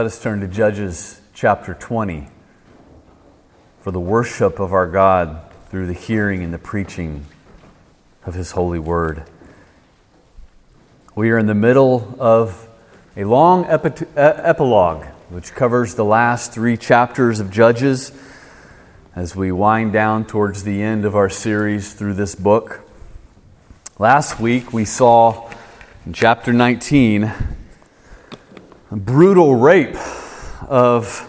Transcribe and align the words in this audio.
Let 0.00 0.06
us 0.06 0.22
turn 0.22 0.42
to 0.42 0.46
Judges 0.46 1.20
chapter 1.34 1.74
20 1.74 2.28
for 3.80 3.90
the 3.90 3.98
worship 3.98 4.60
of 4.60 4.72
our 4.72 4.86
God 4.86 5.40
through 5.70 5.88
the 5.88 5.92
hearing 5.92 6.44
and 6.44 6.54
the 6.54 6.58
preaching 6.58 7.26
of 8.24 8.34
His 8.34 8.52
holy 8.52 8.78
word. 8.78 9.24
We 11.16 11.30
are 11.30 11.38
in 11.38 11.46
the 11.46 11.54
middle 11.56 12.14
of 12.20 12.68
a 13.16 13.24
long 13.24 13.64
epi- 13.64 14.06
epilogue 14.14 15.04
which 15.30 15.52
covers 15.52 15.96
the 15.96 16.04
last 16.04 16.52
three 16.52 16.76
chapters 16.76 17.40
of 17.40 17.50
Judges 17.50 18.12
as 19.16 19.34
we 19.34 19.50
wind 19.50 19.92
down 19.92 20.24
towards 20.26 20.62
the 20.62 20.80
end 20.80 21.04
of 21.04 21.16
our 21.16 21.28
series 21.28 21.92
through 21.92 22.14
this 22.14 22.36
book. 22.36 22.88
Last 23.98 24.38
week 24.38 24.72
we 24.72 24.84
saw 24.84 25.50
in 26.06 26.12
chapter 26.12 26.52
19 26.52 27.56
brutal 28.96 29.54
rape 29.54 29.96
of 30.62 31.24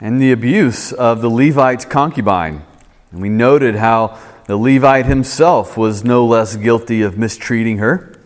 and 0.00 0.20
the 0.20 0.32
abuse 0.32 0.92
of 0.92 1.20
the 1.20 1.28
Levite's 1.28 1.84
concubine. 1.84 2.64
And 3.10 3.20
we 3.20 3.28
noted 3.28 3.76
how 3.76 4.18
the 4.46 4.56
Levite 4.56 5.06
himself 5.06 5.76
was 5.76 6.02
no 6.04 6.24
less 6.24 6.56
guilty 6.56 7.02
of 7.02 7.18
mistreating 7.18 7.78
her. 7.78 8.18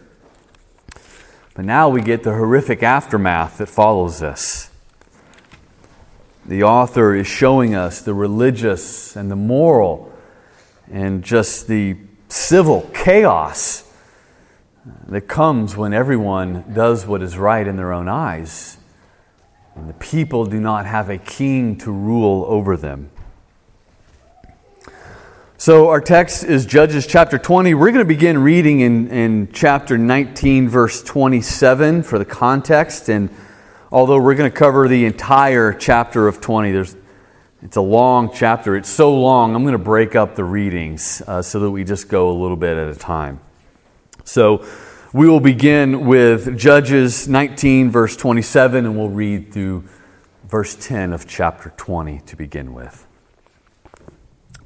But 1.55 1.64
now 1.64 1.88
we 1.88 2.00
get 2.02 2.22
the 2.22 2.32
horrific 2.32 2.82
aftermath 2.82 3.58
that 3.58 3.69
follows 3.69 4.20
this. 4.20 4.70
The 6.46 6.62
author 6.62 7.14
is 7.14 7.27
showing 7.27 7.74
us 7.74 8.02
the 8.02 8.14
religious 8.14 9.16
and 9.16 9.30
the 9.30 9.36
moral 9.36 10.12
and 10.91 11.24
just 11.24 11.66
the 11.66 11.96
civil 12.28 12.91
chaos 12.92 13.84
that 15.06 15.23
comes 15.23 15.77
when 15.77 15.95
everyone 15.95 16.65
does 16.73 17.06
what 17.06 17.23
is 17.23 17.38
right 17.38 17.66
in 17.66 17.77
their 17.77 17.92
own 17.92 18.09
eyes. 18.09 18.77
And 19.75 19.88
the 19.88 19.95
people 19.95 20.45
do 20.45 20.61
not 20.61 20.87
have 20.87 21.09
a 21.09 21.19
king 21.19 21.77
to 21.79 21.91
rule 21.91 22.45
over 22.48 22.77
them. 22.77 23.11
So, 25.56 25.89
our 25.89 26.00
text 26.00 26.45
is 26.45 26.67
Judges 26.67 27.06
chapter 27.06 27.39
20. 27.39 27.73
We're 27.73 27.86
going 27.86 27.98
to 28.00 28.05
begin 28.05 28.39
reading 28.39 28.81
in, 28.81 29.08
in 29.08 29.53
chapter 29.53 29.97
19, 29.97 30.69
verse 30.69 31.03
27 31.03 32.03
for 32.03 32.19
the 32.19 32.25
context. 32.27 33.08
And 33.08 33.30
although 33.91 34.20
we're 34.20 34.34
going 34.34 34.51
to 34.51 34.56
cover 34.56 34.86
the 34.86 35.06
entire 35.06 35.73
chapter 35.73 36.28
of 36.28 36.42
20, 36.42 36.73
there's, 36.73 36.95
it's 37.62 37.77
a 37.77 37.80
long 37.80 38.30
chapter. 38.34 38.77
It's 38.77 38.91
so 38.91 39.19
long, 39.19 39.55
I'm 39.55 39.62
going 39.62 39.73
to 39.73 39.78
break 39.78 40.14
up 40.14 40.34
the 40.34 40.45
readings 40.45 41.23
uh, 41.27 41.41
so 41.41 41.61
that 41.61 41.70
we 41.70 41.83
just 41.84 42.08
go 42.08 42.30
a 42.30 42.36
little 42.36 42.58
bit 42.58 42.77
at 42.77 42.89
a 42.89 42.98
time. 42.98 43.41
So 44.25 44.67
we 45.12 45.28
will 45.28 45.41
begin 45.41 46.06
with 46.06 46.58
Judges 46.58 47.28
19, 47.28 47.91
verse 47.91 48.17
27, 48.17 48.86
and 48.86 48.97
we'll 48.97 49.11
read 49.11 49.53
through 49.53 49.84
verse 50.48 50.75
10 50.75 51.12
of 51.12 51.28
chapter 51.28 51.75
20 51.77 52.20
to 52.20 52.34
begin 52.34 52.72
with. 52.72 53.06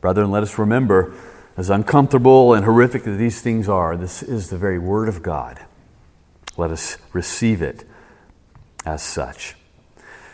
Brethren, 0.01 0.31
let 0.31 0.45
us 0.45 0.59
remember, 0.59 1.12
as 1.56 1.70
uncomfortable 1.70 2.55
and 2.55 2.64
horrific 2.64 3.05
as 3.05 3.19
these 3.19 3.42
things 3.42 3.69
are, 3.69 3.97
this 3.97 4.23
is 4.23 4.48
the 4.48 4.56
very 4.56 4.79
Word 4.79 5.09
of 5.09 5.25
God. 5.25 5.59
Let 6.56 6.70
us 6.70 6.97
receive 7.12 7.61
it 7.61 7.84
as 8.86 9.03
such. 9.03 9.56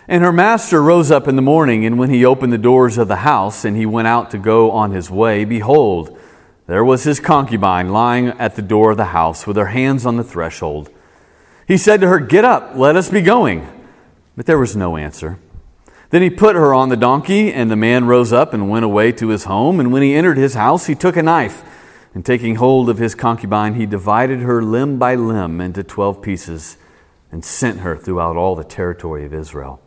And 0.06 0.22
her 0.22 0.32
master 0.32 0.82
rose 0.82 1.10
up 1.10 1.26
in 1.26 1.36
the 1.36 1.42
morning, 1.42 1.86
and 1.86 1.98
when 1.98 2.10
he 2.10 2.26
opened 2.26 2.52
the 2.52 2.58
doors 2.58 2.98
of 2.98 3.08
the 3.08 3.16
house, 3.16 3.64
and 3.64 3.74
he 3.74 3.86
went 3.86 4.06
out 4.06 4.30
to 4.32 4.38
go 4.38 4.70
on 4.70 4.90
his 4.90 5.10
way, 5.10 5.46
behold, 5.46 6.20
there 6.66 6.84
was 6.84 7.04
his 7.04 7.20
concubine 7.20 7.90
lying 7.90 8.28
at 8.28 8.56
the 8.56 8.62
door 8.62 8.92
of 8.92 8.96
the 8.96 9.06
house 9.06 9.46
with 9.46 9.56
her 9.56 9.66
hands 9.66 10.06
on 10.06 10.16
the 10.16 10.24
threshold. 10.24 10.90
He 11.68 11.76
said 11.76 12.00
to 12.00 12.08
her, 12.08 12.18
Get 12.18 12.44
up, 12.44 12.72
let 12.74 12.96
us 12.96 13.10
be 13.10 13.20
going. 13.20 13.68
But 14.36 14.46
there 14.46 14.58
was 14.58 14.74
no 14.74 14.96
answer. 14.96 15.38
Then 16.10 16.22
he 16.22 16.30
put 16.30 16.56
her 16.56 16.72
on 16.72 16.88
the 16.88 16.96
donkey, 16.96 17.52
and 17.52 17.70
the 17.70 17.76
man 17.76 18.06
rose 18.06 18.32
up 18.32 18.54
and 18.54 18.70
went 18.70 18.84
away 18.84 19.12
to 19.12 19.28
his 19.28 19.44
home. 19.44 19.80
And 19.80 19.92
when 19.92 20.02
he 20.02 20.14
entered 20.14 20.36
his 20.36 20.54
house, 20.54 20.86
he 20.86 20.94
took 20.94 21.16
a 21.16 21.22
knife, 21.22 21.62
and 22.14 22.24
taking 22.24 22.56
hold 22.56 22.88
of 22.88 22.98
his 22.98 23.14
concubine, 23.14 23.74
he 23.74 23.86
divided 23.86 24.40
her 24.40 24.62
limb 24.62 24.98
by 24.98 25.16
limb 25.16 25.60
into 25.60 25.82
twelve 25.82 26.22
pieces, 26.22 26.76
and 27.32 27.44
sent 27.44 27.80
her 27.80 27.96
throughout 27.96 28.36
all 28.36 28.54
the 28.54 28.64
territory 28.64 29.24
of 29.24 29.34
Israel. 29.34 29.80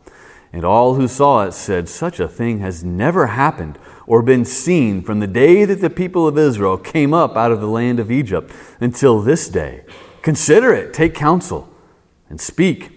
And 0.52 0.64
all 0.64 0.94
who 0.94 1.08
saw 1.08 1.44
it 1.44 1.52
said, 1.52 1.88
Such 1.88 2.20
a 2.20 2.28
thing 2.28 2.58
has 2.58 2.84
never 2.84 3.28
happened 3.28 3.78
or 4.08 4.22
been 4.22 4.44
seen 4.44 5.02
from 5.02 5.20
the 5.20 5.26
day 5.26 5.66
that 5.66 5.82
the 5.82 5.90
people 5.90 6.26
of 6.26 6.38
Israel 6.38 6.78
came 6.78 7.12
up 7.12 7.36
out 7.36 7.52
of 7.52 7.60
the 7.60 7.68
land 7.68 8.00
of 8.00 8.10
Egypt 8.10 8.50
until 8.80 9.20
this 9.20 9.50
day. 9.50 9.84
Consider 10.22 10.72
it, 10.72 10.94
take 10.94 11.14
counsel, 11.14 11.68
and 12.30 12.40
speak. 12.40 12.90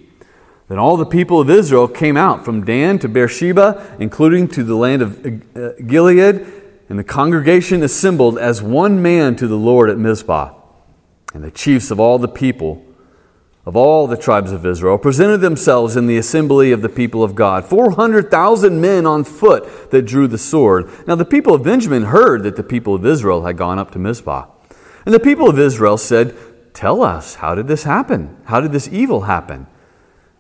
Then 0.70 0.80
all 0.80 0.96
the 0.96 1.06
people 1.06 1.42
of 1.42 1.50
Israel 1.50 1.90
came 1.90 2.16
out 2.16 2.46
from 2.46 2.64
Dan 2.64 2.98
to 3.00 3.10
Beersheba, 3.10 3.98
including 4.00 4.48
to 4.50 4.64
the 4.64 4.76
land 4.76 5.02
of 5.02 5.26
uh, 5.54 5.74
Gilead, 5.86 6.48
and 6.88 6.98
the 6.98 7.04
congregation 7.04 7.84
assembled 7.84 8.40
as 8.40 8.64
one 8.64 9.02
man 9.02 9.36
to 9.36 9.48
the 9.48 9.58
Lord 9.58 9.90
at 9.90 9.98
Mizpah. 9.98 10.54
And 11.34 11.44
the 11.44 11.52
chiefs 11.52 11.92
of 11.92 12.00
all 12.00 12.20
the 12.20 12.30
people 12.30 12.86
of 13.66 13.76
all 13.76 14.08
the 14.08 14.18
tribes 14.18 14.52
of 14.52 14.66
Israel 14.66 14.98
presented 14.98 15.38
themselves 15.38 15.96
in 15.96 16.08
the 16.08 16.18
assembly 16.18 16.72
of 16.72 16.82
the 16.82 16.90
people 16.90 17.24
of 17.24 17.36
God 17.36 17.66
400,000 17.66 18.82
men 18.82 19.06
on 19.06 19.24
foot 19.24 19.92
that 19.92 20.04
drew 20.04 20.28
the 20.28 20.38
sword. 20.38 20.90
Now 21.08 21.16
the 21.16 21.26
people 21.26 21.54
of 21.54 21.64
Benjamin 21.64 22.06
heard 22.06 22.44
that 22.44 22.56
the 22.56 22.64
people 22.64 22.96
of 22.96 23.06
Israel 23.06 23.46
had 23.46 23.58
gone 23.58 23.78
up 23.78 23.92
to 23.92 24.00
Mizpah. 24.00 24.48
And 25.06 25.14
the 25.14 25.20
people 25.20 25.50
of 25.50 25.60
Israel 25.60 25.98
said, 25.98 26.36
Tell 26.74 27.04
us, 27.04 27.36
how 27.36 27.54
did 27.54 27.68
this 27.68 27.84
happen? 27.84 28.38
How 28.46 28.62
did 28.62 28.72
this 28.72 28.88
evil 28.88 29.22
happen? 29.22 29.68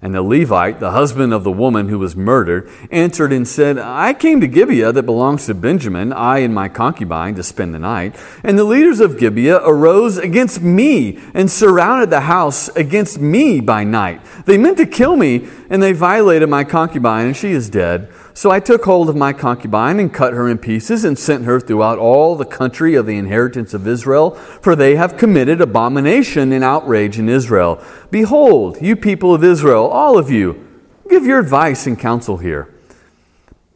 And 0.03 0.16
the 0.16 0.23
Levite, 0.23 0.79
the 0.79 0.91
husband 0.91 1.31
of 1.31 1.44
the 1.44 1.51
woman 1.51 1.88
who 1.88 2.00
was 2.00 2.16
murdered, 2.16 2.67
answered 2.89 3.31
and 3.31 3.47
said, 3.47 3.78
I 3.78 4.16
came 4.16 4.41
to 4.41 4.47
Gibeah 4.47 4.91
that 4.91 5.03
belongs 5.03 5.45
to 5.45 5.53
Benjamin, 5.53 6.12
I 6.12 6.39
and 6.39 6.56
my 6.56 6.69
concubine, 6.69 7.35
to 7.35 7.44
spend 7.44 7.75
the 7.75 7.79
night. 7.79 8.16
And 8.44 8.57
the 8.57 8.63
leaders 8.63 9.00
of 9.00 9.19
Gibeah 9.19 9.62
arose 9.63 10.17
against 10.17 10.59
me 10.59 11.19
and 11.35 11.51
surrounded 11.51 12.09
the 12.09 12.22
house 12.22 12.67
against 12.69 13.19
me 13.19 13.59
by 13.59 13.84
night. 13.84 14.22
They 14.45 14.57
meant 14.57 14.78
to 14.78 14.88
kill 14.88 15.16
me, 15.16 15.47
and 15.69 15.84
they 15.84 15.94
violated 15.94 16.50
my 16.50 16.63
concubine, 16.63 17.28
and 17.28 17.38
she 17.38 17.51
is 17.51 17.69
dead. 17.69 18.12
So 18.34 18.50
I 18.50 18.59
took 18.59 18.86
hold 18.86 19.09
of 19.09 19.16
my 19.16 19.34
concubine 19.34 20.00
and 20.00 20.14
cut 20.14 20.34
her 20.34 20.47
in 20.47 20.58
pieces 20.58 21.03
and 21.03 21.19
sent 21.19 21.44
her 21.44 21.59
throughout 21.59 22.00
all 22.00 22.36
the 22.36 22.46
country 22.46 22.96
of 22.96 23.06
the 23.06 23.18
inheritance 23.18 23.74
of 23.74 23.88
Israel, 23.88 24.31
for 24.31 24.75
they 24.75 24.96
have 24.96 25.18
committed 25.18 25.59
abomination 25.59 26.53
and 26.53 26.64
outrage 26.64 27.19
in 27.19 27.28
Israel. 27.28 27.84
Behold, 28.09 28.81
you 28.81 28.96
people 28.96 29.34
of 29.34 29.44
Israel, 29.44 29.86
all 29.88 30.18
of 30.18 30.30
you, 30.30 30.66
give 31.09 31.25
your 31.25 31.40
advice 31.40 31.86
and 31.86 32.00
counsel 32.00 32.38
here. 32.38 32.74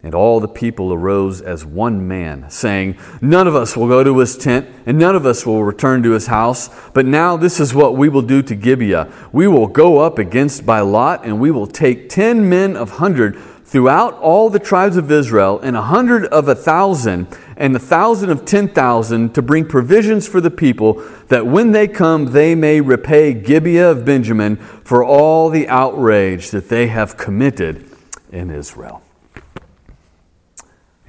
And 0.01 0.13
all 0.13 0.39
the 0.39 0.47
people 0.47 0.93
arose 0.93 1.41
as 1.41 1.65
one 1.65 2.07
man, 2.07 2.47
saying, 2.51 2.95
None 3.21 3.47
of 3.47 3.55
us 3.55 3.75
will 3.75 3.87
go 3.87 4.03
to 4.03 4.19
his 4.19 4.37
tent, 4.37 4.69
and 4.85 4.99
none 4.99 5.15
of 5.15 5.25
us 5.25 5.47
will 5.47 5.63
return 5.63 6.03
to 6.03 6.11
his 6.11 6.27
house. 6.27 6.69
But 6.93 7.07
now 7.07 7.37
this 7.37 7.59
is 7.59 7.73
what 7.73 7.97
we 7.97 8.07
will 8.07 8.21
do 8.21 8.43
to 8.43 8.53
Gibeah. 8.53 9.11
We 9.31 9.47
will 9.47 9.65
go 9.65 9.97
up 9.97 10.19
against 10.19 10.63
by 10.63 10.81
lot, 10.81 11.25
and 11.25 11.39
we 11.39 11.49
will 11.49 11.65
take 11.65 12.07
ten 12.07 12.47
men 12.47 12.77
of 12.77 12.91
hundred 12.91 13.35
throughout 13.65 14.13
all 14.19 14.49
the 14.49 14.59
tribes 14.59 14.95
of 14.95 15.11
Israel, 15.11 15.59
and 15.59 15.75
a 15.75 15.81
hundred 15.81 16.25
of 16.27 16.47
a 16.47 16.55
thousand, 16.55 17.27
and 17.57 17.75
a 17.75 17.79
thousand 17.79 18.29
of 18.29 18.45
ten 18.45 18.69
thousand, 18.69 19.33
to 19.33 19.41
bring 19.41 19.67
provisions 19.67 20.27
for 20.27 20.39
the 20.39 20.51
people, 20.51 20.93
that 21.27 21.47
when 21.47 21.71
they 21.71 21.87
come, 21.87 22.31
they 22.31 22.55
may 22.55 22.79
repay 22.79 23.33
Gibeah 23.33 23.91
of 23.91 24.05
Benjamin 24.05 24.55
for 24.55 25.03
all 25.03 25.49
the 25.49 25.67
outrage 25.67 26.51
that 26.51 26.69
they 26.69 26.87
have 26.87 27.17
committed 27.17 27.89
in 28.31 28.51
Israel. 28.51 29.01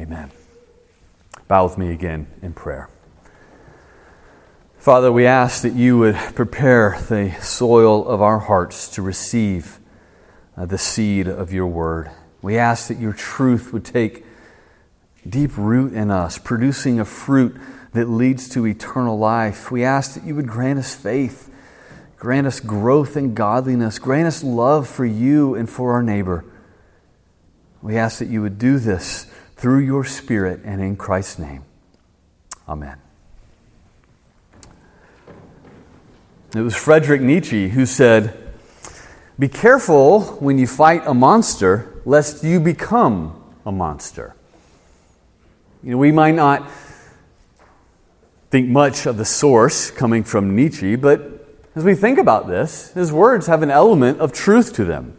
Amen. 0.00 0.30
Bow 1.48 1.64
with 1.64 1.78
me 1.78 1.92
again 1.92 2.26
in 2.42 2.54
prayer. 2.54 2.88
Father, 4.78 5.12
we 5.12 5.26
ask 5.26 5.62
that 5.62 5.74
you 5.74 5.98
would 5.98 6.14
prepare 6.14 6.98
the 7.08 7.36
soil 7.40 8.06
of 8.06 8.22
our 8.22 8.38
hearts 8.38 8.88
to 8.90 9.02
receive 9.02 9.78
uh, 10.56 10.64
the 10.64 10.78
seed 10.78 11.28
of 11.28 11.52
your 11.52 11.66
word. 11.66 12.10
We 12.42 12.58
ask 12.58 12.88
that 12.88 12.98
your 12.98 13.12
truth 13.12 13.72
would 13.72 13.84
take 13.84 14.24
deep 15.28 15.56
root 15.56 15.92
in 15.92 16.10
us, 16.10 16.38
producing 16.38 17.00
a 17.00 17.04
fruit 17.04 17.56
that 17.92 18.08
leads 18.08 18.48
to 18.50 18.66
eternal 18.66 19.18
life. 19.18 19.70
We 19.70 19.84
ask 19.84 20.14
that 20.14 20.24
you 20.24 20.34
would 20.34 20.46
grant 20.46 20.78
us 20.78 20.94
faith, 20.94 21.50
grant 22.18 22.46
us 22.46 22.60
growth 22.60 23.16
in 23.16 23.34
godliness, 23.34 23.98
grant 23.98 24.26
us 24.26 24.44
love 24.44 24.88
for 24.88 25.04
you 25.04 25.54
and 25.54 25.68
for 25.68 25.92
our 25.92 26.02
neighbor. 26.02 26.44
We 27.82 27.96
ask 27.96 28.18
that 28.18 28.28
you 28.28 28.42
would 28.42 28.58
do 28.58 28.78
this 28.78 29.26
through 29.56 29.80
your 29.80 30.04
Spirit 30.04 30.60
and 30.64 30.80
in 30.80 30.96
Christ's 30.96 31.38
name. 31.38 31.64
Amen. 32.68 32.98
It 36.54 36.60
was 36.60 36.76
Frederick 36.76 37.20
Nietzsche 37.20 37.70
who 37.70 37.86
said, 37.86 38.36
Be 39.38 39.48
careful 39.48 40.20
when 40.36 40.58
you 40.58 40.66
fight 40.66 41.02
a 41.06 41.14
monster 41.14 41.95
lest 42.06 42.44
you 42.44 42.60
become 42.60 43.42
a 43.66 43.72
monster. 43.72 44.34
You 45.82 45.90
know, 45.90 45.98
we 45.98 46.12
might 46.12 46.36
not 46.36 46.70
think 48.50 48.68
much 48.68 49.06
of 49.06 49.18
the 49.18 49.24
source 49.24 49.90
coming 49.90 50.22
from 50.22 50.54
Nietzsche, 50.54 50.94
but 50.94 51.44
as 51.74 51.84
we 51.84 51.94
think 51.94 52.18
about 52.18 52.46
this, 52.46 52.92
his 52.92 53.12
words 53.12 53.48
have 53.48 53.62
an 53.62 53.70
element 53.70 54.20
of 54.20 54.32
truth 54.32 54.72
to 54.74 54.84
them. 54.84 55.16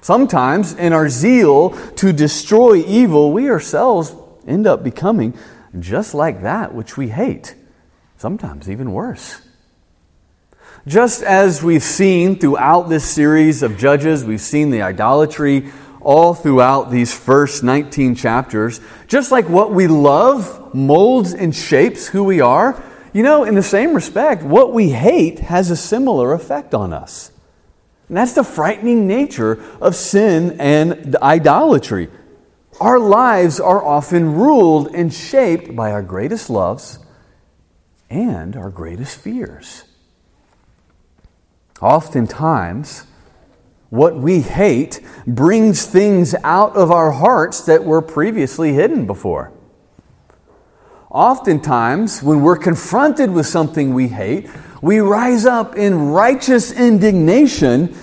Sometimes, 0.00 0.72
in 0.72 0.94
our 0.94 1.10
zeal 1.10 1.70
to 1.96 2.12
destroy 2.14 2.76
evil, 2.76 3.30
we 3.30 3.50
ourselves 3.50 4.14
end 4.48 4.66
up 4.66 4.82
becoming 4.82 5.38
just 5.78 6.14
like 6.14 6.42
that 6.42 6.74
which 6.74 6.96
we 6.96 7.10
hate, 7.10 7.54
sometimes 8.16 8.70
even 8.70 8.92
worse. 8.92 9.42
Just 10.86 11.22
as 11.22 11.62
we've 11.62 11.82
seen 11.82 12.38
throughout 12.38 12.88
this 12.88 13.04
series 13.04 13.62
of 13.62 13.76
Judges, 13.76 14.24
we've 14.24 14.40
seen 14.40 14.70
the 14.70 14.80
idolatry 14.80 15.70
all 16.00 16.34
throughout 16.34 16.90
these 16.90 17.12
first 17.12 17.62
19 17.62 18.14
chapters. 18.14 18.80
Just 19.06 19.30
like 19.30 19.48
what 19.48 19.72
we 19.72 19.86
love 19.86 20.74
molds 20.74 21.34
and 21.34 21.54
shapes 21.54 22.06
who 22.08 22.24
we 22.24 22.40
are, 22.40 22.82
you 23.12 23.22
know, 23.22 23.44
in 23.44 23.54
the 23.54 23.62
same 23.62 23.94
respect, 23.94 24.42
what 24.42 24.72
we 24.72 24.90
hate 24.90 25.40
has 25.40 25.70
a 25.70 25.76
similar 25.76 26.32
effect 26.32 26.74
on 26.74 26.92
us. 26.92 27.32
And 28.08 28.16
that's 28.16 28.34
the 28.34 28.44
frightening 28.44 29.06
nature 29.06 29.62
of 29.80 29.94
sin 29.94 30.60
and 30.60 31.16
idolatry. 31.16 32.08
Our 32.80 32.98
lives 32.98 33.60
are 33.60 33.84
often 33.84 34.34
ruled 34.34 34.94
and 34.94 35.12
shaped 35.12 35.76
by 35.76 35.92
our 35.92 36.02
greatest 36.02 36.50
loves 36.50 36.98
and 38.08 38.56
our 38.56 38.70
greatest 38.70 39.18
fears. 39.18 39.84
Oftentimes, 41.80 43.04
what 43.90 44.16
we 44.16 44.40
hate 44.40 45.00
brings 45.26 45.84
things 45.84 46.34
out 46.44 46.76
of 46.76 46.90
our 46.90 47.10
hearts 47.10 47.60
that 47.62 47.84
were 47.84 48.00
previously 48.00 48.72
hidden 48.72 49.06
before. 49.06 49.52
Oftentimes, 51.10 52.22
when 52.22 52.40
we're 52.40 52.56
confronted 52.56 53.30
with 53.30 53.46
something 53.46 53.92
we 53.92 54.08
hate, 54.08 54.48
we 54.80 55.00
rise 55.00 55.44
up 55.44 55.76
in 55.76 56.10
righteous 56.10 56.70
indignation, 56.70 57.94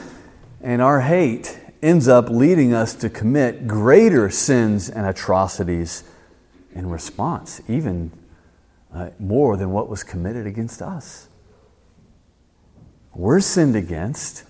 and 0.62 0.81
our 0.81 1.01
hate 1.01 1.57
ends 1.81 2.10
up 2.10 2.30
leading 2.30 2.74
us 2.74 2.94
to 2.95 3.10
commit 3.10 3.66
greater 3.66 4.30
sins 4.30 4.90
and 4.90 5.07
atrocities 5.07 6.04
in 6.74 6.90
response, 6.90 7.62
even 7.69 8.12
uh, 8.94 9.12
more 9.19 9.56
than 9.56 9.72
what 9.72 9.88
was 9.88 10.04
committed 10.04 10.45
against 10.45 10.81
us. 10.81 11.30
We're 13.16 13.40
sinned 13.40 13.75
against 13.75 14.44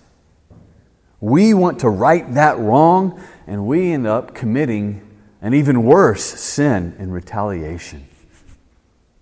we 1.20 1.54
want 1.54 1.80
to 1.80 1.88
right 1.88 2.34
that 2.34 2.58
wrong, 2.58 3.22
and 3.46 3.66
we 3.66 3.92
end 3.92 4.06
up 4.06 4.34
committing 4.34 5.04
an 5.40 5.54
even 5.54 5.84
worse 5.84 6.22
sin 6.22 6.94
in 6.98 7.10
retaliation. 7.10 8.06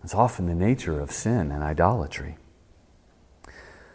It's 0.05 0.15
often 0.15 0.47
the 0.47 0.55
nature 0.55 1.01
of 1.01 1.11
sin 1.11 1.51
and 1.51 1.63
idolatry. 1.63 2.37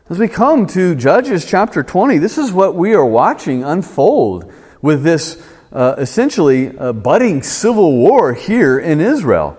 As 0.10 0.20
we 0.20 0.28
come 0.28 0.68
to 0.68 0.94
Judges 0.94 1.46
chapter 1.46 1.84
20, 1.84 2.18
this 2.18 2.38
is 2.38 2.52
what 2.52 2.76
we 2.76 2.94
are 2.94 3.06
watching 3.06 3.64
unfold 3.64 4.52
with 4.82 5.04
this 5.04 5.42
uh, 5.72 5.96
essentially 5.98 6.78
uh, 6.78 6.92
budding 6.92 7.42
civil 7.42 7.96
war 7.96 8.34
here 8.34 8.78
in 8.78 9.00
Israel. 9.00 9.58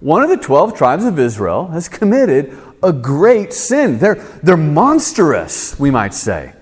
One 0.00 0.22
of 0.22 0.30
the 0.30 0.36
12 0.36 0.76
tribes 0.76 1.04
of 1.04 1.18
Israel 1.18 1.68
has 1.68 1.88
committed 1.88 2.58
a 2.82 2.92
great 2.92 3.52
sin. 3.52 3.98
They're, 3.98 4.16
they're 4.42 4.56
monstrous, 4.56 5.78
we 5.78 5.90
might 5.90 6.12
say. 6.12 6.54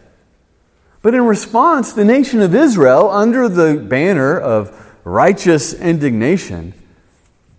But 1.02 1.14
in 1.14 1.26
response, 1.26 1.92
the 1.92 2.04
nation 2.04 2.40
of 2.40 2.54
Israel, 2.54 3.10
under 3.10 3.48
the 3.48 3.74
banner 3.74 4.38
of 4.38 4.96
righteous 5.04 5.74
indignation, 5.74 6.74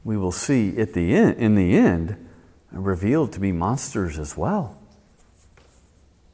we 0.05 0.17
will 0.17 0.31
see 0.31 0.77
at 0.77 0.93
the 0.93 1.13
end, 1.13 1.37
in 1.37 1.55
the 1.55 1.75
end 1.75 2.17
revealed 2.71 3.33
to 3.33 3.39
be 3.39 3.51
monsters 3.51 4.17
as 4.17 4.37
well. 4.37 4.77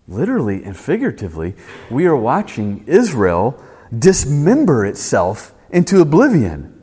Literally 0.08 0.64
and 0.64 0.78
figuratively, 0.78 1.56
we 1.90 2.06
are 2.06 2.16
watching 2.16 2.84
Israel 2.88 3.62
dismember 3.98 4.86
itself 4.86 5.54
into 5.72 6.02
oblivion. 6.02 6.76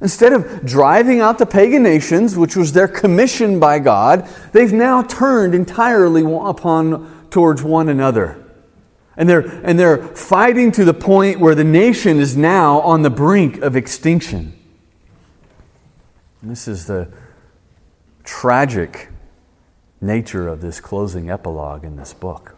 Instead 0.00 0.32
of 0.32 0.66
driving 0.66 1.20
out 1.20 1.38
the 1.38 1.46
pagan 1.46 1.82
nations, 1.82 2.36
which 2.36 2.56
was 2.56 2.72
their 2.72 2.88
commission 2.88 3.58
by 3.58 3.78
God, 3.78 4.28
they've 4.52 4.72
now 4.72 5.02
turned 5.02 5.54
entirely 5.54 6.22
upon 6.22 7.28
towards 7.30 7.62
one 7.62 7.88
another. 7.88 8.43
And 9.16 9.28
they're, 9.28 9.46
and 9.64 9.78
they're 9.78 9.98
fighting 10.08 10.72
to 10.72 10.84
the 10.84 10.94
point 10.94 11.38
where 11.38 11.54
the 11.54 11.64
nation 11.64 12.18
is 12.18 12.36
now 12.36 12.80
on 12.80 13.02
the 13.02 13.10
brink 13.10 13.58
of 13.58 13.76
extinction. 13.76 14.58
And 16.42 16.50
this 16.50 16.66
is 16.66 16.86
the 16.86 17.08
tragic 18.24 19.08
nature 20.00 20.48
of 20.48 20.60
this 20.60 20.80
closing 20.80 21.30
epilogue 21.30 21.84
in 21.84 21.96
this 21.96 22.12
book. 22.12 22.54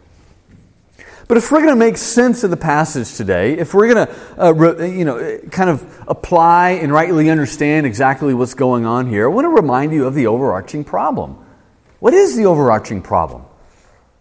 But 1.27 1.37
if 1.37 1.51
we're 1.51 1.59
going 1.59 1.73
to 1.73 1.75
make 1.75 1.97
sense 1.97 2.43
of 2.43 2.51
the 2.51 2.57
passage 2.57 3.15
today, 3.15 3.57
if 3.57 3.73
we're 3.73 3.93
going 3.93 4.07
to, 4.07 4.41
uh, 4.41 4.85
you 4.85 5.03
know, 5.03 5.39
kind 5.51 5.69
of 5.69 6.05
apply 6.07 6.71
and 6.71 6.91
rightly 6.91 7.29
understand 7.29 7.85
exactly 7.85 8.33
what's 8.33 8.53
going 8.53 8.85
on 8.85 9.07
here, 9.07 9.25
I 9.25 9.33
want 9.33 9.45
to 9.45 9.49
remind 9.49 9.91
you 9.91 10.05
of 10.05 10.15
the 10.15 10.27
overarching 10.27 10.85
problem. 10.85 11.37
What 11.99 12.13
is 12.13 12.37
the 12.37 12.45
overarching 12.45 13.01
problem? 13.01 13.43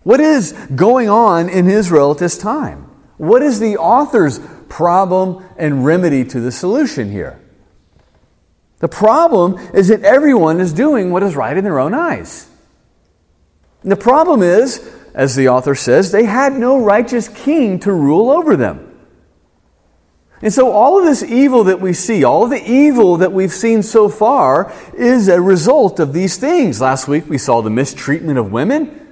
What 0.06 0.20
is 0.20 0.52
going 0.72 1.08
on 1.08 1.48
in 1.48 1.68
Israel 1.68 2.12
at 2.12 2.18
this 2.18 2.38
time? 2.38 2.88
What 3.16 3.42
is 3.42 3.58
the 3.58 3.76
author's 3.76 4.38
problem 4.68 5.44
and 5.56 5.84
remedy 5.84 6.24
to 6.26 6.38
the 6.38 6.52
solution 6.52 7.10
here? 7.10 7.40
The 8.78 8.86
problem 8.86 9.58
is 9.74 9.88
that 9.88 10.04
everyone 10.04 10.60
is 10.60 10.72
doing 10.72 11.10
what 11.10 11.24
is 11.24 11.34
right 11.34 11.56
in 11.56 11.64
their 11.64 11.80
own 11.80 11.92
eyes. 11.92 12.48
And 13.82 13.90
the 13.90 13.96
problem 13.96 14.42
is, 14.42 14.88
as 15.12 15.34
the 15.34 15.48
author 15.48 15.74
says, 15.74 16.12
they 16.12 16.24
had 16.24 16.52
no 16.52 16.78
righteous 16.78 17.26
king 17.26 17.80
to 17.80 17.92
rule 17.92 18.30
over 18.30 18.56
them. 18.56 18.96
And 20.40 20.52
so, 20.52 20.70
all 20.70 21.00
of 21.00 21.04
this 21.04 21.24
evil 21.24 21.64
that 21.64 21.80
we 21.80 21.92
see, 21.92 22.22
all 22.22 22.44
of 22.44 22.50
the 22.50 22.64
evil 22.64 23.16
that 23.16 23.32
we've 23.32 23.52
seen 23.52 23.82
so 23.82 24.08
far, 24.08 24.72
is 24.96 25.26
a 25.26 25.40
result 25.40 25.98
of 25.98 26.12
these 26.12 26.36
things. 26.36 26.80
Last 26.80 27.08
week 27.08 27.28
we 27.28 27.38
saw 27.38 27.60
the 27.60 27.70
mistreatment 27.70 28.38
of 28.38 28.52
women. 28.52 29.02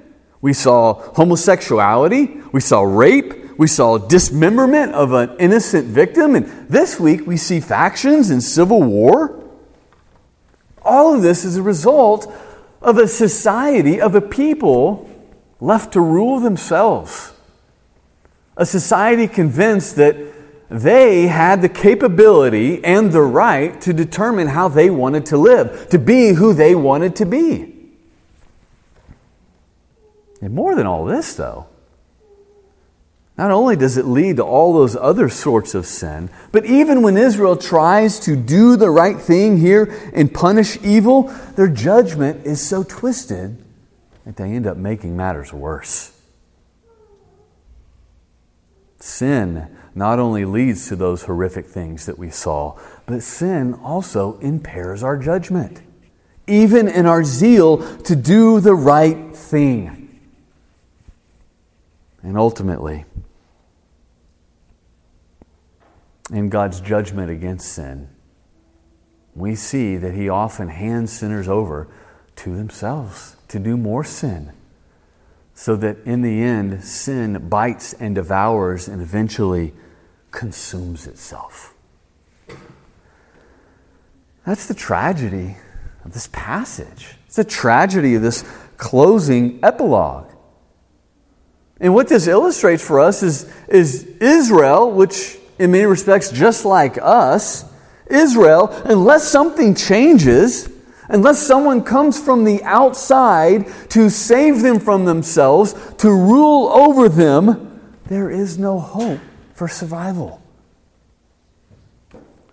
We 0.44 0.52
saw 0.52 1.00
homosexuality, 1.14 2.38
we 2.52 2.60
saw 2.60 2.82
rape, 2.82 3.56
we 3.58 3.66
saw 3.66 3.96
dismemberment 3.96 4.92
of 4.92 5.14
an 5.14 5.34
innocent 5.38 5.86
victim, 5.86 6.34
and 6.34 6.68
this 6.68 7.00
week 7.00 7.26
we 7.26 7.38
see 7.38 7.60
factions 7.60 8.28
and 8.28 8.42
civil 8.42 8.82
war. 8.82 9.42
All 10.82 11.14
of 11.14 11.22
this 11.22 11.46
is 11.46 11.56
a 11.56 11.62
result 11.62 12.30
of 12.82 12.98
a 12.98 13.08
society, 13.08 13.98
of 13.98 14.14
a 14.14 14.20
people 14.20 15.08
left 15.60 15.94
to 15.94 16.02
rule 16.02 16.40
themselves. 16.40 17.32
A 18.58 18.66
society 18.66 19.26
convinced 19.26 19.96
that 19.96 20.14
they 20.68 21.26
had 21.26 21.62
the 21.62 21.70
capability 21.70 22.84
and 22.84 23.12
the 23.12 23.22
right 23.22 23.80
to 23.80 23.94
determine 23.94 24.48
how 24.48 24.68
they 24.68 24.90
wanted 24.90 25.24
to 25.24 25.38
live, 25.38 25.88
to 25.88 25.98
be 25.98 26.34
who 26.34 26.52
they 26.52 26.74
wanted 26.74 27.16
to 27.16 27.24
be. 27.24 27.73
And 30.40 30.54
more 30.54 30.74
than 30.74 30.86
all 30.86 31.04
this, 31.04 31.34
though, 31.34 31.66
not 33.36 33.50
only 33.50 33.74
does 33.74 33.96
it 33.96 34.06
lead 34.06 34.36
to 34.36 34.44
all 34.44 34.72
those 34.72 34.94
other 34.94 35.28
sorts 35.28 35.74
of 35.74 35.86
sin, 35.86 36.30
but 36.52 36.64
even 36.64 37.02
when 37.02 37.16
Israel 37.16 37.56
tries 37.56 38.20
to 38.20 38.36
do 38.36 38.76
the 38.76 38.90
right 38.90 39.18
thing 39.18 39.58
here 39.58 39.92
and 40.14 40.32
punish 40.32 40.78
evil, 40.84 41.22
their 41.56 41.68
judgment 41.68 42.46
is 42.46 42.64
so 42.64 42.84
twisted 42.84 43.62
that 44.24 44.36
they 44.36 44.52
end 44.52 44.66
up 44.66 44.76
making 44.76 45.16
matters 45.16 45.52
worse. 45.52 46.12
Sin 49.00 49.68
not 49.96 50.18
only 50.18 50.44
leads 50.44 50.88
to 50.88 50.96
those 50.96 51.24
horrific 51.24 51.66
things 51.66 52.06
that 52.06 52.18
we 52.18 52.30
saw, 52.30 52.78
but 53.04 53.22
sin 53.22 53.74
also 53.74 54.38
impairs 54.38 55.02
our 55.02 55.16
judgment, 55.16 55.82
even 56.46 56.88
in 56.88 57.04
our 57.04 57.24
zeal 57.24 57.78
to 58.02 58.14
do 58.14 58.60
the 58.60 58.74
right 58.74 59.34
thing. 59.36 60.03
And 62.24 62.38
ultimately, 62.38 63.04
in 66.32 66.48
God's 66.48 66.80
judgment 66.80 67.30
against 67.30 67.70
sin, 67.70 68.08
we 69.34 69.54
see 69.54 69.98
that 69.98 70.14
He 70.14 70.30
often 70.30 70.68
hands 70.68 71.12
sinners 71.12 71.48
over 71.48 71.86
to 72.36 72.56
themselves 72.56 73.36
to 73.48 73.58
do 73.58 73.76
more 73.76 74.02
sin, 74.04 74.52
so 75.54 75.76
that 75.76 75.98
in 76.06 76.22
the 76.22 76.42
end, 76.42 76.82
sin 76.82 77.48
bites 77.50 77.92
and 77.92 78.14
devours 78.14 78.88
and 78.88 79.02
eventually 79.02 79.74
consumes 80.30 81.06
itself. 81.06 81.74
That's 84.46 84.66
the 84.66 84.74
tragedy 84.74 85.56
of 86.06 86.14
this 86.14 86.28
passage. 86.32 87.16
It's 87.26 87.36
the 87.36 87.44
tragedy 87.44 88.14
of 88.14 88.22
this 88.22 88.44
closing 88.78 89.60
epilogue. 89.62 90.30
And 91.84 91.92
what 91.92 92.08
this 92.08 92.26
illustrates 92.26 92.82
for 92.82 92.98
us 92.98 93.22
is, 93.22 93.44
is 93.68 94.04
Israel, 94.18 94.90
which 94.90 95.36
in 95.58 95.70
many 95.70 95.84
respects 95.84 96.30
just 96.30 96.64
like 96.64 96.96
us, 96.96 97.70
Israel, 98.06 98.70
unless 98.86 99.28
something 99.28 99.74
changes, 99.74 100.70
unless 101.10 101.46
someone 101.46 101.84
comes 101.84 102.18
from 102.18 102.44
the 102.44 102.64
outside 102.64 103.66
to 103.90 104.08
save 104.08 104.62
them 104.62 104.80
from 104.80 105.04
themselves, 105.04 105.74
to 105.98 106.08
rule 106.08 106.70
over 106.70 107.06
them, 107.06 107.82
there 108.06 108.30
is 108.30 108.56
no 108.56 108.78
hope 108.78 109.20
for 109.52 109.68
survival. 109.68 110.40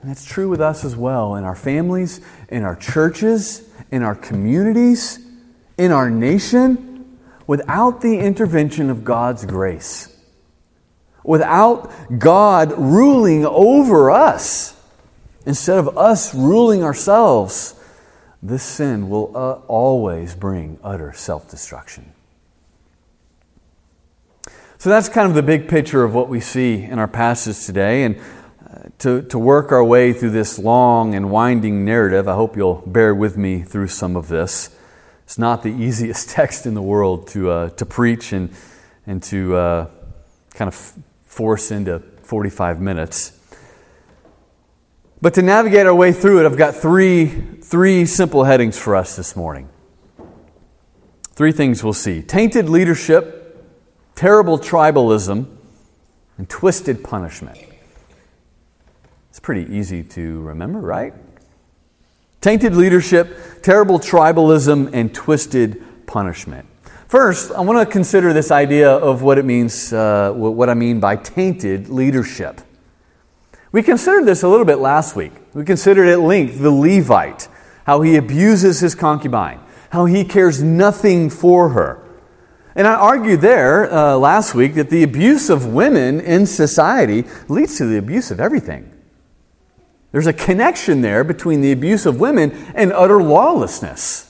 And 0.01 0.11
it's 0.11 0.25
true 0.25 0.49
with 0.49 0.59
us 0.59 0.83
as 0.83 0.97
well 0.97 1.35
in 1.35 1.45
our 1.45 1.55
families, 1.55 2.19
in 2.49 2.63
our 2.63 2.75
churches, 2.75 3.65
in 3.91 4.03
our 4.03 4.15
communities, 4.15 5.25
in 5.77 5.93
our 5.93 6.09
nation, 6.09 6.90
without 7.47 8.01
the 8.01 8.19
intervention 8.19 8.89
of 8.89 9.03
God's 9.03 9.45
grace. 9.45 10.15
Without 11.23 11.91
God 12.17 12.73
ruling 12.77 13.45
over 13.45 14.09
us, 14.09 14.75
instead 15.45 15.77
of 15.77 15.97
us 15.97 16.33
ruling 16.33 16.83
ourselves, 16.83 17.75
this 18.41 18.63
sin 18.63 19.09
will 19.09 19.35
uh, 19.37 19.53
always 19.67 20.33
bring 20.33 20.79
utter 20.83 21.13
self 21.13 21.49
destruction. 21.49 22.13
So 24.79 24.89
that's 24.89 25.09
kind 25.09 25.27
of 25.27 25.35
the 25.35 25.43
big 25.43 25.67
picture 25.67 26.03
of 26.03 26.15
what 26.15 26.27
we 26.27 26.39
see 26.39 26.81
in 26.83 26.97
our 26.97 27.07
passage 27.07 27.67
today. 27.67 28.03
And 28.03 28.17
uh, 28.17 28.89
to, 28.97 29.21
to 29.21 29.37
work 29.37 29.71
our 29.71 29.83
way 29.83 30.11
through 30.11 30.31
this 30.31 30.57
long 30.57 31.13
and 31.13 31.29
winding 31.29 31.85
narrative, 31.85 32.27
I 32.27 32.33
hope 32.33 32.57
you'll 32.57 32.81
bear 32.87 33.13
with 33.13 33.37
me 33.37 33.61
through 33.61 33.89
some 33.89 34.15
of 34.15 34.27
this. 34.27 34.75
It's 35.31 35.37
not 35.37 35.63
the 35.63 35.69
easiest 35.69 36.29
text 36.35 36.65
in 36.65 36.73
the 36.73 36.81
world 36.81 37.27
to, 37.29 37.49
uh, 37.49 37.69
to 37.69 37.85
preach 37.85 38.33
and, 38.33 38.53
and 39.07 39.23
to 39.23 39.55
uh, 39.55 39.89
kind 40.55 40.67
of 40.67 40.93
force 41.23 41.71
into 41.71 41.99
45 42.23 42.81
minutes. 42.81 43.31
But 45.21 45.33
to 45.35 45.41
navigate 45.41 45.85
our 45.85 45.95
way 45.95 46.11
through 46.11 46.41
it, 46.41 46.45
I've 46.45 46.57
got 46.57 46.75
three, 46.75 47.27
three 47.27 48.05
simple 48.05 48.43
headings 48.43 48.77
for 48.77 48.93
us 48.93 49.15
this 49.15 49.33
morning. 49.33 49.69
Three 51.31 51.53
things 51.53 51.81
we'll 51.81 51.93
see 51.93 52.21
tainted 52.21 52.67
leadership 52.67 53.37
terrible 54.15 54.59
tribalism, 54.59 55.47
and 56.37 56.49
twisted 56.49 57.05
punishment. 57.05 57.57
It's 59.29 59.39
pretty 59.39 59.73
easy 59.73 60.03
to 60.03 60.41
remember, 60.41 60.81
right? 60.81 61.13
Tainted 62.41 62.75
leadership, 62.75 63.61
terrible 63.61 63.99
tribalism, 63.99 64.89
and 64.93 65.13
twisted 65.13 65.81
punishment. 66.07 66.67
First, 67.07 67.51
I 67.51 67.61
want 67.61 67.79
to 67.79 67.91
consider 67.91 68.33
this 68.33 68.51
idea 68.51 68.89
of 68.89 69.21
what 69.21 69.37
it 69.37 69.45
means, 69.45 69.93
uh, 69.93 70.31
what 70.33 70.69
I 70.69 70.73
mean 70.73 70.99
by 70.99 71.15
tainted 71.15 71.89
leadership. 71.89 72.61
We 73.71 73.83
considered 73.83 74.25
this 74.25 74.43
a 74.43 74.47
little 74.49 74.65
bit 74.65 74.79
last 74.79 75.15
week. 75.15 75.33
We 75.53 75.63
considered 75.63 76.07
at 76.07 76.19
length 76.19 76.59
the 76.59 76.71
Levite, 76.71 77.47
how 77.85 78.01
he 78.01 78.15
abuses 78.15 78.79
his 78.79 78.95
concubine, 78.95 79.59
how 79.91 80.05
he 80.05 80.25
cares 80.25 80.61
nothing 80.61 81.29
for 81.29 81.69
her, 81.69 82.01
and 82.75 82.87
I 82.87 82.95
argued 82.95 83.41
there 83.41 83.91
uh, 83.93 84.15
last 84.15 84.55
week 84.55 84.75
that 84.75 84.89
the 84.89 85.03
abuse 85.03 85.49
of 85.49 85.67
women 85.67 86.21
in 86.21 86.45
society 86.45 87.25
leads 87.49 87.77
to 87.77 87.85
the 87.85 87.97
abuse 87.97 88.31
of 88.31 88.39
everything. 88.39 88.89
There's 90.11 90.27
a 90.27 90.33
connection 90.33 91.01
there 91.01 91.23
between 91.23 91.61
the 91.61 91.71
abuse 91.71 92.05
of 92.05 92.19
women 92.19 92.51
and 92.75 92.91
utter 92.91 93.21
lawlessness. 93.21 94.27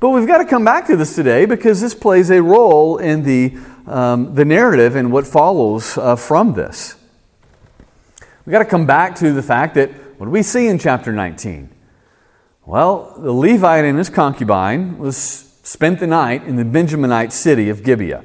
But 0.00 0.10
we've 0.10 0.26
got 0.26 0.38
to 0.38 0.46
come 0.46 0.64
back 0.64 0.86
to 0.86 0.96
this 0.96 1.14
today 1.14 1.44
because 1.44 1.80
this 1.80 1.94
plays 1.94 2.30
a 2.30 2.42
role 2.42 2.96
in 2.96 3.22
the, 3.22 3.56
um, 3.86 4.34
the 4.34 4.44
narrative 4.44 4.96
and 4.96 5.12
what 5.12 5.26
follows 5.26 5.98
uh, 5.98 6.16
from 6.16 6.54
this. 6.54 6.96
We've 8.46 8.52
got 8.52 8.60
to 8.60 8.64
come 8.64 8.86
back 8.86 9.14
to 9.16 9.32
the 9.32 9.42
fact 9.42 9.74
that 9.74 9.90
what 10.18 10.26
do 10.26 10.32
we 10.32 10.42
see 10.42 10.66
in 10.66 10.78
chapter 10.78 11.12
19? 11.12 11.70
Well, 12.66 13.14
the 13.18 13.32
Levite 13.32 13.84
and 13.84 13.98
his 13.98 14.08
concubine 14.08 14.98
was 14.98 15.16
spent 15.62 16.00
the 16.00 16.06
night 16.06 16.44
in 16.44 16.56
the 16.56 16.64
Benjaminite 16.64 17.32
city 17.32 17.68
of 17.68 17.84
Gibeah. 17.84 18.24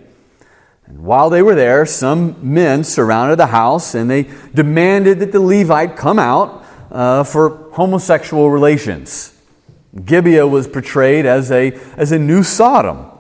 And 0.88 1.00
while 1.00 1.30
they 1.30 1.42
were 1.42 1.56
there, 1.56 1.86
some 1.86 2.36
men 2.42 2.84
surrounded 2.84 3.38
the 3.38 3.48
house 3.48 3.96
and 3.96 4.10
they 4.10 4.30
demanded 4.54 5.20
that 5.20 5.32
the 5.32 5.40
Levite 5.40 5.96
come 5.96 6.20
out 6.20 6.66
uh, 6.92 7.24
for 7.24 7.72
homosexual 7.74 8.52
relations. 8.52 9.34
Gibeah 10.04 10.48
was 10.48 10.68
portrayed 10.68 11.26
as 11.26 11.52
a, 11.52 11.72
as 11.98 12.12
a 12.12 12.20
new 12.20 12.44
Sodom, 12.44 13.12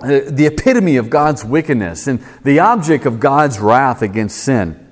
uh, 0.00 0.20
the 0.28 0.46
epitome 0.46 0.96
of 0.96 1.10
God's 1.10 1.44
wickedness 1.44 2.06
and 2.06 2.24
the 2.42 2.58
object 2.58 3.06
of 3.06 3.20
God's 3.20 3.58
wrath 3.58 4.02
against 4.02 4.38
sin. 4.38 4.90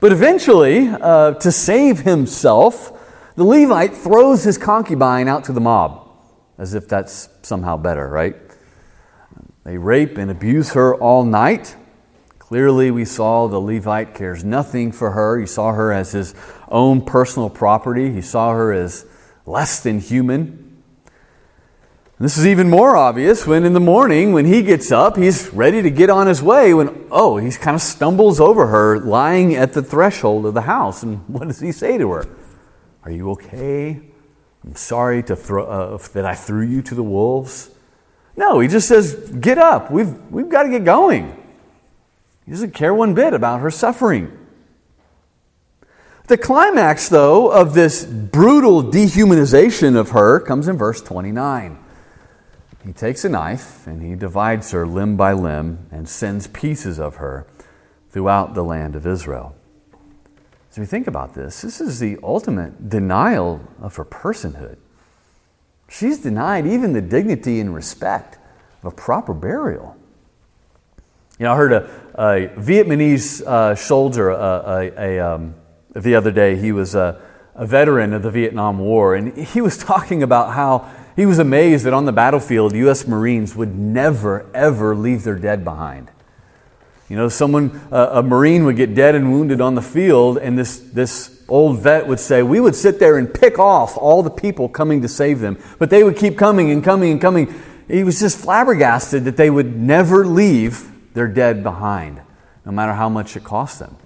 But 0.00 0.12
eventually, 0.12 0.88
uh, 0.88 1.34
to 1.34 1.52
save 1.52 2.00
himself, 2.00 2.98
the 3.36 3.44
Levite 3.44 3.94
throws 3.94 4.44
his 4.44 4.58
concubine 4.58 5.28
out 5.28 5.44
to 5.44 5.52
the 5.52 5.60
mob 5.60 6.02
as 6.58 6.74
if 6.74 6.88
that's 6.88 7.28
somehow 7.42 7.76
better, 7.76 8.08
right? 8.08 8.36
They 9.64 9.78
rape 9.78 10.18
and 10.18 10.30
abuse 10.30 10.72
her 10.72 10.94
all 10.94 11.24
night. 11.24 11.76
Clearly, 12.38 12.90
we 12.90 13.04
saw 13.04 13.46
the 13.46 13.60
Levite 13.60 14.14
cares 14.14 14.44
nothing 14.44 14.92
for 14.92 15.12
her. 15.12 15.38
He 15.38 15.46
saw 15.46 15.72
her 15.72 15.92
as 15.92 16.12
his 16.12 16.34
own 16.68 17.02
personal 17.04 17.48
property, 17.48 18.12
he 18.12 18.22
saw 18.22 18.52
her 18.52 18.72
as 18.72 19.06
less 19.46 19.82
than 19.82 20.00
human. 20.00 20.82
this 22.18 22.38
is 22.38 22.46
even 22.46 22.70
more 22.70 22.96
obvious 22.96 23.46
when 23.46 23.64
in 23.64 23.72
the 23.72 23.80
morning, 23.80 24.32
when 24.32 24.46
he 24.46 24.62
gets 24.62 24.92
up, 24.92 25.16
he's 25.16 25.52
ready 25.52 25.82
to 25.82 25.90
get 25.90 26.08
on 26.08 26.26
his 26.26 26.42
way. 26.42 26.72
When, 26.72 27.06
oh, 27.10 27.36
he 27.36 27.50
kind 27.52 27.74
of 27.74 27.82
stumbles 27.82 28.40
over 28.40 28.68
her 28.68 29.00
lying 29.00 29.54
at 29.54 29.72
the 29.72 29.82
threshold 29.82 30.46
of 30.46 30.54
the 30.54 30.62
house. 30.62 31.02
And 31.02 31.28
what 31.28 31.48
does 31.48 31.60
he 31.60 31.72
say 31.72 31.98
to 31.98 32.10
her? 32.12 32.26
Are 33.04 33.10
you 33.10 33.30
okay? 33.32 34.00
I'm 34.64 34.76
sorry 34.76 35.22
to 35.24 35.34
throw, 35.34 35.64
uh, 35.64 35.96
that 36.12 36.24
I 36.24 36.34
threw 36.34 36.64
you 36.64 36.82
to 36.82 36.94
the 36.94 37.02
wolves. 37.02 37.70
No, 38.36 38.60
he 38.60 38.68
just 38.68 38.88
says, 38.88 39.14
Get 39.40 39.58
up. 39.58 39.90
We've, 39.90 40.14
we've 40.30 40.48
got 40.48 40.64
to 40.64 40.70
get 40.70 40.84
going. 40.84 41.36
He 42.44 42.50
doesn't 42.50 42.74
care 42.74 42.94
one 42.94 43.14
bit 43.14 43.34
about 43.34 43.60
her 43.60 43.70
suffering. 43.70 44.38
The 46.28 46.38
climax, 46.38 47.08
though, 47.08 47.50
of 47.50 47.74
this 47.74 48.04
brutal 48.04 48.82
dehumanization 48.82 49.96
of 49.96 50.10
her 50.10 50.40
comes 50.40 50.68
in 50.68 50.76
verse 50.76 51.02
29. 51.02 51.78
He 52.84 52.92
takes 52.92 53.24
a 53.24 53.28
knife 53.28 53.86
and 53.86 54.02
he 54.02 54.16
divides 54.16 54.70
her 54.72 54.86
limb 54.86 55.16
by 55.16 55.32
limb 55.32 55.86
and 55.90 56.08
sends 56.08 56.46
pieces 56.48 56.98
of 56.98 57.16
her 57.16 57.46
throughout 58.10 58.54
the 58.54 58.64
land 58.64 58.96
of 58.96 59.06
Israel. 59.06 59.54
As 60.70 60.78
we 60.78 60.86
think 60.86 61.06
about 61.06 61.34
this, 61.34 61.60
this 61.60 61.80
is 61.80 62.00
the 62.00 62.18
ultimate 62.22 62.88
denial 62.88 63.60
of 63.80 63.96
her 63.96 64.04
personhood. 64.04 64.78
She's 65.92 66.18
denied 66.18 66.66
even 66.66 66.94
the 66.94 67.02
dignity 67.02 67.60
and 67.60 67.74
respect 67.74 68.38
of 68.82 68.92
a 68.92 68.96
proper 68.96 69.34
burial. 69.34 69.94
You 71.38 71.44
know, 71.44 71.52
I 71.52 71.56
heard 71.56 71.72
a, 71.72 71.90
a 72.14 72.48
Vietnamese 72.58 73.42
uh, 73.42 73.74
soldier 73.74 74.30
uh, 74.30 74.80
a, 74.80 75.18
a, 75.18 75.34
um, 75.34 75.54
the 75.94 76.14
other 76.14 76.30
day. 76.30 76.56
He 76.56 76.72
was 76.72 76.94
a, 76.94 77.20
a 77.54 77.66
veteran 77.66 78.14
of 78.14 78.22
the 78.22 78.30
Vietnam 78.30 78.78
War, 78.78 79.14
and 79.14 79.36
he 79.36 79.60
was 79.60 79.76
talking 79.76 80.22
about 80.22 80.54
how 80.54 80.90
he 81.14 81.26
was 81.26 81.38
amazed 81.38 81.84
that 81.84 81.92
on 81.92 82.06
the 82.06 82.12
battlefield, 82.12 82.72
U.S. 82.74 83.06
Marines 83.06 83.54
would 83.54 83.76
never, 83.76 84.46
ever 84.54 84.96
leave 84.96 85.24
their 85.24 85.36
dead 85.36 85.62
behind. 85.62 86.10
You 87.10 87.16
know, 87.16 87.28
someone, 87.28 87.82
uh, 87.92 88.12
a 88.12 88.22
Marine 88.22 88.64
would 88.64 88.76
get 88.76 88.94
dead 88.94 89.14
and 89.14 89.30
wounded 89.30 89.60
on 89.60 89.74
the 89.74 89.82
field, 89.82 90.38
and 90.38 90.58
this, 90.58 90.78
this 90.78 91.41
old 91.52 91.78
vet 91.80 92.06
would 92.06 92.20
say, 92.20 92.42
We 92.42 92.60
would 92.60 92.74
sit 92.74 92.98
there 92.98 93.18
and 93.18 93.32
pick 93.32 93.58
off 93.58 93.96
all 93.96 94.22
the 94.22 94.30
people 94.30 94.68
coming 94.68 95.02
to 95.02 95.08
save 95.08 95.40
them. 95.40 95.58
But 95.78 95.90
they 95.90 96.02
would 96.02 96.16
keep 96.16 96.36
coming 96.38 96.70
and 96.70 96.82
coming 96.82 97.12
and 97.12 97.20
coming. 97.20 97.54
He 97.88 98.04
was 98.04 98.18
just 98.18 98.38
flabbergasted 98.38 99.24
that 99.24 99.36
they 99.36 99.50
would 99.50 99.76
never 99.76 100.24
leave 100.24 100.90
their 101.14 101.28
dead 101.28 101.62
behind, 101.62 102.20
no 102.64 102.72
matter 102.72 102.94
how 102.94 103.08
much 103.08 103.36
it 103.36 103.44
cost 103.44 103.78
them. 103.78 103.96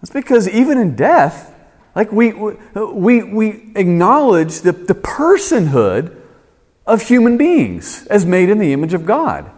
That's 0.00 0.12
because 0.12 0.48
even 0.48 0.78
in 0.78 0.94
death, 0.94 1.54
like 1.94 2.12
we, 2.12 2.32
we, 2.32 3.22
we 3.22 3.72
acknowledge 3.74 4.60
the, 4.60 4.72
the 4.72 4.94
personhood 4.94 6.16
of 6.86 7.02
human 7.02 7.36
beings 7.36 8.06
as 8.06 8.24
made 8.24 8.48
in 8.48 8.58
the 8.58 8.72
image 8.72 8.94
of 8.94 9.04
God. 9.04 9.50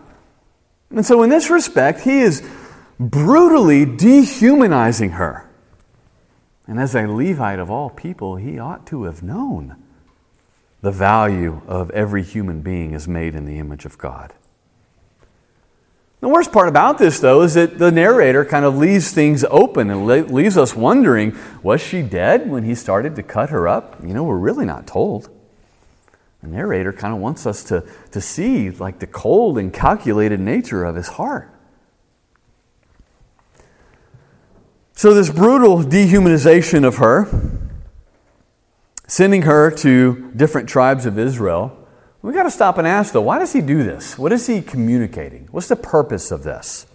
And 0.91 1.05
so, 1.05 1.23
in 1.23 1.31
this 1.31 1.51
respect, 1.51 2.01
he 2.01 2.21
is 2.21 2.47
brutally 3.01 3.85
dehumanizing 3.85 5.11
her. 5.11 5.44
And 6.67 6.81
as 6.81 6.95
a 6.95 7.07
Levite 7.07 7.59
of 7.59 7.71
all 7.71 7.91
people, 7.91 8.37
he 8.37 8.59
ought 8.59 8.87
to 8.87 9.05
have 9.05 9.23
known 9.23 9.77
the 10.81 10.91
value 10.91 11.63
of 11.67 11.91
every 11.91 12.23
human 12.23 12.61
being 12.61 12.93
is 12.93 13.09
made 13.09 13.35
in 13.35 13.47
the 13.47 13.59
image 13.59 13.85
of 13.85 13.97
God. 13.99 14.35
The 16.21 16.29
worst 16.29 16.53
part 16.53 16.69
about 16.69 16.97
this, 16.99 17.21
though, 17.21 17.43
is 17.43 17.55
that 17.55 17.79
the 17.79 17.91
narrator 17.91 18.45
kind 18.47 18.65
of 18.65 18.79
leaves 18.79 19.13
things 19.13 19.45
open 19.51 19.91
and 19.91 20.07
leaves 20.07 20.57
us 20.57 20.75
wondering 20.75 21.37
was 21.63 21.83
she 21.83 22.01
dead 22.01 22.49
when 22.49 22.65
he 22.65 22.75
started 22.75 23.17
to 23.17 23.23
cut 23.23 23.51
her 23.51 23.69
up? 23.69 24.03
You 24.03 24.15
know, 24.15 24.25
we're 24.25 24.39
really 24.39 24.65
not 24.65 24.87
told. 24.87 25.29
The 26.43 26.49
narrator 26.49 26.93
kind 26.93 27.15
of 27.15 27.21
wants 27.21 27.47
us 27.47 27.65
to, 27.65 27.87
to 28.13 28.21
see 28.21 28.71
like 28.71 28.99
the 28.99 29.07
cold 29.07 29.59
and 29.59 29.73
calculated 29.73 30.41
nature 30.41 30.85
of 30.85 30.97
his 30.97 31.09
heart. 31.09 31.54
So, 34.97 35.13
this 35.13 35.29
brutal 35.29 35.79
dehumanization 35.83 36.85
of 36.85 36.97
her, 36.99 37.29
sending 39.09 39.43
her 39.43 39.73
to 39.73 40.31
different 40.37 40.69
tribes 40.69 41.05
of 41.05 41.19
Israel, 41.19 41.77
we 42.23 42.33
got 42.33 42.45
to 42.45 42.51
stop 42.51 42.79
and 42.79 42.87
ask 42.87 43.13
though, 43.13 43.21
why 43.23 43.41
does 43.41 43.53
he 43.53 43.61
do 43.61 43.83
this? 43.83 44.17
What 44.17 44.33
is 44.33 44.47
he 44.47 44.63
communicating? 44.63 45.49
What's 45.51 45.67
the 45.67 45.77
purpose 45.77 46.31
of 46.31 46.45
this? 46.45 46.87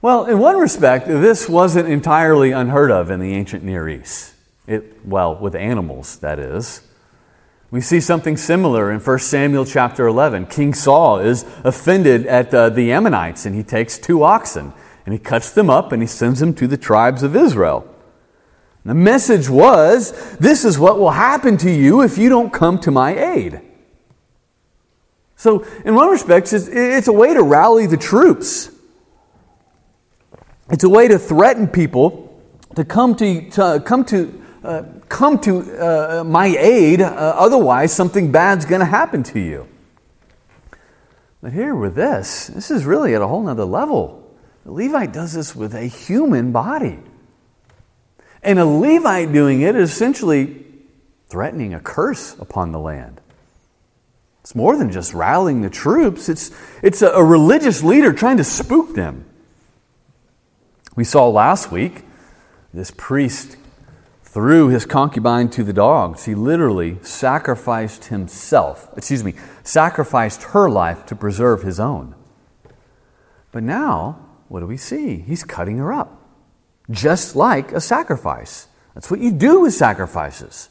Well, 0.00 0.24
in 0.24 0.38
one 0.38 0.56
respect, 0.56 1.06
this 1.06 1.50
wasn't 1.50 1.86
entirely 1.86 2.50
unheard 2.50 2.90
of 2.90 3.10
in 3.10 3.20
the 3.20 3.34
ancient 3.34 3.62
Near 3.62 3.86
East. 3.86 4.32
It, 4.66 5.06
well, 5.06 5.36
with 5.36 5.54
animals, 5.54 6.16
that 6.20 6.38
is. 6.38 6.80
We 7.70 7.82
see 7.82 8.00
something 8.00 8.38
similar 8.38 8.90
in 8.90 9.00
1 9.00 9.18
Samuel 9.18 9.66
chapter 9.66 10.06
11. 10.06 10.46
King 10.46 10.72
Saul 10.72 11.18
is 11.18 11.44
offended 11.62 12.26
at 12.26 12.54
uh, 12.54 12.70
the 12.70 12.90
Ammonites, 12.90 13.44
and 13.44 13.54
he 13.54 13.62
takes 13.62 13.98
two 13.98 14.22
oxen 14.22 14.72
and 15.04 15.12
he 15.12 15.18
cuts 15.18 15.50
them 15.50 15.70
up 15.70 15.92
and 15.92 16.02
he 16.02 16.06
sends 16.06 16.40
them 16.40 16.54
to 16.54 16.66
the 16.66 16.76
tribes 16.76 17.22
of 17.22 17.34
Israel. 17.34 17.86
The 18.84 18.94
message 18.94 19.48
was 19.48 20.12
this 20.36 20.64
is 20.64 20.78
what 20.78 20.98
will 20.98 21.10
happen 21.10 21.56
to 21.58 21.70
you 21.70 22.02
if 22.02 22.16
you 22.16 22.28
don't 22.28 22.52
come 22.52 22.78
to 22.80 22.90
my 22.90 23.16
aid. 23.16 23.60
So, 25.36 25.64
in 25.84 25.94
one 25.94 26.10
respect, 26.10 26.52
it's, 26.52 26.68
it's 26.68 27.08
a 27.08 27.12
way 27.12 27.32
to 27.32 27.42
rally 27.42 27.86
the 27.86 27.96
troops. 27.96 28.70
It's 30.70 30.84
a 30.84 30.88
way 30.88 31.08
to 31.08 31.18
threaten 31.18 31.66
people 31.66 32.30
to 32.76 32.84
come 32.84 33.16
to, 33.16 33.50
to 33.50 33.82
come 33.84 34.04
to, 34.06 34.42
uh, 34.62 34.82
come 35.08 35.38
to 35.40 35.60
uh, 35.60 36.24
my 36.24 36.46
aid, 36.46 37.00
uh, 37.00 37.06
otherwise, 37.06 37.92
something 37.92 38.30
bad's 38.30 38.64
going 38.64 38.80
to 38.80 38.86
happen 38.86 39.22
to 39.24 39.40
you. 39.40 39.66
But 41.42 41.52
here 41.52 41.74
with 41.74 41.94
this, 41.94 42.48
this 42.48 42.70
is 42.70 42.84
really 42.84 43.14
at 43.14 43.22
a 43.22 43.26
whole 43.26 43.42
nother 43.42 43.64
level. 43.64 44.29
The 44.64 44.72
Levite 44.72 45.12
does 45.12 45.32
this 45.32 45.56
with 45.56 45.74
a 45.74 45.84
human 45.84 46.52
body. 46.52 46.98
And 48.42 48.58
a 48.58 48.64
Levite 48.64 49.32
doing 49.32 49.60
it 49.60 49.76
is 49.76 49.90
essentially 49.90 50.64
threatening 51.28 51.74
a 51.74 51.80
curse 51.80 52.36
upon 52.38 52.72
the 52.72 52.78
land. 52.78 53.20
It's 54.40 54.54
more 54.54 54.76
than 54.76 54.90
just 54.90 55.14
rallying 55.14 55.60
the 55.62 55.70
troops, 55.70 56.28
it's, 56.28 56.50
it's 56.82 57.02
a, 57.02 57.10
a 57.10 57.22
religious 57.22 57.82
leader 57.82 58.12
trying 58.12 58.38
to 58.38 58.44
spook 58.44 58.94
them. 58.94 59.26
We 60.96 61.04
saw 61.04 61.28
last 61.28 61.70
week 61.70 62.02
this 62.72 62.90
priest 62.90 63.56
threw 64.24 64.68
his 64.68 64.86
concubine 64.86 65.50
to 65.50 65.64
the 65.64 65.72
dogs. 65.72 66.24
He 66.24 66.34
literally 66.34 66.98
sacrificed 67.02 68.06
himself, 68.06 68.88
excuse 68.96 69.24
me, 69.24 69.34
sacrificed 69.62 70.44
her 70.44 70.70
life 70.70 71.04
to 71.06 71.16
preserve 71.16 71.62
his 71.62 71.80
own. 71.80 72.14
But 73.52 73.62
now, 73.64 74.18
what 74.50 74.60
do 74.60 74.66
we 74.66 74.76
see? 74.76 75.18
He's 75.18 75.44
cutting 75.44 75.78
her 75.78 75.92
up, 75.92 76.28
just 76.90 77.36
like 77.36 77.70
a 77.70 77.80
sacrifice. 77.80 78.66
That's 78.94 79.08
what 79.08 79.20
you 79.20 79.30
do 79.30 79.60
with 79.60 79.74
sacrifices. 79.74 80.70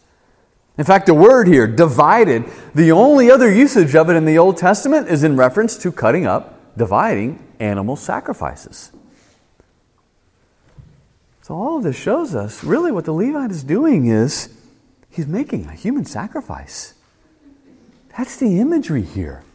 In 0.77 0.83
fact, 0.83 1.05
the 1.05 1.13
word 1.13 1.47
here, 1.47 1.65
divided, 1.65 2.43
the 2.75 2.91
only 2.91 3.31
other 3.31 3.49
usage 3.49 3.95
of 3.95 4.09
it 4.09 4.17
in 4.17 4.25
the 4.25 4.37
Old 4.37 4.57
Testament 4.57 5.07
is 5.07 5.23
in 5.23 5.37
reference 5.37 5.77
to 5.77 5.93
cutting 5.93 6.27
up, 6.27 6.77
dividing 6.77 7.41
animal 7.61 7.95
sacrifices. 7.95 8.91
So, 11.41 11.55
all 11.55 11.77
of 11.77 11.83
this 11.83 11.95
shows 11.95 12.35
us 12.35 12.65
really 12.65 12.91
what 12.91 13.05
the 13.05 13.13
Levite 13.13 13.49
is 13.49 13.63
doing 13.63 14.07
is 14.07 14.49
he's 15.09 15.25
making 15.25 15.67
a 15.67 15.73
human 15.73 16.03
sacrifice. 16.03 16.95
That's 18.17 18.35
the 18.35 18.59
imagery 18.59 19.03
here. 19.03 19.45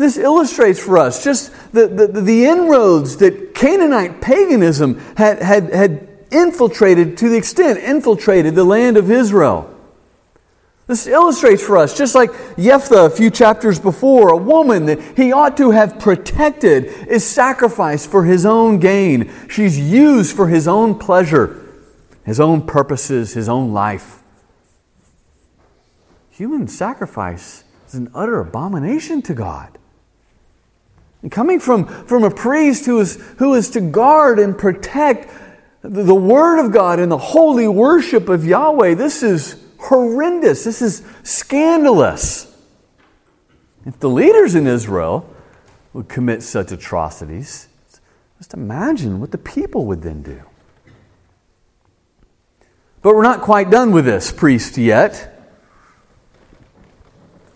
This 0.00 0.16
illustrates 0.16 0.80
for 0.80 0.96
us 0.96 1.22
just 1.22 1.52
the, 1.72 1.86
the, 1.86 2.06
the 2.06 2.46
inroads 2.46 3.18
that 3.18 3.54
Canaanite 3.54 4.22
paganism 4.22 4.98
had, 5.18 5.42
had, 5.42 5.70
had 5.74 6.08
infiltrated, 6.30 7.18
to 7.18 7.28
the 7.28 7.36
extent 7.36 7.78
infiltrated 7.80 8.54
the 8.54 8.64
land 8.64 8.96
of 8.96 9.10
Israel. 9.10 9.70
This 10.86 11.06
illustrates 11.06 11.62
for 11.62 11.76
us, 11.76 11.98
just 11.98 12.14
like 12.14 12.30
Jephthah 12.56 13.04
a 13.04 13.10
few 13.10 13.30
chapters 13.30 13.78
before, 13.78 14.30
a 14.30 14.38
woman 14.38 14.86
that 14.86 15.02
he 15.18 15.32
ought 15.32 15.58
to 15.58 15.72
have 15.72 15.98
protected 15.98 16.86
is 17.06 17.22
sacrificed 17.22 18.10
for 18.10 18.24
his 18.24 18.46
own 18.46 18.78
gain. 18.78 19.30
She's 19.50 19.78
used 19.78 20.34
for 20.34 20.48
his 20.48 20.66
own 20.66 20.98
pleasure, 20.98 21.68
his 22.24 22.40
own 22.40 22.62
purposes, 22.62 23.34
his 23.34 23.50
own 23.50 23.74
life. 23.74 24.22
Human 26.30 26.68
sacrifice 26.68 27.64
is 27.86 27.96
an 27.96 28.10
utter 28.14 28.40
abomination 28.40 29.20
to 29.20 29.34
God. 29.34 29.76
And 31.22 31.30
coming 31.30 31.60
from, 31.60 31.86
from 32.06 32.24
a 32.24 32.30
priest 32.30 32.86
who 32.86 32.98
is, 33.00 33.16
who 33.38 33.54
is 33.54 33.70
to 33.70 33.80
guard 33.80 34.38
and 34.38 34.56
protect 34.56 35.30
the, 35.82 36.02
the 36.02 36.14
Word 36.14 36.64
of 36.64 36.72
God 36.72 36.98
and 36.98 37.10
the 37.10 37.18
holy 37.18 37.68
worship 37.68 38.28
of 38.28 38.44
Yahweh, 38.44 38.94
this 38.94 39.22
is 39.22 39.62
horrendous. 39.78 40.64
This 40.64 40.82
is 40.82 41.02
scandalous. 41.22 42.46
If 43.86 43.98
the 43.98 44.08
leaders 44.08 44.54
in 44.54 44.66
Israel 44.66 45.28
would 45.92 46.08
commit 46.08 46.42
such 46.42 46.70
atrocities, 46.70 47.68
just 48.38 48.54
imagine 48.54 49.20
what 49.20 49.30
the 49.30 49.38
people 49.38 49.86
would 49.86 50.02
then 50.02 50.22
do. 50.22 50.42
But 53.02 53.14
we're 53.14 53.22
not 53.22 53.40
quite 53.40 53.70
done 53.70 53.92
with 53.92 54.04
this 54.04 54.30
priest 54.30 54.76
yet. 54.76 55.29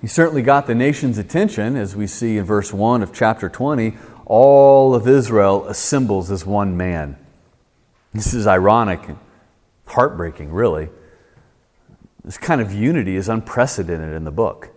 He 0.05 0.09
certainly 0.09 0.43
got 0.43 0.67
the 0.67 0.75
nation's 0.75 1.17
attention, 1.17 1.77
as 1.77 1.97
we 1.97 2.07
see 2.07 2.37
in 2.37 2.45
verse 2.45 2.75
1 2.75 3.03
of 3.03 3.15
chapter 3.15 3.49
20. 3.49 3.97
All 4.27 4.95
of 4.95 5.09
Israel 5.09 5.65
assembles 5.65 6.31
as 6.31 6.45
one 6.45 6.77
man. 6.77 7.17
This 8.13 8.35
is 8.35 8.47
ironic 8.47 9.09
and 9.09 9.19
heartbreaking, 9.87 10.53
really. 10.53 10.91
This 12.23 12.37
kind 12.37 12.61
of 12.61 12.71
unity 12.71 13.17
is 13.17 13.31
unprecedented 13.31 14.15
in 14.15 14.25
the 14.25 14.31
book. 14.31 14.69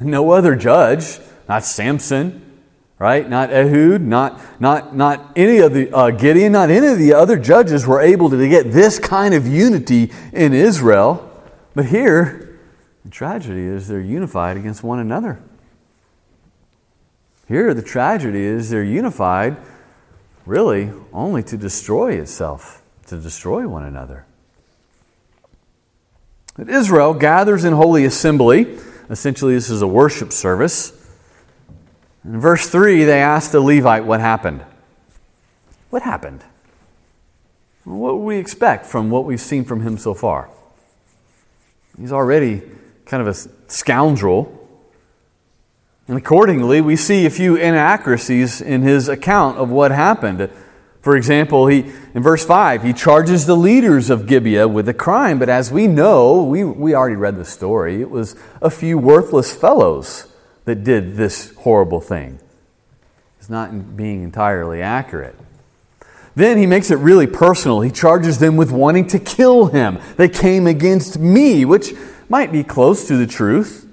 No 0.00 0.30
other 0.30 0.56
judge, 0.56 1.18
not 1.46 1.62
Samson, 1.62 2.62
right? 2.98 3.28
Not 3.28 3.50
Ehud, 3.52 4.00
not, 4.00 4.40
not, 4.58 4.96
not 4.96 5.30
any 5.36 5.58
of 5.58 5.74
the 5.74 5.94
uh, 5.94 6.10
Gideon, 6.10 6.52
not 6.52 6.70
any 6.70 6.86
of 6.86 6.96
the 6.96 7.12
other 7.12 7.38
judges 7.38 7.86
were 7.86 8.00
able 8.00 8.30
to 8.30 8.48
get 8.48 8.72
this 8.72 8.98
kind 8.98 9.34
of 9.34 9.46
unity 9.46 10.10
in 10.32 10.54
Israel. 10.54 11.30
But 11.74 11.84
here, 11.84 12.47
the 13.08 13.14
tragedy 13.14 13.62
is 13.62 13.88
they're 13.88 14.02
unified 14.02 14.58
against 14.58 14.82
one 14.82 14.98
another. 14.98 15.40
Here, 17.48 17.72
the 17.72 17.80
tragedy 17.80 18.42
is 18.42 18.68
they're 18.68 18.84
unified 18.84 19.56
really 20.44 20.92
only 21.10 21.42
to 21.44 21.56
destroy 21.56 22.20
itself, 22.20 22.82
to 23.06 23.16
destroy 23.16 23.66
one 23.66 23.84
another. 23.84 24.26
But 26.54 26.68
Israel 26.68 27.14
gathers 27.14 27.64
in 27.64 27.72
holy 27.72 28.04
assembly. 28.04 28.78
Essentially, 29.08 29.54
this 29.54 29.70
is 29.70 29.80
a 29.80 29.86
worship 29.86 30.30
service. 30.30 30.92
In 32.24 32.38
verse 32.38 32.68
3, 32.68 33.04
they 33.04 33.22
ask 33.22 33.52
the 33.52 33.60
Levite 33.60 34.04
what 34.04 34.20
happened. 34.20 34.62
What 35.88 36.02
happened? 36.02 36.44
what 37.84 38.18
would 38.18 38.24
we 38.24 38.36
expect 38.36 38.84
from 38.84 39.08
what 39.08 39.24
we've 39.24 39.40
seen 39.40 39.64
from 39.64 39.80
him 39.80 39.96
so 39.96 40.12
far? 40.12 40.50
He's 41.98 42.12
already 42.12 42.60
kind 43.08 43.26
of 43.26 43.28
a 43.28 43.34
scoundrel. 43.70 44.54
And 46.06 46.16
accordingly, 46.16 46.80
we 46.80 46.94
see 46.94 47.26
a 47.26 47.30
few 47.30 47.56
inaccuracies 47.56 48.60
in 48.60 48.82
his 48.82 49.08
account 49.08 49.58
of 49.58 49.70
what 49.70 49.90
happened. 49.90 50.50
For 51.00 51.16
example, 51.16 51.66
he, 51.66 51.90
in 52.14 52.22
verse 52.22 52.44
5, 52.44 52.82
he 52.82 52.92
charges 52.92 53.46
the 53.46 53.56
leaders 53.56 54.10
of 54.10 54.26
Gibeah 54.26 54.68
with 54.68 54.88
a 54.88 54.94
crime, 54.94 55.38
but 55.38 55.48
as 55.48 55.72
we 55.72 55.86
know, 55.86 56.42
we, 56.42 56.64
we 56.64 56.94
already 56.94 57.16
read 57.16 57.36
the 57.36 57.44
story, 57.44 58.00
it 58.00 58.10
was 58.10 58.36
a 58.60 58.70
few 58.70 58.98
worthless 58.98 59.54
fellows 59.54 60.26
that 60.66 60.84
did 60.84 61.16
this 61.16 61.54
horrible 61.56 62.00
thing. 62.00 62.38
It's 63.38 63.48
not 63.48 63.96
being 63.96 64.22
entirely 64.22 64.82
accurate. 64.82 65.36
Then 66.34 66.58
he 66.58 66.66
makes 66.66 66.90
it 66.90 66.96
really 66.96 67.26
personal. 67.26 67.80
He 67.80 67.90
charges 67.90 68.38
them 68.38 68.56
with 68.56 68.70
wanting 68.70 69.06
to 69.08 69.18
kill 69.18 69.66
him. 69.66 69.98
They 70.16 70.28
came 70.28 70.66
against 70.66 71.18
me, 71.18 71.64
which 71.64 71.94
might 72.28 72.52
be 72.52 72.62
close 72.62 73.06
to 73.08 73.16
the 73.16 73.26
truth, 73.26 73.86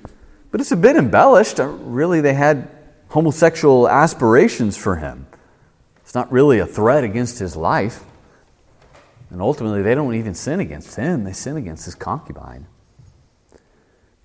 but 0.51 0.61
it's 0.61 0.71
a 0.71 0.77
bit 0.77 0.95
embellished. 0.95 1.59
Uh, 1.59 1.67
really, 1.67 2.21
they 2.21 2.33
had 2.33 2.69
homosexual 3.09 3.87
aspirations 3.87 4.75
for 4.77 4.97
him. 4.97 5.27
It's 6.01 6.15
not 6.15 6.31
really 6.31 6.59
a 6.59 6.65
threat 6.65 7.03
against 7.03 7.39
his 7.39 7.55
life. 7.55 8.03
And 9.29 9.41
ultimately, 9.41 9.81
they 9.81 9.95
don't 9.95 10.15
even 10.15 10.33
sin 10.33 10.59
against 10.59 10.95
him, 10.95 11.23
they 11.23 11.33
sin 11.33 11.57
against 11.57 11.85
his 11.85 11.95
concubine. 11.95 12.67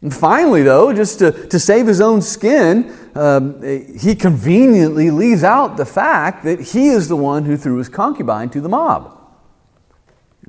And 0.02 0.14
finally, 0.14 0.62
though, 0.62 0.92
just 0.94 1.18
to, 1.18 1.30
to 1.48 1.58
save 1.58 1.86
his 1.86 2.00
own 2.00 2.22
skin, 2.22 2.96
um, 3.14 3.62
he 3.62 4.14
conveniently 4.14 5.10
leaves 5.10 5.44
out 5.44 5.76
the 5.76 5.84
fact 5.84 6.44
that 6.44 6.60
he 6.60 6.88
is 6.88 7.08
the 7.08 7.16
one 7.16 7.44
who 7.44 7.56
threw 7.56 7.76
his 7.76 7.90
concubine 7.90 8.48
to 8.50 8.60
the 8.62 8.68
mob. 8.68 9.18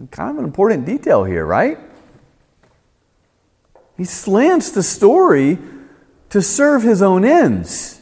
Kind 0.09 0.31
of 0.31 0.37
an 0.37 0.45
important 0.45 0.85
detail 0.85 1.25
here, 1.25 1.45
right? 1.45 1.77
He 4.01 4.05
slants 4.05 4.71
the 4.71 4.81
story 4.81 5.59
to 6.31 6.41
serve 6.41 6.81
his 6.81 7.03
own 7.03 7.23
ends. 7.23 8.01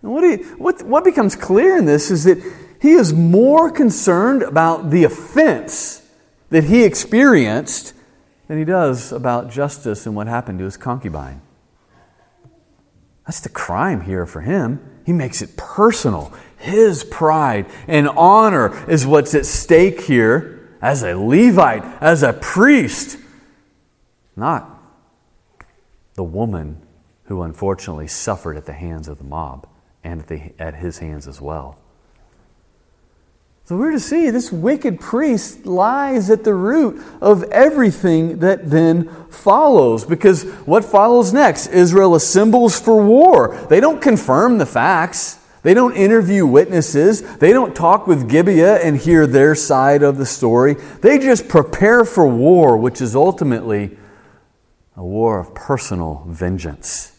And 0.00 0.10
what, 0.10 0.24
he, 0.24 0.36
what, 0.54 0.82
what 0.84 1.04
becomes 1.04 1.36
clear 1.36 1.76
in 1.76 1.84
this 1.84 2.10
is 2.10 2.24
that 2.24 2.42
he 2.80 2.92
is 2.92 3.12
more 3.12 3.70
concerned 3.70 4.42
about 4.42 4.88
the 4.88 5.04
offense 5.04 6.00
that 6.48 6.64
he 6.64 6.84
experienced 6.84 7.92
than 8.48 8.56
he 8.56 8.64
does 8.64 9.12
about 9.12 9.50
justice 9.50 10.06
and 10.06 10.16
what 10.16 10.28
happened 10.28 10.60
to 10.60 10.64
his 10.64 10.78
concubine. 10.78 11.42
That's 13.26 13.40
the 13.40 13.50
crime 13.50 14.00
here 14.00 14.24
for 14.24 14.40
him. 14.40 14.80
he 15.04 15.12
makes 15.12 15.42
it 15.42 15.58
personal. 15.58 16.32
His 16.56 17.04
pride 17.04 17.66
and 17.86 18.08
honor 18.08 18.90
is 18.90 19.06
what's 19.06 19.34
at 19.34 19.44
stake 19.44 20.00
here 20.00 20.70
as 20.80 21.02
a 21.02 21.14
Levite, 21.14 21.84
as 22.00 22.22
a 22.22 22.32
priest, 22.32 23.18
not 24.34 24.71
the 26.14 26.24
woman 26.24 26.82
who 27.24 27.42
unfortunately 27.42 28.06
suffered 28.06 28.56
at 28.56 28.66
the 28.66 28.72
hands 28.72 29.08
of 29.08 29.18
the 29.18 29.24
mob 29.24 29.66
and 30.04 30.20
at, 30.20 30.28
the, 30.28 30.52
at 30.58 30.74
his 30.74 30.98
hands 30.98 31.26
as 31.26 31.40
well. 31.40 31.78
So 33.64 33.76
we're 33.76 33.92
to 33.92 34.00
see 34.00 34.28
this 34.30 34.50
wicked 34.50 35.00
priest 35.00 35.66
lies 35.66 36.30
at 36.30 36.42
the 36.42 36.52
root 36.52 37.00
of 37.20 37.44
everything 37.44 38.40
that 38.40 38.68
then 38.70 39.08
follows. 39.30 40.04
Because 40.04 40.42
what 40.66 40.84
follows 40.84 41.32
next? 41.32 41.68
Israel 41.68 42.16
assembles 42.16 42.78
for 42.78 43.00
war. 43.02 43.56
They 43.70 43.78
don't 43.78 44.02
confirm 44.02 44.58
the 44.58 44.66
facts. 44.66 45.38
They 45.62 45.74
don't 45.74 45.94
interview 45.94 46.44
witnesses. 46.44 47.22
They 47.36 47.52
don't 47.52 47.74
talk 47.74 48.08
with 48.08 48.28
Gibeah 48.28 48.78
and 48.78 48.96
hear 48.96 49.28
their 49.28 49.54
side 49.54 50.02
of 50.02 50.18
the 50.18 50.26
story. 50.26 50.74
They 51.00 51.20
just 51.20 51.48
prepare 51.48 52.04
for 52.04 52.26
war, 52.26 52.76
which 52.76 53.00
is 53.00 53.14
ultimately 53.14 53.96
a 54.96 55.04
war 55.04 55.38
of 55.38 55.54
personal 55.54 56.24
vengeance. 56.26 57.12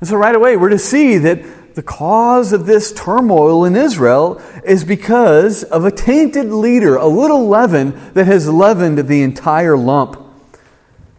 And 0.00 0.08
so, 0.08 0.16
right 0.16 0.34
away, 0.34 0.56
we're 0.56 0.68
to 0.70 0.78
see 0.78 1.18
that 1.18 1.74
the 1.74 1.82
cause 1.82 2.52
of 2.52 2.66
this 2.66 2.92
turmoil 2.92 3.64
in 3.64 3.76
Israel 3.76 4.42
is 4.64 4.84
because 4.84 5.62
of 5.62 5.84
a 5.84 5.90
tainted 5.90 6.50
leader, 6.50 6.96
a 6.96 7.06
little 7.06 7.48
leaven 7.48 8.12
that 8.14 8.26
has 8.26 8.48
leavened 8.48 8.98
the 8.98 9.22
entire 9.22 9.76
lump. 9.76 10.20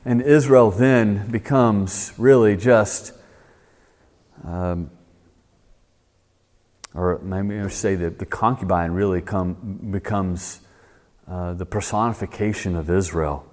And 0.06 0.22
Israel 0.22 0.70
then 0.70 1.32
becomes 1.32 2.14
really 2.18 2.58
just, 2.58 3.14
um, 4.44 4.92
or 6.94 7.20
maybe 7.24 7.60
I 7.60 7.68
say 7.70 7.96
that 7.96 8.20
the 8.20 8.26
concubine 8.26 8.92
really 8.92 9.22
come, 9.22 9.80
becomes 9.92 10.60
uh, 11.28 11.54
the 11.54 11.66
personification 11.66 12.76
of 12.76 12.90
Israel. 12.90 13.46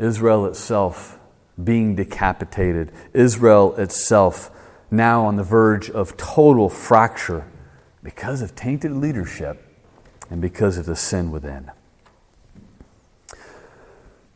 Israel 0.00 0.46
itself 0.46 1.18
being 1.62 1.94
decapitated, 1.94 2.90
Israel 3.12 3.76
itself 3.76 4.50
now 4.90 5.24
on 5.26 5.36
the 5.36 5.44
verge 5.44 5.90
of 5.90 6.16
total 6.16 6.68
fracture 6.68 7.46
because 8.02 8.42
of 8.42 8.54
tainted 8.54 8.92
leadership 8.92 9.62
and 10.30 10.40
because 10.40 10.78
of 10.78 10.86
the 10.86 10.96
sin 10.96 11.30
within. 11.30 11.70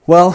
Well, 0.06 0.34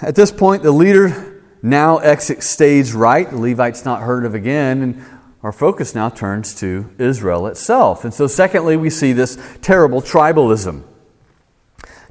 at 0.00 0.14
this 0.14 0.32
point, 0.32 0.62
the 0.62 0.72
leader 0.72 1.42
now 1.62 1.98
exits 1.98 2.46
stage 2.46 2.92
right. 2.92 3.28
The 3.28 3.36
Levite's 3.36 3.84
not 3.84 4.00
heard 4.00 4.24
of 4.24 4.34
again, 4.34 4.82
and 4.82 5.04
our 5.42 5.52
focus 5.52 5.94
now 5.94 6.08
turns 6.08 6.54
to 6.56 6.90
Israel 6.98 7.46
itself. 7.46 8.04
And 8.04 8.14
so, 8.14 8.26
secondly, 8.26 8.78
we 8.78 8.88
see 8.88 9.12
this 9.12 9.38
terrible 9.60 10.00
tribalism. 10.00 10.84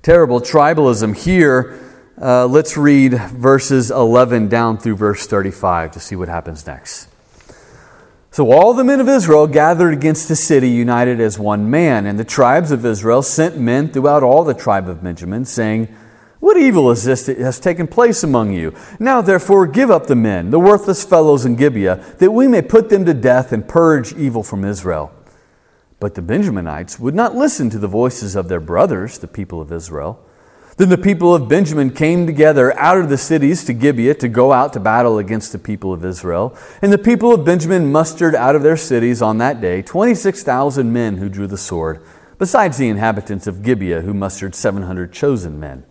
Terrible 0.03 0.39
tribalism 0.39 1.17
here 1.17 1.88
uh, 2.21 2.45
let's 2.47 2.75
read 2.75 3.13
verses 3.13 3.91
11 3.91 4.49
down 4.49 4.77
through 4.77 4.97
verse 4.97 5.25
35 5.25 5.91
to 5.91 5.99
see 5.99 6.15
what 6.15 6.27
happens 6.27 6.67
next. 6.67 7.07
So 8.31 8.51
all 8.51 8.73
the 8.73 8.83
men 8.83 8.99
of 8.99 9.07
Israel 9.09 9.47
gathered 9.47 9.93
against 9.93 10.27
the 10.27 10.35
city, 10.35 10.69
united 10.69 11.19
as 11.19 11.39
one 11.39 11.69
man. 11.69 12.05
And 12.05 12.19
the 12.19 12.25
tribes 12.25 12.71
of 12.71 12.85
Israel 12.85 13.21
sent 13.21 13.57
men 13.57 13.89
throughout 13.89 14.21
all 14.21 14.43
the 14.43 14.53
tribe 14.53 14.87
of 14.87 15.01
Benjamin, 15.01 15.45
saying, 15.45 15.87
What 16.39 16.57
evil 16.57 16.91
is 16.91 17.05
this 17.05 17.25
that 17.25 17.37
has 17.39 17.59
taken 17.59 17.87
place 17.87 18.21
among 18.21 18.53
you? 18.53 18.75
Now 18.99 19.21
therefore 19.21 19.65
give 19.65 19.89
up 19.89 20.07
the 20.07 20.15
men, 20.15 20.51
the 20.51 20.59
worthless 20.59 21.03
fellows 21.03 21.45
in 21.45 21.55
Gibeah, 21.55 21.95
that 22.19 22.31
we 22.31 22.47
may 22.47 22.61
put 22.61 22.89
them 22.89 23.05
to 23.05 23.13
death 23.13 23.51
and 23.51 23.67
purge 23.67 24.13
evil 24.13 24.43
from 24.43 24.63
Israel. 24.63 25.11
But 25.99 26.15
the 26.15 26.21
Benjaminites 26.21 26.99
would 26.99 27.15
not 27.15 27.35
listen 27.35 27.69
to 27.71 27.79
the 27.79 27.87
voices 27.87 28.35
of 28.35 28.47
their 28.47 28.61
brothers, 28.61 29.17
the 29.17 29.27
people 29.27 29.59
of 29.59 29.71
Israel. 29.71 30.23
Then 30.79 30.87
the 30.87 30.97
people 30.97 31.35
of 31.35 31.49
Benjamin 31.49 31.89
came 31.89 32.25
together 32.25 32.71
out 32.79 32.99
of 32.99 33.09
the 33.09 33.17
cities 33.17 33.65
to 33.65 33.73
Gibeah 33.73 34.13
to 34.13 34.29
go 34.29 34.53
out 34.53 34.71
to 34.71 34.79
battle 34.79 35.17
against 35.17 35.51
the 35.51 35.59
people 35.59 35.91
of 35.91 36.05
Israel. 36.05 36.57
And 36.81 36.93
the 36.93 36.97
people 36.97 37.33
of 37.33 37.43
Benjamin 37.43 37.91
mustered 37.91 38.33
out 38.33 38.55
of 38.55 38.63
their 38.63 38.77
cities 38.77 39.21
on 39.21 39.39
that 39.39 39.59
day 39.59 39.81
26,000 39.81 40.93
men 40.93 41.17
who 41.17 41.27
drew 41.27 41.47
the 41.47 41.57
sword, 41.57 42.01
besides 42.37 42.77
the 42.77 42.87
inhabitants 42.87 43.45
of 43.45 43.61
Gibeah 43.61 44.03
who 44.03 44.13
mustered 44.13 44.55
700 44.55 45.11
chosen 45.11 45.59
men. 45.59 45.83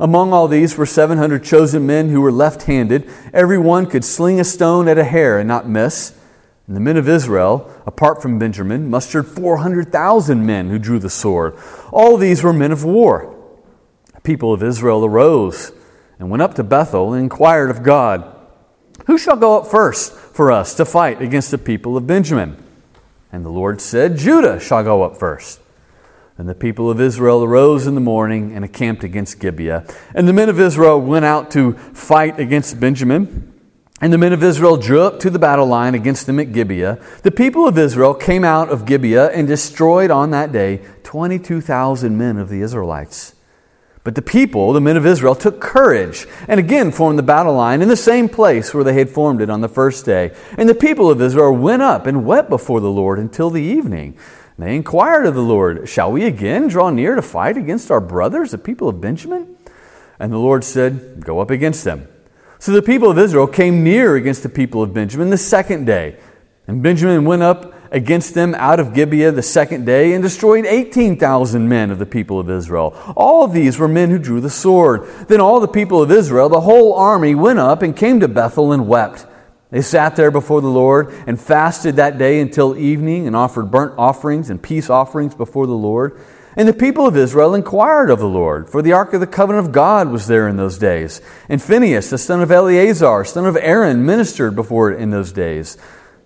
Among 0.00 0.32
all 0.32 0.48
these 0.48 0.78
were 0.78 0.86
700 0.86 1.44
chosen 1.44 1.86
men 1.86 2.08
who 2.08 2.22
were 2.22 2.32
left 2.32 2.62
handed. 2.62 3.06
Every 3.34 3.58
one 3.58 3.84
could 3.84 4.06
sling 4.06 4.40
a 4.40 4.44
stone 4.44 4.88
at 4.88 4.96
a 4.96 5.04
hair 5.04 5.38
and 5.38 5.46
not 5.46 5.68
miss. 5.68 6.18
And 6.66 6.74
the 6.74 6.80
men 6.80 6.96
of 6.96 7.10
Israel, 7.10 7.70
apart 7.86 8.22
from 8.22 8.38
Benjamin, 8.38 8.88
mustered 8.88 9.26
400,000 9.26 10.46
men 10.46 10.70
who 10.70 10.78
drew 10.78 10.98
the 10.98 11.10
sword. 11.10 11.58
All 11.92 12.16
these 12.16 12.42
were 12.42 12.54
men 12.54 12.72
of 12.72 12.84
war 12.84 13.34
people 14.24 14.52
of 14.52 14.62
Israel 14.62 15.04
arose 15.04 15.70
and 16.18 16.30
went 16.30 16.42
up 16.42 16.54
to 16.54 16.64
Bethel 16.64 17.12
and 17.12 17.22
inquired 17.22 17.70
of 17.70 17.82
God, 17.82 18.34
Who 19.06 19.18
shall 19.18 19.36
go 19.36 19.58
up 19.58 19.66
first 19.66 20.12
for 20.12 20.50
us 20.50 20.74
to 20.74 20.84
fight 20.84 21.22
against 21.22 21.50
the 21.50 21.58
people 21.58 21.96
of 21.96 22.06
Benjamin? 22.06 22.56
And 23.30 23.44
the 23.44 23.50
Lord 23.50 23.80
said, 23.80 24.16
Judah 24.16 24.58
shall 24.58 24.82
go 24.82 25.02
up 25.02 25.16
first. 25.16 25.60
And 26.36 26.48
the 26.48 26.54
people 26.54 26.90
of 26.90 27.00
Israel 27.00 27.44
arose 27.44 27.86
in 27.86 27.94
the 27.94 28.00
morning 28.00 28.52
and 28.54 28.64
encamped 28.64 29.04
against 29.04 29.38
Gibeah. 29.38 29.84
And 30.14 30.26
the 30.26 30.32
men 30.32 30.48
of 30.48 30.58
Israel 30.58 31.00
went 31.00 31.24
out 31.24 31.50
to 31.52 31.74
fight 31.74 32.40
against 32.40 32.80
Benjamin. 32.80 33.52
And 34.00 34.12
the 34.12 34.18
men 34.18 34.32
of 34.32 34.42
Israel 34.42 34.76
drew 34.76 35.02
up 35.02 35.20
to 35.20 35.30
the 35.30 35.38
battle 35.38 35.66
line 35.66 35.94
against 35.94 36.26
them 36.26 36.40
at 36.40 36.52
Gibeah. 36.52 36.98
The 37.22 37.30
people 37.30 37.68
of 37.68 37.78
Israel 37.78 38.14
came 38.14 38.42
out 38.42 38.68
of 38.68 38.84
Gibeah 38.84 39.30
and 39.30 39.46
destroyed 39.46 40.10
on 40.10 40.30
that 40.30 40.50
day 40.50 40.80
22,000 41.04 42.16
men 42.16 42.38
of 42.38 42.48
the 42.48 42.62
Israelites. 42.62 43.33
But 44.04 44.14
the 44.14 44.22
people, 44.22 44.74
the 44.74 44.82
men 44.82 44.98
of 44.98 45.06
Israel, 45.06 45.34
took 45.34 45.60
courage 45.60 46.26
and 46.46 46.60
again 46.60 46.92
formed 46.92 47.18
the 47.18 47.22
battle 47.22 47.54
line 47.54 47.80
in 47.80 47.88
the 47.88 47.96
same 47.96 48.28
place 48.28 48.74
where 48.74 48.84
they 48.84 48.92
had 48.92 49.08
formed 49.08 49.40
it 49.40 49.48
on 49.48 49.62
the 49.62 49.68
first 49.68 50.04
day. 50.04 50.32
And 50.58 50.68
the 50.68 50.74
people 50.74 51.10
of 51.10 51.22
Israel 51.22 51.52
went 51.52 51.80
up 51.80 52.06
and 52.06 52.26
wept 52.26 52.50
before 52.50 52.80
the 52.80 52.90
Lord 52.90 53.18
until 53.18 53.48
the 53.48 53.62
evening. 53.62 54.18
And 54.56 54.66
they 54.66 54.76
inquired 54.76 55.24
of 55.24 55.34
the 55.34 55.42
Lord, 55.42 55.88
Shall 55.88 56.12
we 56.12 56.26
again 56.26 56.68
draw 56.68 56.90
near 56.90 57.14
to 57.14 57.22
fight 57.22 57.56
against 57.56 57.90
our 57.90 58.00
brothers, 58.00 58.50
the 58.50 58.58
people 58.58 58.90
of 58.90 59.00
Benjamin? 59.00 59.56
And 60.18 60.30
the 60.30 60.38
Lord 60.38 60.64
said, 60.64 61.24
Go 61.24 61.40
up 61.40 61.50
against 61.50 61.82
them. 61.82 62.06
So 62.58 62.72
the 62.72 62.82
people 62.82 63.10
of 63.10 63.18
Israel 63.18 63.46
came 63.46 63.82
near 63.82 64.16
against 64.16 64.42
the 64.42 64.48
people 64.50 64.82
of 64.82 64.92
Benjamin 64.92 65.30
the 65.30 65.38
second 65.38 65.86
day. 65.86 66.18
And 66.66 66.82
Benjamin 66.82 67.24
went 67.24 67.42
up 67.42 67.73
against 67.94 68.34
them 68.34 68.56
out 68.56 68.80
of 68.80 68.92
Gibeah 68.92 69.30
the 69.30 69.40
second 69.40 69.86
day 69.86 70.14
and 70.14 70.22
destroyed 70.22 70.66
18,000 70.66 71.68
men 71.68 71.92
of 71.92 72.00
the 72.00 72.04
people 72.04 72.40
of 72.40 72.50
Israel. 72.50 72.92
All 73.16 73.44
of 73.44 73.52
these 73.52 73.78
were 73.78 73.86
men 73.86 74.10
who 74.10 74.18
drew 74.18 74.40
the 74.40 74.50
sword. 74.50 75.06
Then 75.28 75.40
all 75.40 75.60
the 75.60 75.68
people 75.68 76.02
of 76.02 76.10
Israel, 76.10 76.48
the 76.48 76.60
whole 76.60 76.94
army, 76.94 77.36
went 77.36 77.60
up 77.60 77.82
and 77.82 77.96
came 77.96 78.18
to 78.18 78.28
Bethel 78.28 78.72
and 78.72 78.88
wept. 78.88 79.26
They 79.70 79.80
sat 79.80 80.16
there 80.16 80.32
before 80.32 80.60
the 80.60 80.66
Lord 80.66 81.14
and 81.28 81.40
fasted 81.40 81.96
that 81.96 82.18
day 82.18 82.40
until 82.40 82.76
evening 82.76 83.28
and 83.28 83.36
offered 83.36 83.70
burnt 83.70 83.94
offerings 83.96 84.50
and 84.50 84.60
peace 84.60 84.90
offerings 84.90 85.36
before 85.36 85.68
the 85.68 85.72
Lord. 85.72 86.20
And 86.56 86.66
the 86.68 86.72
people 86.72 87.06
of 87.06 87.16
Israel 87.16 87.54
inquired 87.54 88.10
of 88.10 88.18
the 88.18 88.28
Lord, 88.28 88.68
for 88.68 88.82
the 88.82 88.92
ark 88.92 89.12
of 89.12 89.20
the 89.20 89.26
covenant 89.26 89.66
of 89.66 89.72
God 89.72 90.08
was 90.08 90.26
there 90.26 90.48
in 90.48 90.56
those 90.56 90.78
days. 90.78 91.20
And 91.48 91.62
Phinehas, 91.62 92.10
the 92.10 92.18
son 92.18 92.42
of 92.42 92.50
Eleazar, 92.50 93.24
son 93.24 93.46
of 93.46 93.56
Aaron, 93.56 94.04
ministered 94.04 94.56
before 94.56 94.90
it 94.90 95.00
in 95.00 95.10
those 95.10 95.30
days 95.30 95.76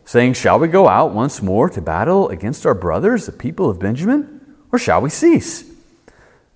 saying, 0.08 0.32
Shall 0.32 0.58
we 0.58 0.68
go 0.68 0.88
out 0.88 1.12
once 1.12 1.42
more 1.42 1.68
to 1.68 1.82
battle 1.82 2.30
against 2.30 2.64
our 2.64 2.72
brothers, 2.72 3.26
the 3.26 3.32
people 3.32 3.68
of 3.68 3.78
Benjamin? 3.78 4.56
Or 4.72 4.78
shall 4.78 5.02
we 5.02 5.10
cease? 5.10 5.70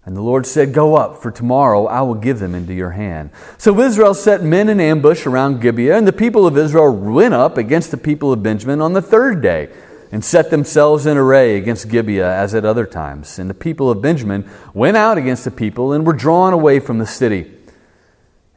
And 0.07 0.17
the 0.17 0.23
Lord 0.23 0.47
said, 0.47 0.73
Go 0.73 0.95
up, 0.95 1.21
for 1.21 1.31
tomorrow 1.31 1.85
I 1.85 2.01
will 2.01 2.15
give 2.15 2.39
them 2.39 2.55
into 2.55 2.73
your 2.73 2.93
hand. 2.93 3.29
So 3.59 3.79
Israel 3.79 4.15
set 4.15 4.43
men 4.43 4.71
in 4.71 4.81
ambush 4.81 5.27
around 5.27 5.61
Gibeah, 5.61 5.99
and 5.99 6.09
the 6.09 6.15
people 6.15 6.47
of 6.47 6.57
Israel 6.57 6.97
went 6.97 7.35
up 7.35 7.59
against 7.59 7.91
the 7.91 7.99
people 7.99 8.33
of 8.33 8.43
Benjamin 8.43 8.81
on 8.81 8.95
the 8.95 9.03
third 9.03 9.43
day, 9.43 9.69
and 10.11 10.25
set 10.25 10.49
themselves 10.49 11.05
in 11.05 11.19
array 11.19 11.59
against 11.59 11.91
Gibeah 11.91 12.35
as 12.35 12.55
at 12.55 12.65
other 12.65 12.87
times. 12.87 13.39
And 13.39 13.51
the 13.51 13.55
people 13.55 13.91
of 13.91 14.01
Benjamin 14.01 14.49
went 14.73 14.97
out 14.97 15.19
against 15.19 15.45
the 15.45 15.51
people 15.51 15.93
and 15.93 16.07
were 16.07 16.15
drawn 16.15 16.55
away 16.55 16.81
from 16.81 16.97
the 16.97 17.07
city. 17.07 17.53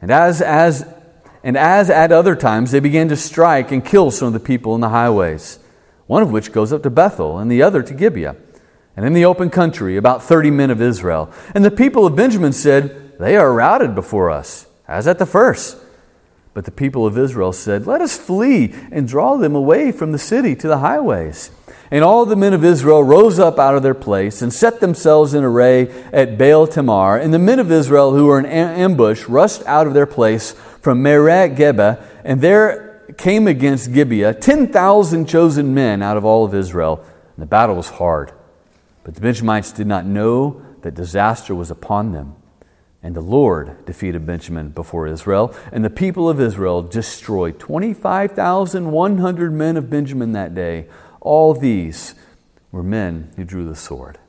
And 0.02 0.10
as, 0.10 0.42
as 0.42 0.86
and 1.46 1.56
as 1.56 1.92
at 1.92 2.12
other 2.12 2.36
times, 2.36 2.72
they 2.72 2.80
began 2.80 3.08
to 3.10 3.16
strike 3.16 3.72
and 3.72 3.86
kill 3.86 4.10
some 4.10 4.30
of 4.30 4.34
the 4.34 4.40
people 4.40 4.74
in 4.74 4.82
the 4.82 4.90
highways, 4.90 5.60
one 6.08 6.24
of 6.24 6.32
which 6.32 6.52
goes 6.52 6.74
up 6.74 6.82
to 6.82 6.90
Bethel, 6.90 7.38
and 7.38 7.52
the 7.52 7.62
other 7.62 7.84
to 7.84 7.94
Gibeah. 7.94 8.36
And 8.98 9.06
in 9.06 9.14
the 9.14 9.26
open 9.26 9.52
country, 9.52 9.96
about 9.96 10.24
thirty 10.24 10.50
men 10.50 10.72
of 10.72 10.82
Israel. 10.82 11.32
And 11.54 11.64
the 11.64 11.70
people 11.70 12.08
of 12.08 12.16
Benjamin 12.16 12.52
said, 12.52 13.20
They 13.20 13.38
are 13.38 13.54
routed 13.54 13.94
before 13.94 14.32
us, 14.32 14.66
as 14.88 15.08
at 15.08 15.20
the 15.20 15.28
first. 15.28 15.78
But 16.56 16.66
the 16.66 16.72
people 16.72 17.06
of 17.06 17.16
Israel 17.16 17.54
said, 17.54 17.86
Let 17.86 18.02
us 18.02 18.18
flee 18.18 18.74
and 18.92 19.08
draw 19.08 19.38
them 19.38 19.54
away 19.54 19.92
from 19.92 20.14
the 20.14 20.18
city 20.18 20.56
to 20.56 20.68
the 20.68 20.80
highways. 20.80 21.52
And 21.92 22.04
all 22.04 22.26
the 22.26 22.36
men 22.36 22.54
of 22.54 22.64
Israel 22.66 23.04
rose 23.04 23.38
up 23.40 23.60
out 23.60 23.76
of 23.76 23.84
their 23.84 23.94
place 23.94 24.42
and 24.42 24.52
set 24.52 24.80
themselves 24.80 25.34
in 25.34 25.44
array 25.44 25.88
at 26.12 26.38
Baal 26.38 26.68
Tamar. 26.68 27.18
And 27.18 27.34
the 27.34 27.40
men 27.40 27.60
of 27.60 27.72
Israel 27.72 28.14
who 28.14 28.26
were 28.26 28.40
in 28.40 28.46
ambush 28.46 29.30
rushed 29.30 29.64
out 29.66 29.86
of 29.88 29.94
their 29.94 30.08
place 30.08 30.54
from 30.82 31.04
Maareh-geba, 31.04 32.02
and 32.24 32.42
there 32.42 33.14
came 33.18 33.48
against 33.48 33.94
Gibeah 33.94 34.34
10,000 34.34 35.26
chosen 35.28 35.74
men 35.74 36.02
out 36.02 36.18
of 36.18 36.26
all 36.26 36.44
of 36.44 36.56
Israel, 36.56 37.04
and 37.36 37.44
the 37.44 37.48
battle 37.48 37.76
was 37.76 37.90
hard. 37.90 38.32
But 39.04 39.16
the 39.16 39.22
Benjamites 39.22 39.72
did 39.72 39.88
not 39.88 40.06
know 40.06 40.62
that 40.82 40.96
disaster 40.96 41.54
was 41.54 41.70
upon 41.72 42.12
them. 42.12 42.36
And 43.04 43.16
the 43.16 43.22
Lord 43.22 43.86
defeated 43.86 44.26
Benjamin 44.26 44.70
before 44.70 45.06
Israel, 45.06 45.54
and 45.72 45.86
the 45.86 45.92
people 45.92 46.28
of 46.28 46.42
Israel 46.42 46.82
destroyed 46.82 47.60
25,100 47.60 49.54
men 49.54 49.78
of 49.78 49.92
Benjamin 49.92 50.32
that 50.32 50.56
day. 50.56 50.88
All 51.26 51.56
these 51.56 52.14
were 52.72 52.84
men 52.84 53.32
who 53.36 53.44
drew 53.44 53.68
the 53.68 53.76
sword. 53.76 54.20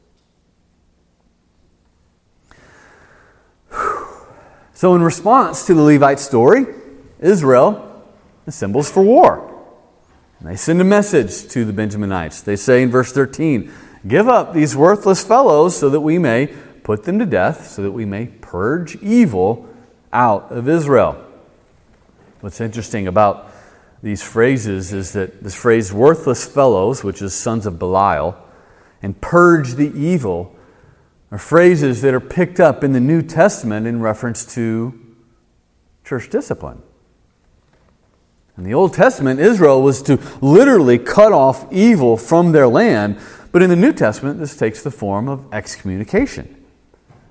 So, 4.73 4.95
in 4.95 5.03
response 5.03 5.67
to 5.67 5.75
the 5.75 5.83
Levite 5.83 6.19
story, 6.19 6.67
Israel 7.21 8.03
assembles 8.47 8.91
for 8.91 9.03
war. 9.03 9.53
And 10.41 10.49
they 10.49 10.57
send 10.57 10.81
a 10.81 10.85
message 10.85 11.49
to 11.49 11.67
the 11.67 11.73
Benjaminites. 11.73 12.43
They 12.43 12.57
say 12.57 12.83
in 12.83 12.91
verse 12.91 13.13
13, 13.13 13.71
Give 14.09 14.27
up 14.29 14.55
these 14.55 14.75
worthless 14.75 15.23
fellows 15.23 15.77
so 15.77 15.91
that 15.91 16.01
we 16.01 16.19
may 16.19 16.47
put 16.83 17.05
them 17.05 17.19
to 17.19 17.27
death, 17.27 17.69
so 17.69 17.83
that 17.83 17.93
we 17.93 18.07
may 18.07 18.27
purge 18.27 18.97
evil 19.03 19.69
out 20.15 20.51
of 20.51 20.67
Israel. 20.67 21.23
What's 22.41 22.61
interesting 22.61 23.07
about 23.07 23.51
these 24.07 24.23
phrases 24.23 24.93
is 24.93 25.15
that 25.15 25.43
this 25.43 25.57
phrase, 25.57 25.93
worthless 25.93 26.47
fellows, 26.47 27.03
which 27.03 27.21
is 27.21 27.35
sons 27.35 27.67
of 27.67 27.77
Belial, 27.77 28.37
and 29.03 29.21
purge 29.21 29.75
the 29.75 29.91
evil, 29.99 30.55
are 31.33 31.39
phrases 31.39 32.03
that 32.03 32.15
are 32.15 32.21
picked 32.21 32.61
up 32.61 32.85
in 32.85 32.93
the 32.93 33.01
New 33.01 33.21
Testament 33.21 33.85
in 33.85 34.01
reference 34.01 34.55
to 34.55 34.95
church 36.05 36.31
discipline. 36.31 36.83
In 38.57 38.63
the 38.63 38.75
Old 38.75 38.95
Testament, 38.95 39.41
Israel 39.41 39.83
was 39.83 40.01
to 40.03 40.21
literally 40.41 41.01
cut 41.01 41.33
off 41.33 41.67
evil 41.73 42.17
from 42.17 42.53
their 42.53 42.69
land, 42.69 43.19
but 43.51 43.61
in 43.61 43.71
the 43.71 43.75
New 43.75 43.93
Testament, 43.93 44.39
this 44.39 44.57
takes 44.57 44.85
the 44.85 44.93
form 44.93 45.29
of 45.29 45.53
excommunication, 45.53 46.65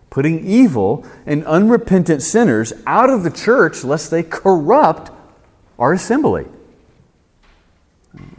putting 0.09 0.45
evil 0.45 1.05
and 1.25 1.45
unrepentant 1.45 2.21
sinners 2.21 2.73
out 2.85 3.09
of 3.09 3.23
the 3.23 3.31
church 3.31 3.85
lest 3.85 4.11
they 4.11 4.23
corrupt 4.23 5.09
our 5.79 5.93
assembly. 5.93 6.47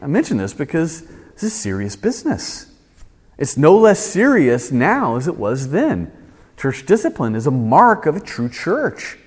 I 0.01 0.07
mention 0.07 0.37
this 0.37 0.55
because 0.55 1.03
this 1.35 1.43
is 1.43 1.53
serious 1.53 1.97
business. 1.97 2.73
It's 3.39 3.57
no 3.57 3.77
less 3.77 4.01
serious 4.01 4.73
now 4.73 5.17
as 5.17 5.29
it 5.29 5.37
was 5.37 5.71
then. 5.71 6.11
Church 6.57 6.87
discipline 6.87 7.35
is 7.35 7.47
a 7.47 7.51
mark 7.51 8.07
of 8.07 8.17
a 8.17 8.21
true 8.21 8.49
church. 8.49 9.19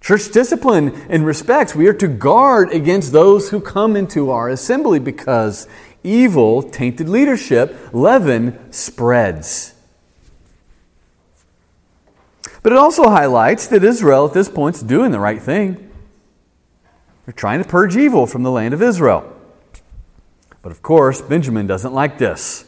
Church 0.00 0.30
discipline, 0.30 0.92
in 1.10 1.24
respects, 1.24 1.74
we 1.74 1.86
are 1.86 1.94
to 1.94 2.08
guard 2.08 2.72
against 2.72 3.12
those 3.12 3.50
who 3.50 3.60
come 3.60 3.96
into 3.96 4.30
our 4.30 4.48
assembly 4.48 4.98
because 4.98 5.68
evil, 6.02 6.62
tainted 6.62 7.08
leadership, 7.08 7.76
leaven 7.92 8.72
spreads. 8.72 9.74
But 12.62 12.72
it 12.72 12.78
also 12.78 13.08
highlights 13.08 13.66
that 13.68 13.84
Israel 13.84 14.26
at 14.26 14.34
this 14.34 14.48
point 14.48 14.76
is 14.76 14.82
doing 14.82 15.10
the 15.10 15.20
right 15.20 15.42
thing. 15.42 15.90
They're 17.24 17.34
trying 17.34 17.62
to 17.62 17.68
purge 17.68 17.96
evil 17.96 18.26
from 18.26 18.42
the 18.42 18.50
land 18.50 18.72
of 18.72 18.82
Israel. 18.82 19.36
But 20.62 20.72
of 20.72 20.82
course, 20.82 21.22
Benjamin 21.22 21.66
doesn't 21.66 21.92
like 21.92 22.18
this. 22.18 22.64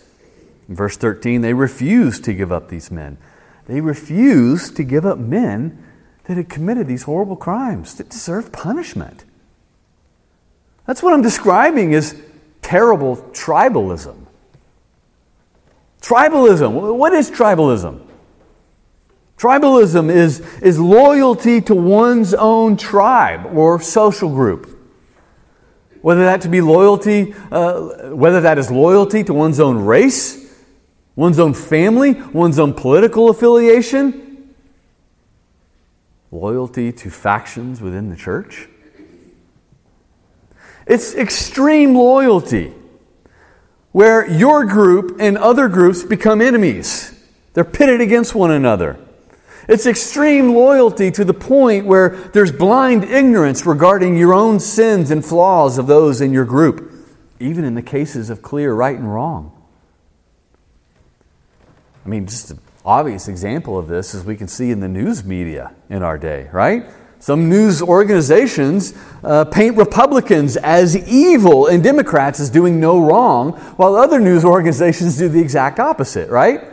In 0.68 0.74
verse 0.74 0.96
13, 0.96 1.40
they 1.40 1.54
refuse 1.54 2.20
to 2.20 2.32
give 2.32 2.50
up 2.50 2.68
these 2.68 2.90
men. 2.90 3.18
They 3.66 3.80
refuse 3.80 4.70
to 4.72 4.82
give 4.82 5.04
up 5.04 5.18
men 5.18 5.84
that 6.24 6.36
had 6.36 6.48
committed 6.48 6.86
these 6.86 7.02
horrible 7.02 7.36
crimes 7.36 7.94
that 7.96 8.08
deserve 8.08 8.52
punishment. 8.52 9.24
That's 10.86 11.02
what 11.02 11.12
I'm 11.12 11.22
describing 11.22 11.94
as 11.94 12.20
terrible 12.60 13.16
tribalism. 13.32 14.26
Tribalism. 16.00 16.96
What 16.96 17.12
is 17.12 17.30
tribalism? 17.30 18.00
Tribalism 19.36 20.10
is, 20.10 20.40
is 20.60 20.78
loyalty 20.78 21.60
to 21.62 21.74
one's 21.74 22.32
own 22.34 22.76
tribe 22.76 23.46
or 23.54 23.80
social 23.80 24.30
group. 24.30 24.78
Whether 26.02 26.24
that 26.24 26.42
to 26.42 26.48
be 26.48 26.60
loyalty, 26.60 27.34
uh, 27.50 28.10
whether 28.10 28.40
that 28.40 28.58
is 28.58 28.70
loyalty 28.70 29.24
to 29.24 29.32
one's 29.32 29.60
own 29.60 29.78
race, 29.84 30.52
one's 31.14 31.38
own 31.38 31.54
family, 31.54 32.12
one's 32.12 32.58
own 32.58 32.74
political 32.74 33.30
affiliation, 33.30 34.54
loyalty 36.30 36.92
to 36.92 37.10
factions 37.10 37.80
within 37.80 38.10
the 38.10 38.16
church. 38.16 38.68
It's 40.86 41.14
extreme 41.14 41.94
loyalty 41.94 42.74
where 43.92 44.28
your 44.28 44.64
group 44.64 45.18
and 45.20 45.38
other 45.38 45.68
groups 45.68 46.02
become 46.02 46.40
enemies. 46.40 47.14
They're 47.52 47.64
pitted 47.64 48.00
against 48.00 48.34
one 48.34 48.50
another. 48.50 48.98
It's 49.68 49.86
extreme 49.86 50.54
loyalty 50.54 51.10
to 51.12 51.24
the 51.24 51.34
point 51.34 51.86
where 51.86 52.10
there's 52.32 52.52
blind 52.52 53.04
ignorance 53.04 53.64
regarding 53.64 54.16
your 54.16 54.34
own 54.34 54.58
sins 54.60 55.10
and 55.10 55.24
flaws 55.24 55.78
of 55.78 55.86
those 55.86 56.20
in 56.20 56.32
your 56.32 56.44
group, 56.44 56.92
even 57.38 57.64
in 57.64 57.74
the 57.74 57.82
cases 57.82 58.30
of 58.30 58.42
clear 58.42 58.74
right 58.74 58.96
and 58.96 59.12
wrong. 59.12 59.52
I 62.04 62.08
mean, 62.08 62.26
just 62.26 62.50
an 62.50 62.58
obvious 62.84 63.28
example 63.28 63.78
of 63.78 63.86
this 63.86 64.14
is 64.14 64.24
we 64.24 64.36
can 64.36 64.48
see 64.48 64.70
in 64.70 64.80
the 64.80 64.88
news 64.88 65.24
media 65.24 65.72
in 65.88 66.02
our 66.02 66.18
day, 66.18 66.48
right? 66.52 66.84
Some 67.20 67.48
news 67.48 67.80
organizations 67.80 68.94
uh, 69.22 69.44
paint 69.44 69.76
Republicans 69.76 70.56
as 70.56 70.96
evil 71.08 71.68
and 71.68 71.80
Democrats 71.80 72.40
as 72.40 72.50
doing 72.50 72.80
no 72.80 73.00
wrong, 73.00 73.52
while 73.76 73.94
other 73.94 74.18
news 74.18 74.44
organizations 74.44 75.18
do 75.18 75.28
the 75.28 75.40
exact 75.40 75.78
opposite, 75.78 76.28
right? 76.30 76.71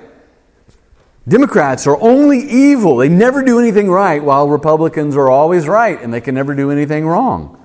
Democrats 1.28 1.86
are 1.86 2.00
only 2.02 2.40
evil. 2.40 2.98
They 2.98 3.10
never 3.10 3.44
do 3.44 3.60
anything 3.60 3.90
right, 3.90 4.24
while 4.24 4.50
Republicans 4.50 5.16
are 5.16 5.30
always 5.30 5.68
right 5.68 6.02
and 6.02 6.14
they 6.14 6.22
can 6.22 6.36
never 6.36 6.56
do 6.56 6.72
anything 6.72 7.06
wrong. 7.06 7.56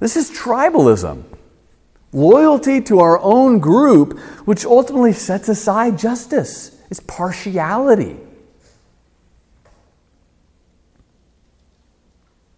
This 0.00 0.16
is 0.16 0.30
tribalism. 0.30 1.24
Loyalty 2.12 2.80
to 2.82 3.00
our 3.00 3.18
own 3.20 3.58
group, 3.58 4.18
which 4.44 4.64
ultimately 4.64 5.12
sets 5.12 5.48
aside 5.48 5.98
justice. 5.98 6.76
It's 6.90 7.00
partiality. 7.00 8.18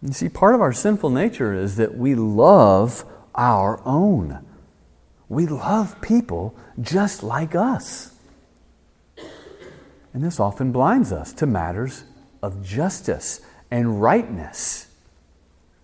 You 0.01 0.13
see, 0.13 0.29
part 0.29 0.55
of 0.55 0.61
our 0.61 0.73
sinful 0.73 1.09
nature 1.09 1.53
is 1.53 1.77
that 1.77 1.95
we 1.95 2.15
love 2.15 3.05
our 3.33 3.81
own. 3.85 4.45
We 5.29 5.47
love 5.47 6.01
people 6.01 6.55
just 6.81 7.23
like 7.23 7.55
us. 7.55 8.14
And 10.15 10.23
this 10.23 10.39
often 10.39 10.71
blinds 10.71 11.11
us 11.11 11.33
to 11.33 11.45
matters 11.45 12.05
of 12.41 12.63
justice 12.63 13.41
and 13.69 14.01
rightness. 14.01 14.87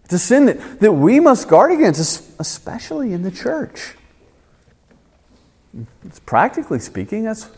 It's 0.06 0.14
a 0.14 0.20
sin 0.20 0.46
that, 0.46 0.80
that 0.80 0.94
we 0.94 1.20
must 1.20 1.50
guard 1.50 1.74
against, 1.74 2.40
especially 2.40 3.12
in 3.12 3.24
the 3.24 3.32
church. 3.32 3.96
It's 6.06 6.22
practically 6.22 6.80
speaking, 6.80 7.26
that's 7.26 7.50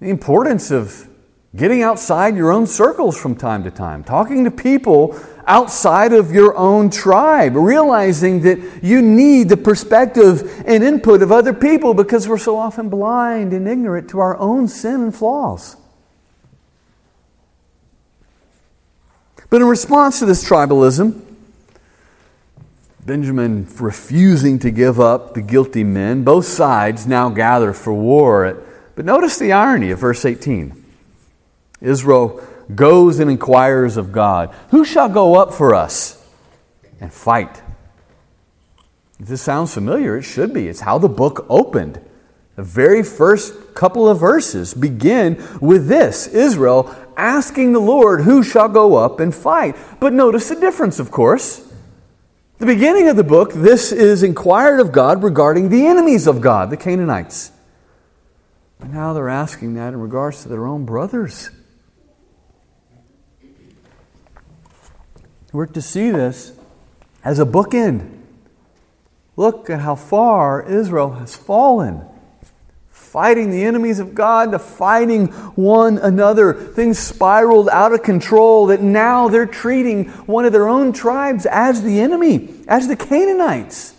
the 0.00 0.10
importance 0.10 0.72
of 0.72 1.08
getting 1.54 1.80
outside 1.80 2.34
your 2.34 2.50
own 2.50 2.66
circles 2.66 3.16
from 3.16 3.36
time 3.36 3.62
to 3.62 3.70
time, 3.70 4.02
talking 4.02 4.42
to 4.42 4.50
people 4.50 5.16
outside 5.46 6.12
of 6.12 6.32
your 6.32 6.56
own 6.56 6.90
tribe, 6.90 7.54
realizing 7.54 8.40
that 8.42 8.82
you 8.82 9.00
need 9.00 9.48
the 9.48 9.56
perspective 9.56 10.64
and 10.66 10.82
input 10.82 11.22
of 11.22 11.30
other 11.30 11.54
people 11.54 11.94
because 11.94 12.26
we're 12.26 12.36
so 12.36 12.56
often 12.56 12.88
blind 12.88 13.52
and 13.52 13.68
ignorant 13.68 14.10
to 14.10 14.18
our 14.18 14.36
own 14.38 14.66
sin 14.66 15.02
and 15.02 15.14
flaws. 15.14 15.76
But 19.50 19.60
in 19.60 19.68
response 19.68 20.20
to 20.20 20.26
this 20.26 20.48
tribalism, 20.48 21.20
Benjamin 23.04 23.66
refusing 23.78 24.58
to 24.60 24.70
give 24.70 25.00
up 25.00 25.34
the 25.34 25.42
guilty 25.42 25.84
men, 25.84 26.22
both 26.22 26.46
sides 26.46 27.06
now 27.06 27.28
gather 27.28 27.72
for 27.72 27.92
war 27.92 28.64
but 29.00 29.06
notice 29.06 29.38
the 29.38 29.52
irony 29.52 29.90
of 29.92 29.98
verse 29.98 30.26
18. 30.26 30.84
Israel 31.80 32.46
goes 32.74 33.18
and 33.18 33.30
inquires 33.30 33.96
of 33.96 34.12
God, 34.12 34.54
Who 34.72 34.84
shall 34.84 35.08
go 35.08 35.36
up 35.36 35.54
for 35.54 35.74
us 35.74 36.22
and 37.00 37.10
fight? 37.10 37.62
If 39.18 39.28
this 39.28 39.40
sounds 39.40 39.72
familiar, 39.72 40.18
it 40.18 40.22
should 40.24 40.52
be. 40.52 40.68
It's 40.68 40.80
how 40.80 40.98
the 40.98 41.08
book 41.08 41.46
opened. 41.48 41.98
The 42.56 42.62
very 42.62 43.02
first 43.02 43.74
couple 43.74 44.06
of 44.06 44.20
verses 44.20 44.74
begin 44.74 45.42
with 45.62 45.88
this 45.88 46.26
Israel 46.26 46.94
asking 47.16 47.72
the 47.72 47.80
Lord, 47.80 48.22
Who 48.22 48.42
shall 48.42 48.68
go 48.68 48.96
up 48.96 49.20
and 49.20 49.34
fight? 49.34 49.76
But 49.98 50.12
notice 50.12 50.48
the 50.48 50.56
difference, 50.56 50.98
of 50.98 51.10
course. 51.10 51.66
The 52.58 52.66
beginning 52.66 53.08
of 53.08 53.16
the 53.16 53.24
book, 53.24 53.52
this 53.54 53.90
is 53.90 54.22
inquired 54.22 54.80
of 54.80 54.92
God 54.92 55.22
regarding 55.22 55.70
the 55.70 55.86
enemies 55.86 56.26
of 56.26 56.40
God, 56.40 56.68
the 56.68 56.76
Canaanites. 56.76 57.52
But 58.78 58.90
now 58.90 59.12
they're 59.12 59.28
asking 59.28 59.74
that 59.74 59.94
in 59.94 60.00
regards 60.00 60.42
to 60.42 60.48
their 60.48 60.66
own 60.66 60.84
brothers. 60.84 61.50
We're 65.52 65.66
to 65.66 65.82
see 65.82 66.10
this 66.10 66.52
as 67.24 67.38
a 67.38 67.44
bookend. 67.44 68.18
Look 69.36 69.70
at 69.70 69.80
how 69.80 69.94
far 69.94 70.62
Israel 70.62 71.12
has 71.14 71.34
fallen. 71.34 72.04
Fighting 73.10 73.50
the 73.50 73.64
enemies 73.64 73.98
of 73.98 74.14
God 74.14 74.52
to 74.52 74.60
fighting 74.60 75.26
one 75.56 75.98
another. 75.98 76.54
Things 76.54 76.96
spiraled 76.96 77.68
out 77.68 77.92
of 77.92 78.04
control 78.04 78.66
that 78.66 78.82
now 78.82 79.26
they're 79.26 79.46
treating 79.46 80.10
one 80.26 80.44
of 80.44 80.52
their 80.52 80.68
own 80.68 80.92
tribes 80.92 81.44
as 81.44 81.82
the 81.82 81.98
enemy, 81.98 82.54
as 82.68 82.86
the 82.86 82.94
Canaanites. 82.94 83.94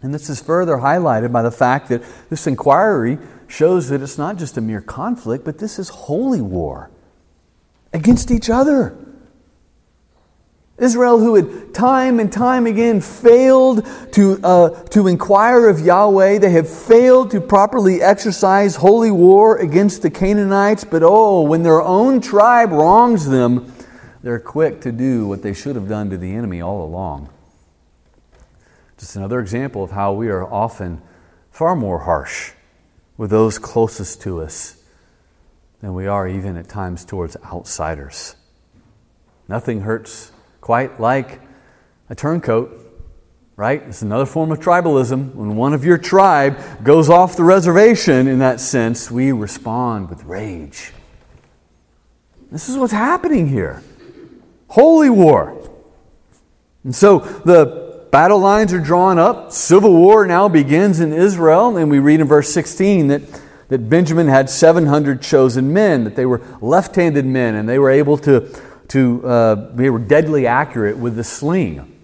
And 0.00 0.14
this 0.14 0.30
is 0.30 0.40
further 0.40 0.76
highlighted 0.76 1.32
by 1.32 1.42
the 1.42 1.50
fact 1.50 1.88
that 1.88 2.04
this 2.28 2.46
inquiry 2.46 3.18
shows 3.48 3.88
that 3.88 4.00
it's 4.00 4.16
not 4.16 4.36
just 4.36 4.56
a 4.56 4.60
mere 4.60 4.80
conflict, 4.80 5.44
but 5.44 5.58
this 5.58 5.80
is 5.80 5.88
holy 5.88 6.40
war 6.40 6.88
against 7.92 8.30
each 8.30 8.48
other. 8.48 8.96
Israel, 10.80 11.18
who 11.18 11.34
had 11.34 11.74
time 11.74 12.18
and 12.18 12.32
time 12.32 12.66
again 12.66 13.00
failed 13.00 13.86
to, 14.12 14.40
uh, 14.42 14.70
to 14.88 15.06
inquire 15.06 15.68
of 15.68 15.78
Yahweh, 15.78 16.38
they 16.38 16.50
have 16.50 16.68
failed 16.68 17.30
to 17.32 17.40
properly 17.40 18.00
exercise 18.00 18.76
holy 18.76 19.10
war 19.10 19.58
against 19.58 20.00
the 20.00 20.10
Canaanites, 20.10 20.84
but 20.84 21.02
oh, 21.02 21.42
when 21.42 21.62
their 21.62 21.82
own 21.82 22.20
tribe 22.20 22.72
wrongs 22.72 23.28
them, 23.28 23.72
they're 24.22 24.40
quick 24.40 24.80
to 24.80 24.90
do 24.90 25.26
what 25.26 25.42
they 25.42 25.52
should 25.52 25.76
have 25.76 25.88
done 25.88 26.08
to 26.10 26.16
the 26.16 26.34
enemy 26.34 26.62
all 26.62 26.82
along. 26.82 27.28
Just 28.98 29.16
another 29.16 29.40
example 29.40 29.84
of 29.84 29.90
how 29.90 30.12
we 30.14 30.28
are 30.28 30.44
often 30.50 31.02
far 31.50 31.76
more 31.76 32.00
harsh 32.00 32.52
with 33.16 33.28
those 33.28 33.58
closest 33.58 34.22
to 34.22 34.40
us 34.40 34.82
than 35.80 35.94
we 35.94 36.06
are 36.06 36.26
even 36.26 36.56
at 36.56 36.68
times 36.68 37.04
towards 37.04 37.36
outsiders. 37.44 38.36
Nothing 39.48 39.82
hurts 39.82 40.32
quite 40.60 41.00
like 41.00 41.40
a 42.08 42.14
turncoat, 42.14 42.76
right? 43.56 43.82
It's 43.82 44.02
another 44.02 44.26
form 44.26 44.52
of 44.52 44.60
tribalism. 44.60 45.34
When 45.34 45.56
one 45.56 45.74
of 45.74 45.84
your 45.84 45.98
tribe 45.98 46.58
goes 46.82 47.08
off 47.08 47.36
the 47.36 47.44
reservation, 47.44 48.26
in 48.26 48.38
that 48.40 48.60
sense, 48.60 49.10
we 49.10 49.32
respond 49.32 50.10
with 50.10 50.24
rage. 50.24 50.92
This 52.50 52.68
is 52.68 52.76
what's 52.76 52.92
happening 52.92 53.48
here 53.48 53.82
holy 54.70 55.10
war. 55.10 55.68
And 56.84 56.94
so 56.94 57.18
the 57.18 58.06
battle 58.10 58.38
lines 58.38 58.72
are 58.72 58.80
drawn 58.80 59.18
up. 59.18 59.52
Civil 59.52 59.92
war 59.92 60.26
now 60.26 60.48
begins 60.48 61.00
in 61.00 61.12
Israel. 61.12 61.76
And 61.76 61.90
we 61.90 61.98
read 61.98 62.20
in 62.20 62.26
verse 62.26 62.52
16 62.52 63.08
that, 63.08 63.22
that 63.68 63.90
Benjamin 63.90 64.28
had 64.28 64.48
700 64.48 65.20
chosen 65.20 65.72
men, 65.72 66.04
that 66.04 66.16
they 66.16 66.26
were 66.26 66.40
left 66.60 66.96
handed 66.96 67.26
men, 67.26 67.54
and 67.54 67.68
they 67.68 67.78
were 67.78 67.90
able 67.90 68.16
to, 68.18 68.48
to 68.90 69.26
uh, 69.26 69.54
deadly 69.54 70.46
accurate 70.46 70.98
with 70.98 71.16
the 71.16 71.24
sling. 71.24 71.96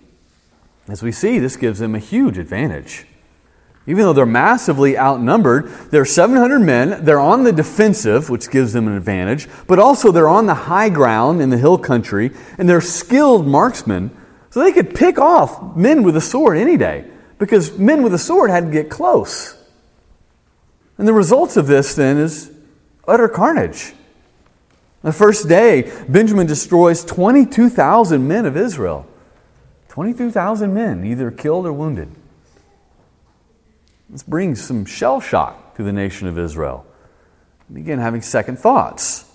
As 0.89 1.03
we 1.03 1.13
see, 1.13 1.39
this 1.39 1.57
gives 1.57 1.81
them 1.81 1.95
a 1.95 1.99
huge 1.99 2.39
advantage. 2.39 3.07
Even 3.89 4.05
though 4.05 4.13
they're 4.13 4.27
massively 4.27 4.99
outnumbered, 4.99 5.69
they're 5.91 6.05
700 6.05 6.59
men, 6.61 7.05
they're 7.05 7.21
on 7.21 7.45
the 7.45 7.53
defensive, 7.53 8.31
which 8.31 8.51
gives 8.51 8.73
them 8.73 8.89
an 8.89 8.97
advantage, 8.97 9.49
but 9.67 9.79
also 9.79 10.11
they're 10.11 10.29
on 10.29 10.47
the 10.47 10.55
high 10.55 10.89
ground 10.89 11.41
in 11.41 11.51
the 11.51 11.59
hill 11.59 11.79
country, 11.79 12.31
and 12.59 12.69
they're 12.69 12.81
skilled 12.81 13.47
marksmen 13.47 14.17
so 14.51 14.63
they 14.63 14.73
could 14.73 14.95
pick 14.95 15.19
off 15.19 15.77
men 15.77 16.03
with 16.03 16.17
a 16.17 16.21
sword 16.21 16.57
any 16.57 16.77
day 16.77 17.05
because 17.39 17.79
men 17.79 18.03
with 18.03 18.15
a 18.15 18.19
sword 18.19 18.51
had 18.51 18.67
to 18.67 18.71
get 18.71 18.91
close. 18.91 19.57
And 20.99 21.07
the 21.07 21.13
results 21.13 21.57
of 21.57 21.67
this 21.67 21.95
then 21.95 22.17
is 22.17 22.51
utter 23.07 23.29
carnage. 23.29 23.93
The 25.07 25.13
first 25.13 25.49
day, 25.49 25.93
Benjamin 26.09 26.49
destroys 26.49 27.05
22,000 27.05 28.27
men 28.27 28.45
of 28.45 28.57
Israel. 28.57 29.07
22,000 29.91 30.75
men, 30.75 31.05
either 31.05 31.31
killed 31.31 31.65
or 31.65 31.73
wounded. 31.73 32.11
This 34.11 34.25
brings 34.25 34.61
some 34.61 34.85
shell 34.85 35.21
shock 35.21 35.77
to 35.77 35.85
the 35.85 35.93
nation 35.93 36.27
of 36.27 36.37
Israel. 36.37 36.85
Begin 37.73 38.01
having 38.01 38.21
second 38.21 38.59
thoughts. 38.59 39.31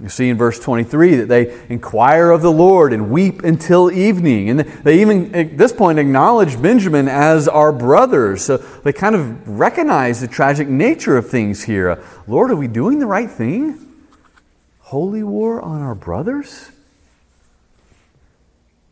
You 0.00 0.08
see 0.08 0.28
in 0.28 0.38
verse 0.38 0.60
23 0.60 1.16
that 1.16 1.28
they 1.28 1.60
inquire 1.68 2.30
of 2.30 2.42
the 2.42 2.52
Lord 2.52 2.92
and 2.92 3.10
weep 3.10 3.42
until 3.42 3.90
evening. 3.90 4.48
And 4.48 4.60
they 4.60 5.00
even, 5.00 5.34
at 5.34 5.58
this 5.58 5.72
point, 5.72 5.98
acknowledge 5.98 6.62
Benjamin 6.62 7.08
as 7.08 7.48
our 7.48 7.72
brother. 7.72 8.36
So 8.36 8.58
they 8.58 8.92
kind 8.92 9.16
of 9.16 9.58
recognize 9.58 10.20
the 10.20 10.28
tragic 10.28 10.68
nature 10.68 11.16
of 11.16 11.28
things 11.28 11.64
here. 11.64 12.00
Lord, 12.28 12.52
are 12.52 12.56
we 12.56 12.68
doing 12.68 13.00
the 13.00 13.06
right 13.06 13.28
thing? 13.28 13.88
Holy 14.92 15.22
war 15.22 15.58
on 15.62 15.80
our 15.80 15.94
brothers? 15.94 16.70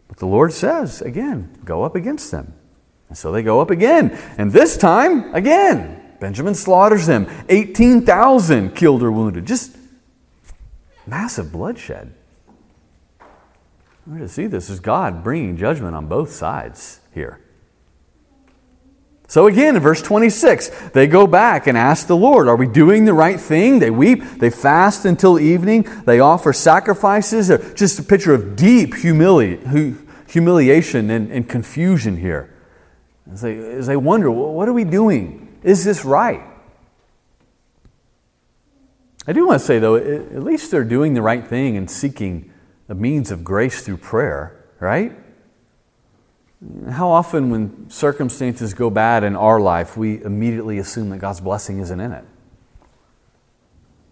But 0.08 0.16
the 0.16 0.24
Lord 0.24 0.50
says, 0.50 1.02
again, 1.02 1.58
go 1.62 1.82
up 1.82 1.94
against 1.94 2.30
them. 2.30 2.54
And 3.10 3.18
so 3.18 3.30
they 3.30 3.42
go 3.42 3.60
up 3.60 3.68
again. 3.68 4.18
And 4.38 4.50
this 4.50 4.78
time, 4.78 5.34
again, 5.34 6.00
Benjamin 6.18 6.54
slaughters 6.54 7.04
them. 7.04 7.26
18,000 7.50 8.74
killed 8.74 9.02
or 9.02 9.12
wounded. 9.12 9.44
Just 9.44 9.76
massive 11.06 11.52
bloodshed. 11.52 12.14
We're 14.06 14.20
to 14.20 14.28
see 14.28 14.46
this 14.46 14.70
as 14.70 14.80
God 14.80 15.22
bringing 15.22 15.58
judgment 15.58 15.94
on 15.94 16.06
both 16.06 16.32
sides 16.32 17.00
here. 17.12 17.40
So 19.30 19.46
again, 19.46 19.76
in 19.76 19.82
verse 19.82 20.02
26, 20.02 20.90
they 20.92 21.06
go 21.06 21.28
back 21.28 21.68
and 21.68 21.78
ask 21.78 22.08
the 22.08 22.16
Lord, 22.16 22.48
Are 22.48 22.56
we 22.56 22.66
doing 22.66 23.04
the 23.04 23.14
right 23.14 23.40
thing? 23.40 23.78
They 23.78 23.88
weep, 23.88 24.24
they 24.38 24.50
fast 24.50 25.04
until 25.04 25.38
evening, 25.38 25.86
they 26.04 26.18
offer 26.18 26.52
sacrifices. 26.52 27.46
Just 27.74 28.00
a 28.00 28.02
picture 28.02 28.34
of 28.34 28.56
deep 28.56 28.92
humili- 28.92 29.96
humiliation 30.28 31.10
and, 31.10 31.30
and 31.30 31.48
confusion 31.48 32.16
here. 32.16 32.52
As 33.32 33.42
they, 33.42 33.56
as 33.56 33.86
they 33.86 33.96
wonder, 33.96 34.32
well, 34.32 34.52
What 34.52 34.68
are 34.68 34.72
we 34.72 34.82
doing? 34.82 35.56
Is 35.62 35.84
this 35.84 36.04
right? 36.04 36.42
I 39.28 39.32
do 39.32 39.46
want 39.46 39.60
to 39.60 39.64
say, 39.64 39.78
though, 39.78 39.94
at 39.94 40.42
least 40.42 40.72
they're 40.72 40.82
doing 40.82 41.14
the 41.14 41.22
right 41.22 41.46
thing 41.46 41.76
and 41.76 41.88
seeking 41.88 42.52
a 42.88 42.96
means 42.96 43.30
of 43.30 43.44
grace 43.44 43.82
through 43.82 43.98
prayer, 43.98 44.66
right? 44.80 45.16
How 46.90 47.08
often, 47.08 47.50
when 47.50 47.88
circumstances 47.88 48.74
go 48.74 48.90
bad 48.90 49.24
in 49.24 49.34
our 49.34 49.58
life, 49.60 49.96
we 49.96 50.22
immediately 50.22 50.78
assume 50.78 51.08
that 51.10 51.18
God's 51.18 51.40
blessing 51.40 51.78
isn't 51.78 52.00
in 52.00 52.12
it? 52.12 52.24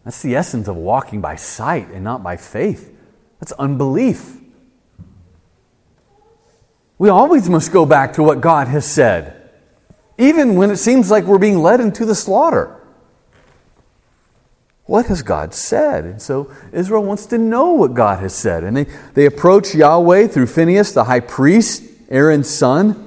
That's 0.04 0.22
the 0.22 0.34
essence 0.34 0.68
of 0.68 0.76
walking 0.76 1.20
by 1.20 1.36
sight 1.36 1.88
and 1.88 2.02
not 2.02 2.22
by 2.22 2.38
faith. 2.38 2.94
That's 3.40 3.52
unbelief. 3.52 4.38
We 6.96 7.10
always 7.10 7.50
must 7.50 7.70
go 7.70 7.84
back 7.84 8.14
to 8.14 8.22
what 8.22 8.40
God 8.40 8.68
has 8.68 8.86
said, 8.86 9.50
even 10.16 10.56
when 10.56 10.70
it 10.70 10.78
seems 10.78 11.10
like 11.10 11.24
we're 11.24 11.38
being 11.38 11.58
led 11.58 11.80
into 11.80 12.06
the 12.06 12.14
slaughter. 12.14 12.74
What 14.84 15.06
has 15.06 15.20
God 15.20 15.52
said? 15.52 16.04
And 16.04 16.22
so 16.22 16.50
Israel 16.72 17.04
wants 17.04 17.26
to 17.26 17.36
know 17.36 17.72
what 17.72 17.92
God 17.92 18.20
has 18.20 18.34
said. 18.34 18.64
And 18.64 18.74
they, 18.74 18.86
they 19.12 19.26
approach 19.26 19.74
Yahweh 19.74 20.28
through 20.28 20.46
Phinehas, 20.46 20.94
the 20.94 21.04
high 21.04 21.20
priest, 21.20 21.82
Aaron's 22.08 22.48
son. 22.48 23.06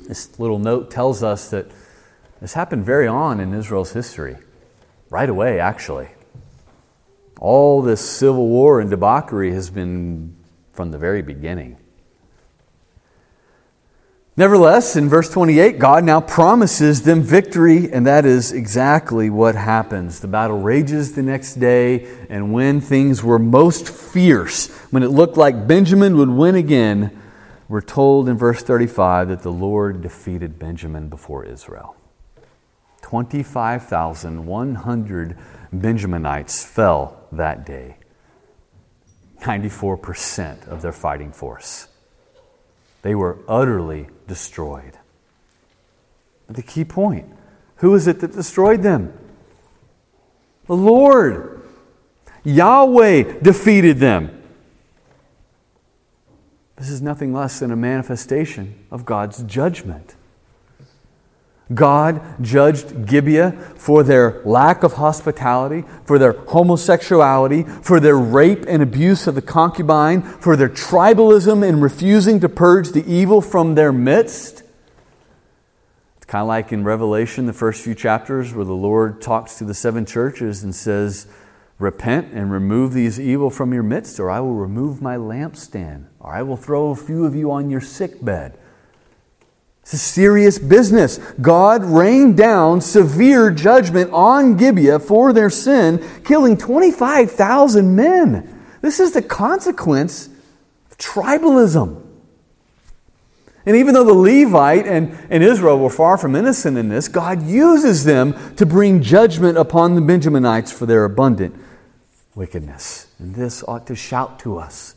This 0.00 0.38
little 0.38 0.58
note 0.58 0.90
tells 0.90 1.22
us 1.22 1.48
that 1.50 1.70
this 2.40 2.52
happened 2.52 2.84
very 2.84 3.06
on 3.06 3.40
in 3.40 3.54
Israel's 3.54 3.92
history, 3.92 4.36
right 5.08 5.28
away, 5.28 5.58
actually. 5.58 6.08
All 7.40 7.80
this 7.80 8.02
civil 8.02 8.48
war 8.48 8.80
and 8.80 8.90
debauchery 8.90 9.52
has 9.52 9.70
been 9.70 10.36
from 10.72 10.90
the 10.90 10.98
very 10.98 11.22
beginning. 11.22 11.78
Nevertheless, 14.36 14.96
in 14.96 15.08
verse 15.08 15.30
28, 15.30 15.78
God 15.78 16.04
now 16.04 16.20
promises 16.20 17.04
them 17.04 17.22
victory, 17.22 17.90
and 17.90 18.04
that 18.06 18.26
is 18.26 18.52
exactly 18.52 19.30
what 19.30 19.54
happens. 19.54 20.20
The 20.20 20.28
battle 20.28 20.60
rages 20.60 21.14
the 21.14 21.22
next 21.22 21.54
day, 21.54 22.06
and 22.28 22.52
when 22.52 22.80
things 22.80 23.22
were 23.22 23.38
most 23.38 23.88
fierce, 23.88 24.68
when 24.90 25.04
it 25.04 25.10
looked 25.10 25.36
like 25.36 25.66
Benjamin 25.68 26.18
would 26.18 26.30
win 26.30 26.56
again, 26.56 27.16
we're 27.74 27.80
told 27.80 28.28
in 28.28 28.38
verse 28.38 28.62
35 28.62 29.30
that 29.30 29.42
the 29.42 29.50
Lord 29.50 30.00
defeated 30.00 30.60
Benjamin 30.60 31.08
before 31.08 31.44
Israel. 31.44 31.96
25,100 33.02 35.36
Benjaminites 35.74 36.64
fell 36.64 37.26
that 37.32 37.66
day, 37.66 37.96
94% 39.40 40.68
of 40.68 40.82
their 40.82 40.92
fighting 40.92 41.32
force. 41.32 41.88
They 43.02 43.16
were 43.16 43.40
utterly 43.48 44.06
destroyed. 44.28 44.96
But 46.46 46.54
the 46.54 46.62
key 46.62 46.84
point 46.84 47.26
who 47.78 47.92
is 47.96 48.06
it 48.06 48.20
that 48.20 48.34
destroyed 48.34 48.84
them? 48.84 49.12
The 50.68 50.76
Lord. 50.76 51.60
Yahweh 52.44 53.40
defeated 53.40 53.98
them. 53.98 54.43
This 56.76 56.90
is 56.90 57.00
nothing 57.00 57.32
less 57.32 57.60
than 57.60 57.70
a 57.70 57.76
manifestation 57.76 58.74
of 58.90 59.04
God's 59.04 59.42
judgment. 59.44 60.16
God 61.72 62.20
judged 62.42 63.06
Gibeah 63.06 63.52
for 63.76 64.02
their 64.02 64.42
lack 64.44 64.82
of 64.82 64.94
hospitality, 64.94 65.84
for 66.04 66.18
their 66.18 66.32
homosexuality, 66.32 67.62
for 67.62 68.00
their 68.00 68.18
rape 68.18 68.64
and 68.68 68.82
abuse 68.82 69.26
of 69.26 69.34
the 69.34 69.42
concubine, 69.42 70.20
for 70.20 70.56
their 70.56 70.68
tribalism 70.68 71.66
in 71.66 71.80
refusing 71.80 72.40
to 72.40 72.48
purge 72.50 72.90
the 72.90 73.04
evil 73.10 73.40
from 73.40 73.76
their 73.76 73.92
midst. 73.92 74.62
It's 76.18 76.26
kind 76.26 76.42
of 76.42 76.48
like 76.48 76.70
in 76.70 76.84
Revelation, 76.84 77.46
the 77.46 77.54
first 77.54 77.82
few 77.82 77.94
chapters, 77.94 78.52
where 78.52 78.66
the 78.66 78.74
Lord 78.74 79.22
talks 79.22 79.56
to 79.56 79.64
the 79.64 79.74
seven 79.74 80.04
churches 80.04 80.62
and 80.62 80.74
says, 80.74 81.26
Repent 81.78 82.32
and 82.32 82.52
remove 82.52 82.92
these 82.92 83.18
evil 83.18 83.50
from 83.50 83.72
your 83.72 83.82
midst, 83.82 84.20
or 84.20 84.30
I 84.30 84.40
will 84.40 84.54
remove 84.54 85.02
my 85.02 85.16
lampstand, 85.16 86.06
or 86.20 86.32
I 86.32 86.42
will 86.42 86.56
throw 86.56 86.90
a 86.90 86.96
few 86.96 87.24
of 87.24 87.34
you 87.34 87.50
on 87.50 87.70
your 87.70 87.80
sick 87.80 88.24
bed. 88.24 88.56
It's 89.82 89.92
a 89.92 89.98
serious 89.98 90.58
business. 90.58 91.18
God 91.40 91.84
rained 91.84 92.38
down 92.38 92.80
severe 92.80 93.50
judgment 93.50 94.10
on 94.12 94.56
Gibeah 94.56 94.98
for 94.98 95.32
their 95.32 95.50
sin, 95.50 96.02
killing 96.24 96.56
25,000 96.56 97.94
men. 97.94 98.64
This 98.80 98.98
is 98.98 99.12
the 99.12 99.20
consequence 99.20 100.30
of 100.90 100.96
tribalism. 100.96 102.03
And 103.66 103.76
even 103.76 103.94
though 103.94 104.04
the 104.04 104.12
Levite 104.12 104.86
and, 104.86 105.16
and 105.30 105.42
Israel 105.42 105.78
were 105.78 105.90
far 105.90 106.18
from 106.18 106.36
innocent 106.36 106.76
in 106.76 106.88
this, 106.88 107.08
God 107.08 107.42
uses 107.42 108.04
them 108.04 108.54
to 108.56 108.66
bring 108.66 109.02
judgment 109.02 109.56
upon 109.56 109.94
the 109.94 110.02
Benjaminites 110.02 110.72
for 110.72 110.84
their 110.84 111.04
abundant 111.04 111.54
wickedness. 112.34 113.06
And 113.18 113.34
this 113.34 113.62
ought 113.66 113.86
to 113.86 113.96
shout 113.96 114.38
to 114.40 114.58
us 114.58 114.94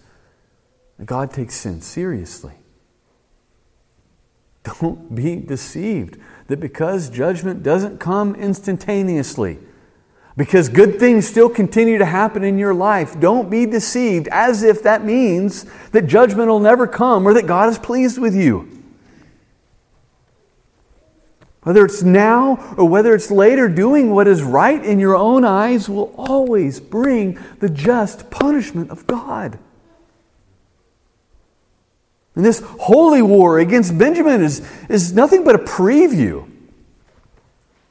that 0.98 1.06
God 1.06 1.32
takes 1.32 1.56
sin 1.56 1.82
seriously. 1.82 2.56
Don't 4.64 5.16
be 5.16 5.38
deceived 5.38 6.18
that 6.48 6.60
because 6.60 7.10
judgment 7.10 7.64
doesn't 7.64 8.00
come 8.00 8.36
instantaneously, 8.36 9.60
because 10.38 10.70
good 10.70 11.00
things 11.00 11.28
still 11.28 11.50
continue 11.50 11.98
to 11.98 12.06
happen 12.06 12.44
in 12.44 12.60
your 12.60 12.74
life, 12.74 13.20
don't 13.20 13.50
be 13.50 13.66
deceived 13.66 14.28
as 14.28 14.62
if 14.62 14.84
that 14.84 15.04
means 15.04 15.66
that 15.92 16.06
judgment 16.06 16.48
will 16.48 16.60
never 16.60 16.86
come 16.86 17.28
or 17.28 17.34
that 17.34 17.48
God 17.48 17.70
is 17.70 17.80
pleased 17.80 18.20
with 18.20 18.36
you. 18.36 18.70
Whether 21.64 21.84
it's 21.84 22.04
now 22.04 22.76
or 22.78 22.88
whether 22.88 23.16
it's 23.16 23.32
later, 23.32 23.68
doing 23.68 24.12
what 24.12 24.28
is 24.28 24.44
right 24.44 24.82
in 24.82 25.00
your 25.00 25.16
own 25.16 25.44
eyes 25.44 25.90
will 25.90 26.14
always 26.16 26.80
bring 26.80 27.40
the 27.60 27.68
just 27.68 28.30
punishment 28.30 28.92
of 28.92 29.08
God. 29.08 29.58
And 32.36 32.46
this 32.46 32.60
holy 32.62 33.24
war 33.24 33.58
against 33.58 33.98
Benjamin 33.98 34.44
is, 34.44 34.66
is 34.88 35.14
nothing 35.14 35.44
but 35.44 35.56
a 35.56 35.60
preview 35.60 36.48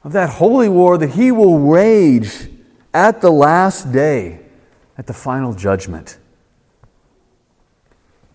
of 0.07 0.13
that 0.13 0.29
holy 0.29 0.69
war 0.69 0.97
that 0.97 1.09
he 1.09 1.33
will 1.33 1.57
wage 1.57 2.47
at 2.93 3.19
the 3.19 3.29
last 3.29 3.91
day, 3.91 4.39
at 4.97 5.05
the 5.05 5.13
final 5.13 5.53
judgment. 5.53 6.17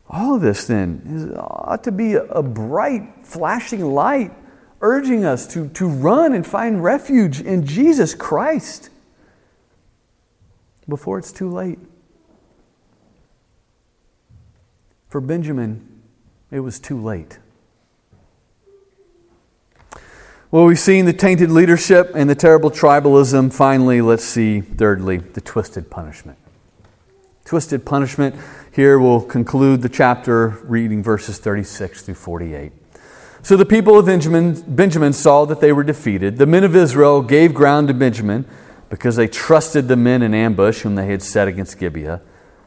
All 0.06 0.34
of 0.34 0.42
this, 0.42 0.66
then, 0.66 1.00
is, 1.06 1.34
ought 1.34 1.82
to 1.84 1.90
be 1.90 2.12
a, 2.12 2.42
bright, 2.42 3.24
flashing 3.24 3.86
light 3.86 4.32
urging 4.82 5.24
us 5.24 5.46
to, 5.46 5.70
to 5.70 5.88
run 5.88 6.34
and 6.34 6.46
find 6.46 6.84
refuge 6.84 7.40
in 7.40 7.64
Jesus 7.64 8.14
Christ 8.14 8.90
before 10.86 11.18
it's 11.18 11.32
too 11.32 11.50
late. 11.50 11.78
For 15.08 15.22
Benjamin, 15.22 16.02
it 16.50 16.60
was 16.60 16.78
too 16.78 17.00
late. 17.00 17.38
Well, 20.52 20.66
we've 20.66 20.78
seen 20.78 21.06
the 21.06 21.14
tainted 21.14 21.50
leadership 21.50 22.12
and 22.14 22.28
the 22.28 22.34
terrible 22.34 22.70
tribalism. 22.70 23.54
Finally, 23.54 24.02
let's 24.02 24.22
see, 24.22 24.60
thirdly, 24.60 25.16
the 25.16 25.40
twisted 25.40 25.90
punishment. 25.90 26.36
Twisted 27.46 27.86
punishment. 27.86 28.36
Here 28.70 28.98
we'll 28.98 29.22
conclude 29.22 29.80
the 29.80 29.88
chapter 29.88 30.48
reading 30.64 31.02
verses 31.02 31.38
36 31.38 32.02
through 32.02 32.16
48. 32.16 32.70
So 33.40 33.56
the 33.56 33.64
people 33.64 33.98
of 33.98 34.04
Benjamin, 34.04 34.62
Benjamin 34.68 35.14
saw 35.14 35.46
that 35.46 35.62
they 35.62 35.72
were 35.72 35.84
defeated. 35.84 36.36
The 36.36 36.44
men 36.44 36.64
of 36.64 36.76
Israel 36.76 37.22
gave 37.22 37.54
ground 37.54 37.88
to 37.88 37.94
Benjamin 37.94 38.44
because 38.90 39.16
they 39.16 39.28
trusted 39.28 39.88
the 39.88 39.96
men 39.96 40.20
in 40.20 40.34
ambush 40.34 40.82
whom 40.82 40.96
they 40.96 41.06
had 41.06 41.22
set 41.22 41.48
against 41.48 41.78
Gibeah. 41.78 42.20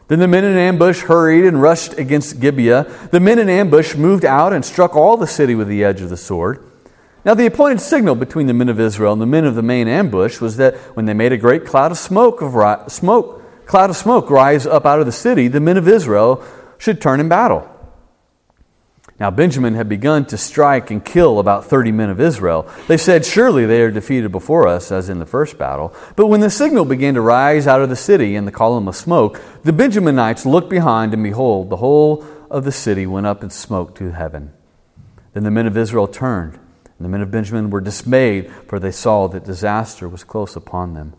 Then 0.08 0.18
the 0.18 0.28
men 0.28 0.44
in 0.44 0.58
ambush 0.58 1.02
hurried 1.02 1.46
and 1.46 1.62
rushed 1.62 2.00
against 2.00 2.40
Gibeah. 2.40 3.10
The 3.12 3.20
men 3.20 3.38
in 3.38 3.48
ambush 3.48 3.94
moved 3.94 4.26
out 4.26 4.54
and 4.54 4.66
struck 4.66 4.96
all 4.96 5.18
the 5.18 5.28
city 5.28 5.54
with 5.54 5.68
the 5.68 5.84
edge 5.84 6.02
of 6.02 6.10
the 6.10 6.18
sword. 6.18 6.66
Now, 7.26 7.34
the 7.34 7.48
appointed 7.48 7.82
signal 7.82 8.14
between 8.14 8.46
the 8.46 8.54
men 8.54 8.70
of 8.70 8.80
Israel 8.80 9.12
and 9.12 9.22
the 9.22 9.26
men 9.26 9.46
of 9.46 9.56
the 9.56 9.64
main 9.64 9.88
ambush 9.88 10.40
was 10.40 10.58
that 10.58 10.76
when 10.96 11.08
they 11.08 11.14
made 11.16 11.32
a 11.32 11.38
great 11.38 11.66
cloud 11.66 11.92
of 11.92 11.98
smoke, 11.98 12.40
of 12.44 12.92
smoke, 12.92 13.66
cloud 13.66 13.90
of 13.90 13.98
smoke 13.98 14.30
rise 14.30 14.68
up 14.68 14.86
out 14.86 15.00
of 15.00 15.08
the 15.08 15.12
city, 15.12 15.48
the 15.48 15.60
men 15.60 15.76
of 15.76 15.88
Israel 15.88 16.44
should 16.78 17.02
turn 17.02 17.20
in 17.20 17.28
battle. 17.28 17.68
Now, 19.20 19.32
Benjamin 19.32 19.74
had 19.74 19.90
begun 19.90 20.26
to 20.26 20.38
strike 20.38 20.92
and 20.92 21.04
kill 21.04 21.40
about 21.40 21.66
30 21.66 21.94
men 21.94 22.10
of 22.12 22.20
Israel. 22.20 22.70
They 22.88 22.98
said, 22.98 23.26
Surely 23.26 23.66
they 23.66 23.82
are 23.82 23.90
defeated 23.90 24.32
before 24.32 24.68
us, 24.68 24.92
as 24.92 25.10
in 25.10 25.18
the 25.20 25.26
first 25.26 25.58
battle. 25.58 25.96
But 26.16 26.28
when 26.28 26.42
the 26.42 26.50
signal 26.50 26.86
began 26.86 27.16
to 27.16 27.22
rise 27.22 27.66
out 27.66 27.82
of 27.82 27.90
the 27.90 27.96
city 27.96 28.36
in 28.36 28.46
the 28.46 28.52
column 28.52 28.88
of 28.88 28.96
smoke, 28.96 29.42
the 29.64 29.72
Benjaminites 29.72 30.46
looked 30.46 30.70
behind, 30.70 31.14
and 31.14 31.24
behold, 31.24 31.70
the 31.72 31.78
whole 31.78 32.24
of 32.52 32.66
the 32.66 32.74
city 32.74 33.08
went 33.08 33.26
up 33.26 33.42
in 33.42 33.50
smoke 33.50 33.96
to 33.96 34.12
heaven. 34.12 34.52
Then 35.34 35.44
the 35.44 35.52
men 35.52 35.66
of 35.66 35.78
Israel 35.78 36.08
turned, 36.08 36.60
and 36.98 37.06
the 37.06 37.10
men 37.10 37.22
of 37.22 37.32
Benjamin 37.32 37.70
were 37.70 37.82
dismayed, 37.82 38.52
for 38.68 38.80
they 38.80 38.92
saw 38.92 39.28
that 39.28 39.44
disaster 39.44 40.08
was 40.08 40.24
close 40.24 40.56
upon 40.56 40.94
them. 40.94 41.14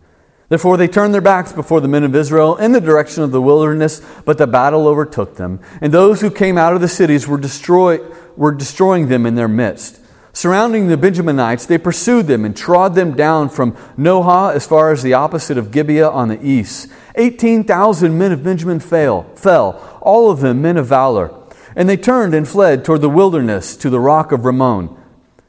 Therefore, 0.49 0.77
they 0.77 0.87
turned 0.87 1.13
their 1.13 1.21
backs 1.21 1.51
before 1.51 1.81
the 1.81 1.89
men 1.89 2.03
of 2.03 2.15
Israel 2.15 2.55
in 2.55 2.71
the 2.71 2.79
direction 2.79 3.21
of 3.21 3.31
the 3.31 3.41
wilderness, 3.41 4.01
but 4.23 4.37
the 4.37 4.47
battle 4.47 4.87
overtook 4.87 5.35
them. 5.35 5.59
And 5.81 5.93
those 5.93 6.21
who 6.21 6.31
came 6.31 6.57
out 6.57 6.73
of 6.73 6.81
the 6.81 6.87
cities 6.87 7.27
were, 7.27 7.37
destroy, 7.37 7.99
were 8.37 8.53
destroying 8.53 9.09
them 9.09 9.25
in 9.25 9.35
their 9.35 9.49
midst. 9.49 9.99
Surrounding 10.31 10.87
the 10.87 10.97
Benjaminites, 10.97 11.67
they 11.67 11.77
pursued 11.77 12.27
them 12.27 12.45
and 12.45 12.55
trod 12.55 12.95
them 12.95 13.15
down 13.15 13.49
from 13.49 13.73
Nohah 13.97 14.53
as 14.53 14.67
far 14.67 14.91
as 14.91 15.03
the 15.03 15.13
opposite 15.13 15.57
of 15.57 15.71
Gibeah 15.71 16.09
on 16.09 16.29
the 16.29 16.39
east. 16.45 16.89
18,000 17.15 18.17
men 18.17 18.31
of 18.31 18.43
Benjamin 18.43 18.79
fell, 18.79 19.23
fell, 19.35 19.99
all 20.01 20.29
of 20.29 20.39
them 20.39 20.61
men 20.61 20.77
of 20.77 20.85
valor. 20.85 21.33
And 21.75 21.89
they 21.89 21.97
turned 21.97 22.33
and 22.33 22.47
fled 22.47 22.85
toward 22.85 23.01
the 23.01 23.09
wilderness 23.09 23.75
to 23.77 23.89
the 23.89 23.99
rock 23.99 24.31
of 24.31 24.45
Rimmon. 24.45 24.95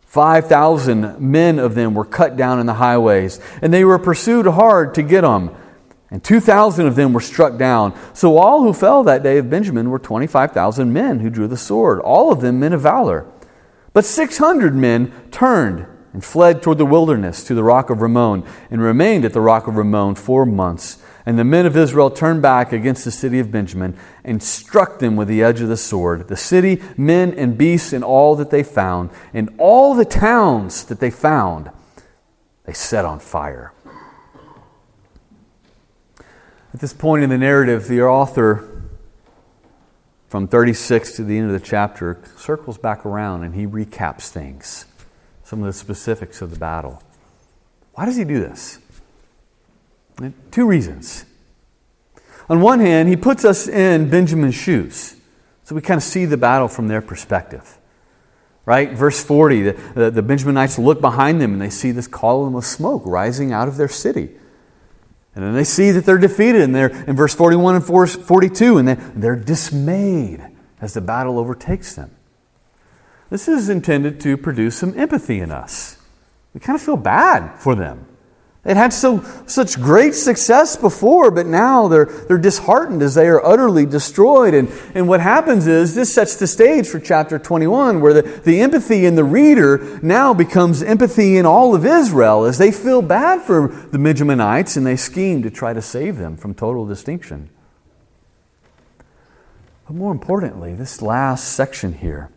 5,000 0.09 1.21
men 1.21 1.59
of 1.59 1.75
them 1.75 1.93
were 1.93 2.05
cut 2.05 2.35
down 2.35 2.59
in 2.59 2.65
the 2.65 2.75
highways, 2.75 3.41
and 3.61 3.75
they 3.75 3.85
were 3.85 3.99
pursued 3.99 4.47
hard 4.47 4.95
to 4.95 5.03
get 5.03 5.21
them. 5.21 5.55
And 6.11 6.25
2,000 6.25 6.87
of 6.87 6.97
them 6.97 7.13
were 7.13 7.21
struck 7.21 7.59
down. 7.59 7.95
So 8.15 8.39
all 8.39 8.63
who 8.63 8.73
fell 8.73 9.05
that 9.05 9.23
day 9.23 9.37
of 9.37 9.51
Benjamin 9.51 9.91
were 9.91 9.99
25,000 9.99 10.91
men 10.91 11.21
who 11.21 11.29
drew 11.29 11.47
the 11.47 11.59
sword, 11.59 12.01
all 12.01 12.33
of 12.33 12.41
them 12.41 12.59
men 12.59 12.73
of 12.73 12.81
valor. 12.81 13.27
But 13.93 14.07
600 14.07 14.75
men 14.75 15.13
turned 15.31 15.87
and 16.15 16.25
fled 16.25 16.63
toward 16.63 16.79
the 16.79 16.87
wilderness 16.87 17.45
to 17.45 17.55
the 17.55 17.63
rock 17.63 17.91
of 17.91 18.01
Rimmon, 18.01 18.45
and 18.71 18.81
remained 18.81 19.27
at 19.27 19.35
the 19.35 19.43
rock 19.43 19.67
of 19.67 19.77
Rimmon 19.77 20.15
four 20.15 20.47
months. 20.47 21.03
And 21.27 21.39
the 21.39 21.45
men 21.45 21.66
of 21.66 21.77
Israel 21.77 22.11
turned 22.11 22.43
back 22.43 22.73
against 22.73 23.05
the 23.05 23.11
city 23.11 23.39
of 23.39 23.51
Benjamin 23.51 23.97
and 24.25 24.43
struck 24.43 24.99
them 24.99 25.16
with 25.16 25.29
the 25.29 25.43
edge 25.43 25.61
of 25.61 25.69
the 25.69 25.77
sword, 25.77 26.29
the 26.29 26.37
city, 26.37 26.83
men, 26.97 27.35
and 27.35 27.59
beasts, 27.59 27.93
and 27.93 28.03
all 28.03 28.35
that 28.37 28.51
they 28.51 28.62
found, 28.62 29.11
and 29.35 29.55
all 29.59 29.95
the 29.95 30.05
towns 30.05 30.85
that 30.85 31.01
they 31.01 31.11
found, 31.11 31.71
they 32.64 32.73
set 32.73 33.05
on 33.05 33.19
fire. 33.19 33.73
At 36.75 36.81
this 36.81 36.93
point 36.93 37.25
in 37.25 37.31
the 37.31 37.39
narrative, 37.39 37.89
the 37.89 38.03
author, 38.03 38.83
from 40.29 40.47
36 40.47 41.16
to 41.16 41.25
the 41.25 41.39
end 41.39 41.47
of 41.47 41.59
the 41.59 41.66
chapter, 41.66 42.21
circles 42.37 42.79
back 42.79 43.07
around 43.07 43.43
and 43.43 43.55
he 43.55 43.66
recaps 43.66 44.29
things, 44.29 44.85
some 45.43 45.61
of 45.61 45.66
the 45.66 45.73
specifics 45.73 46.43
of 46.43 46.51
the 46.51 46.59
battle. 46.59 47.03
Why 47.95 48.05
does 48.05 48.16
he 48.16 48.25
do 48.25 48.39
this? 48.39 48.79
Two 50.51 50.66
reasons. 50.66 51.25
On 52.49 52.61
one 52.61 52.81
hand, 52.81 53.09
he 53.09 53.16
puts 53.16 53.45
us 53.45 53.69
in 53.69 54.09
Benjamin's 54.11 54.55
shoes, 54.55 55.16
so 55.64 55.75
we 55.75 55.81
kind 55.81 55.99
of 55.99 56.03
see 56.03 56.25
the 56.25 56.37
battle 56.37 56.69
from 56.69 56.89
their 56.89 57.03
perspective. 57.03 57.79
Right? 58.64 58.93
Verse 58.93 59.23
40, 59.23 59.62
the, 59.62 59.73
the, 59.95 60.11
the 60.11 60.23
Benjaminites 60.23 60.83
look 60.83 61.01
behind 61.01 61.41
them 61.41 61.53
and 61.55 61.62
they 61.62 61.71
see 61.71 61.91
this 61.91 62.07
column 62.07 62.55
of 62.55 62.66
smoke 62.66 63.03
rising 63.07 63.53
out 63.53 63.69
of 63.69 63.77
their 63.77 63.89
city. 63.89 64.31
And 65.35 65.45
then 65.45 65.55
they 65.55 65.64
see 65.64 65.93
that 65.93 66.05
they're 66.05 66.19
defeated, 66.19 66.62
and 66.62 66.75
they're 66.75 66.89
in 67.05 67.14
verse 67.14 67.33
41 67.33 67.77
and 67.77 67.85
42, 67.85 68.77
and 68.77 68.89
they're, 68.89 69.12
they're 69.14 69.37
dismayed 69.37 70.45
as 70.81 70.95
the 70.95 71.01
battle 71.01 71.39
overtakes 71.39 71.95
them. 71.95 72.11
This 73.31 73.47
is 73.47 73.69
intended 73.69 74.21
to 74.23 74.37
produce 74.37 74.77
some 74.77 74.99
empathy 74.99 75.39
in 75.39 75.53
us. 75.53 75.97
We 76.55 76.59
kind 76.59 76.75
of 76.75 76.83
feel 76.83 76.97
bad 76.97 77.61
for 77.61 77.77
them. 77.77 78.08
It 78.69 78.77
had 78.77 78.93
so, 78.93 79.25
such 79.47 79.81
great 79.81 80.14
success 80.14 80.77
before, 80.77 81.31
but 81.31 81.47
now 81.47 81.89
they're, 81.89 82.05
they're 82.05 82.37
disheartened 82.37 83.01
as 83.01 83.14
they 83.14 83.27
are 83.27 83.43
utterly 83.43 83.87
destroyed. 83.87 84.53
And, 84.53 84.69
and 84.95 85.09
what 85.09 85.21
happens 85.21 85.66
is 85.66 85.95
this 85.95 86.12
sets 86.12 86.37
the 86.37 86.47
stage 86.47 86.87
for 86.87 87.01
chapter 87.01 87.39
21, 87.39 88.03
where 88.03 88.12
the, 88.12 88.21
the 88.45 88.61
empathy 88.61 89.07
in 89.07 89.14
the 89.14 89.25
reader 89.25 89.99
now 90.03 90.35
becomes 90.35 90.83
empathy 90.83 91.39
in 91.39 91.47
all 91.47 91.75
of 91.75 91.87
Israel 91.87 92.45
as 92.45 92.59
they 92.59 92.71
feel 92.71 93.01
bad 93.01 93.41
for 93.41 93.69
the 93.69 93.97
Benjaminites 93.97 94.77
and 94.77 94.87
they 94.87 94.97
scheme 94.97 95.43
to 95.45 95.51
try 95.51 95.73
to 95.73 95.81
save 95.81 96.19
them 96.19 96.37
from 96.37 96.53
total 96.53 96.85
distinction. 96.85 97.49
But 99.87 99.97
more 99.97 100.12
importantly, 100.12 100.75
this 100.75 101.01
last 101.01 101.55
section 101.55 101.95
here 101.95 102.29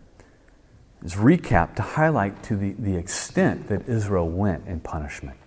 is 1.03 1.15
recap 1.15 1.75
to 1.75 1.81
highlight 1.81 2.41
to 2.43 2.55
the, 2.55 2.71
the 2.79 2.95
extent 2.95 3.67
that 3.67 3.89
Israel 3.89 4.29
went 4.29 4.65
in 4.65 4.79
punishment. 4.79 5.40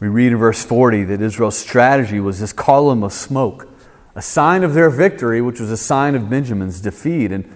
We 0.00 0.08
read 0.08 0.32
in 0.32 0.38
verse 0.38 0.64
40 0.64 1.04
that 1.04 1.22
Israel's 1.22 1.56
strategy 1.56 2.20
was 2.20 2.40
this 2.40 2.52
column 2.52 3.02
of 3.02 3.12
smoke, 3.12 3.68
a 4.14 4.22
sign 4.22 4.64
of 4.64 4.74
their 4.74 4.90
victory, 4.90 5.40
which 5.40 5.60
was 5.60 5.70
a 5.70 5.76
sign 5.76 6.14
of 6.14 6.28
Benjamin's 6.28 6.80
defeat. 6.80 7.30
And 7.30 7.50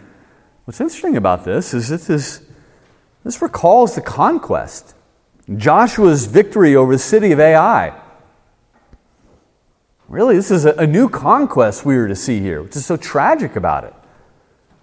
what's 0.65 0.81
interesting 0.81 1.17
about 1.17 1.45
this 1.45 1.75
is 1.75 1.89
that 1.89 2.03
this, 2.03 2.43
this 3.25 3.43
recalls 3.43 3.95
the 3.95 4.01
conquest. 4.01 4.95
Joshua's 5.57 6.27
victory 6.27 6.77
over 6.77 6.93
the 6.93 6.99
city 6.99 7.33
of 7.33 7.41
Ai. 7.41 8.01
Really, 10.09 10.37
this 10.37 10.51
is 10.51 10.65
a, 10.65 10.73
a 10.75 10.87
new 10.87 11.09
conquest 11.09 11.85
we 11.85 11.97
are 11.97 12.09
to 12.09 12.17
see 12.17 12.41
here, 12.41 12.63
which 12.63 12.77
is 12.77 12.87
so 12.87 12.97
tragic 12.97 13.57
about 13.57 13.85
it. 13.85 13.95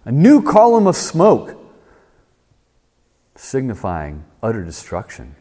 A 0.05 0.11
new 0.11 0.43
column 0.43 0.85
of 0.85 0.95
smoke, 0.95 1.57
signifying 3.35 4.23
utter 4.43 4.63
destruction. 4.63 5.35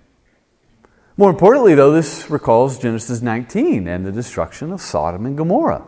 More 1.16 1.30
importantly, 1.30 1.74
though, 1.74 1.92
this 1.92 2.28
recalls 2.28 2.78
Genesis 2.78 3.22
19 3.22 3.86
and 3.86 4.04
the 4.04 4.10
destruction 4.10 4.72
of 4.72 4.80
Sodom 4.80 5.26
and 5.26 5.36
Gomorrah. 5.36 5.86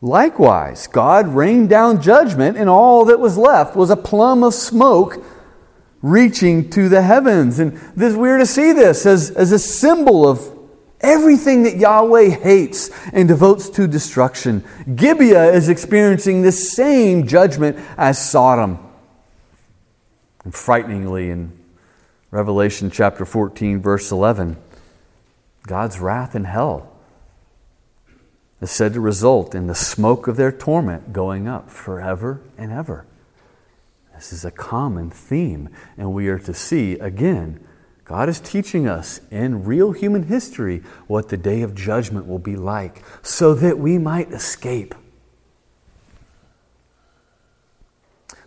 Likewise, 0.00 0.86
God 0.86 1.28
rained 1.28 1.68
down 1.68 2.00
judgment, 2.00 2.56
and 2.56 2.70
all 2.70 3.04
that 3.06 3.20
was 3.20 3.36
left 3.36 3.76
was 3.76 3.90
a 3.90 3.96
plum 3.96 4.42
of 4.42 4.54
smoke 4.54 5.22
reaching 6.00 6.70
to 6.70 6.88
the 6.88 7.02
heavens. 7.02 7.58
And 7.58 7.76
this, 7.96 8.14
we're 8.14 8.38
to 8.38 8.46
see 8.46 8.72
this 8.72 9.04
as, 9.04 9.30
as 9.30 9.52
a 9.52 9.58
symbol 9.58 10.26
of 10.26 10.56
everything 11.00 11.64
that 11.64 11.76
Yahweh 11.76 12.30
hates 12.30 12.90
and 13.12 13.28
devotes 13.28 13.68
to 13.70 13.86
destruction. 13.86 14.64
Gibeah 14.94 15.52
is 15.52 15.68
experiencing 15.68 16.42
the 16.42 16.52
same 16.52 17.26
judgment 17.26 17.78
as 17.96 18.24
Sodom. 18.24 18.78
And 20.44 20.54
frighteningly, 20.54 21.30
in 21.30 21.57
Revelation 22.30 22.90
chapter 22.90 23.24
14, 23.24 23.80
verse 23.80 24.12
11, 24.12 24.58
God's 25.66 25.98
wrath 25.98 26.34
in 26.34 26.44
hell 26.44 26.92
is 28.60 28.70
said 28.70 28.92
to 28.92 29.00
result 29.00 29.54
in 29.54 29.66
the 29.66 29.74
smoke 29.74 30.28
of 30.28 30.36
their 30.36 30.52
torment 30.52 31.12
going 31.12 31.48
up 31.48 31.70
forever 31.70 32.42
and 32.58 32.70
ever. 32.70 33.06
This 34.14 34.32
is 34.32 34.44
a 34.44 34.50
common 34.50 35.10
theme, 35.10 35.70
and 35.96 36.12
we 36.12 36.28
are 36.28 36.40
to 36.40 36.52
see 36.52 36.94
again. 36.94 37.64
God 38.04 38.28
is 38.28 38.40
teaching 38.40 38.86
us 38.86 39.20
in 39.30 39.64
real 39.64 39.92
human 39.92 40.24
history 40.24 40.82
what 41.06 41.28
the 41.28 41.36
day 41.36 41.62
of 41.62 41.74
judgment 41.74 42.26
will 42.26 42.38
be 42.38 42.56
like 42.56 43.02
so 43.22 43.54
that 43.54 43.78
we 43.78 43.96
might 43.96 44.32
escape. 44.32 44.94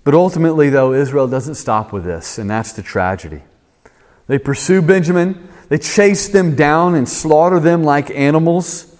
But 0.03 0.13
ultimately, 0.13 0.69
though, 0.69 0.93
Israel 0.93 1.27
doesn't 1.27 1.55
stop 1.55 1.91
with 1.91 2.03
this, 2.03 2.37
and 2.37 2.49
that's 2.49 2.73
the 2.73 2.81
tragedy. 2.81 3.43
They 4.31 4.39
pursue 4.39 4.81
Benjamin, 4.81 5.49
they 5.67 5.77
chase 5.77 6.29
them 6.29 6.55
down 6.55 6.95
and 6.95 7.09
slaughter 7.09 7.59
them 7.59 7.83
like 7.83 8.09
animals. 8.11 8.97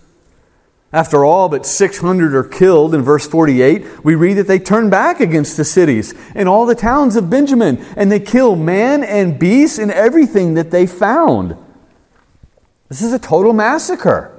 After 0.91 1.23
all, 1.23 1.47
but 1.47 1.65
600 1.65 2.35
are 2.35 2.43
killed 2.43 2.93
in 2.93 3.01
verse 3.01 3.25
48. 3.25 4.03
We 4.03 4.15
read 4.15 4.33
that 4.33 4.47
they 4.47 4.59
turn 4.59 4.89
back 4.89 5.21
against 5.21 5.55
the 5.55 5.63
cities 5.63 6.13
and 6.35 6.49
all 6.49 6.65
the 6.65 6.75
towns 6.75 7.15
of 7.15 7.29
Benjamin, 7.29 7.77
and 7.95 8.11
they 8.11 8.19
kill 8.19 8.57
man 8.57 9.05
and 9.05 9.39
beast 9.39 9.79
and 9.79 9.89
everything 9.89 10.55
that 10.55 10.69
they 10.69 10.85
found. 10.85 11.55
This 12.89 13.01
is 13.01 13.13
a 13.13 13.19
total 13.19 13.53
massacre. 13.53 14.37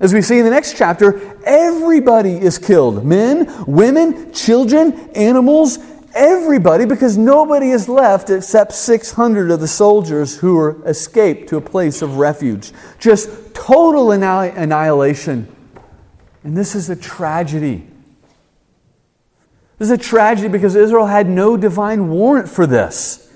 As 0.00 0.12
we 0.12 0.22
see 0.22 0.40
in 0.40 0.44
the 0.44 0.50
next 0.50 0.76
chapter, 0.76 1.40
everybody 1.44 2.32
is 2.32 2.58
killed 2.58 3.04
men, 3.04 3.64
women, 3.64 4.32
children, 4.32 4.92
animals, 5.14 5.78
everybody, 6.16 6.86
because 6.86 7.16
nobody 7.16 7.70
is 7.70 7.88
left 7.88 8.30
except 8.30 8.72
600 8.72 9.50
of 9.50 9.60
the 9.60 9.68
soldiers 9.68 10.38
who 10.38 10.56
were 10.56 10.76
escaped 10.86 11.48
to 11.50 11.56
a 11.56 11.60
place 11.60 12.02
of 12.02 12.16
refuge. 12.16 12.72
Just 12.98 13.54
total 13.54 14.10
annihilation. 14.10 15.54
And 16.42 16.56
this 16.56 16.74
is 16.74 16.90
a 16.90 16.96
tragedy. 16.96 17.86
This 19.78 19.90
is 19.90 19.92
a 19.92 19.98
tragedy 19.98 20.48
because 20.48 20.74
Israel 20.74 21.06
had 21.06 21.28
no 21.28 21.56
divine 21.56 22.08
warrant 22.08 22.48
for 22.48 22.66
this. 22.66 23.30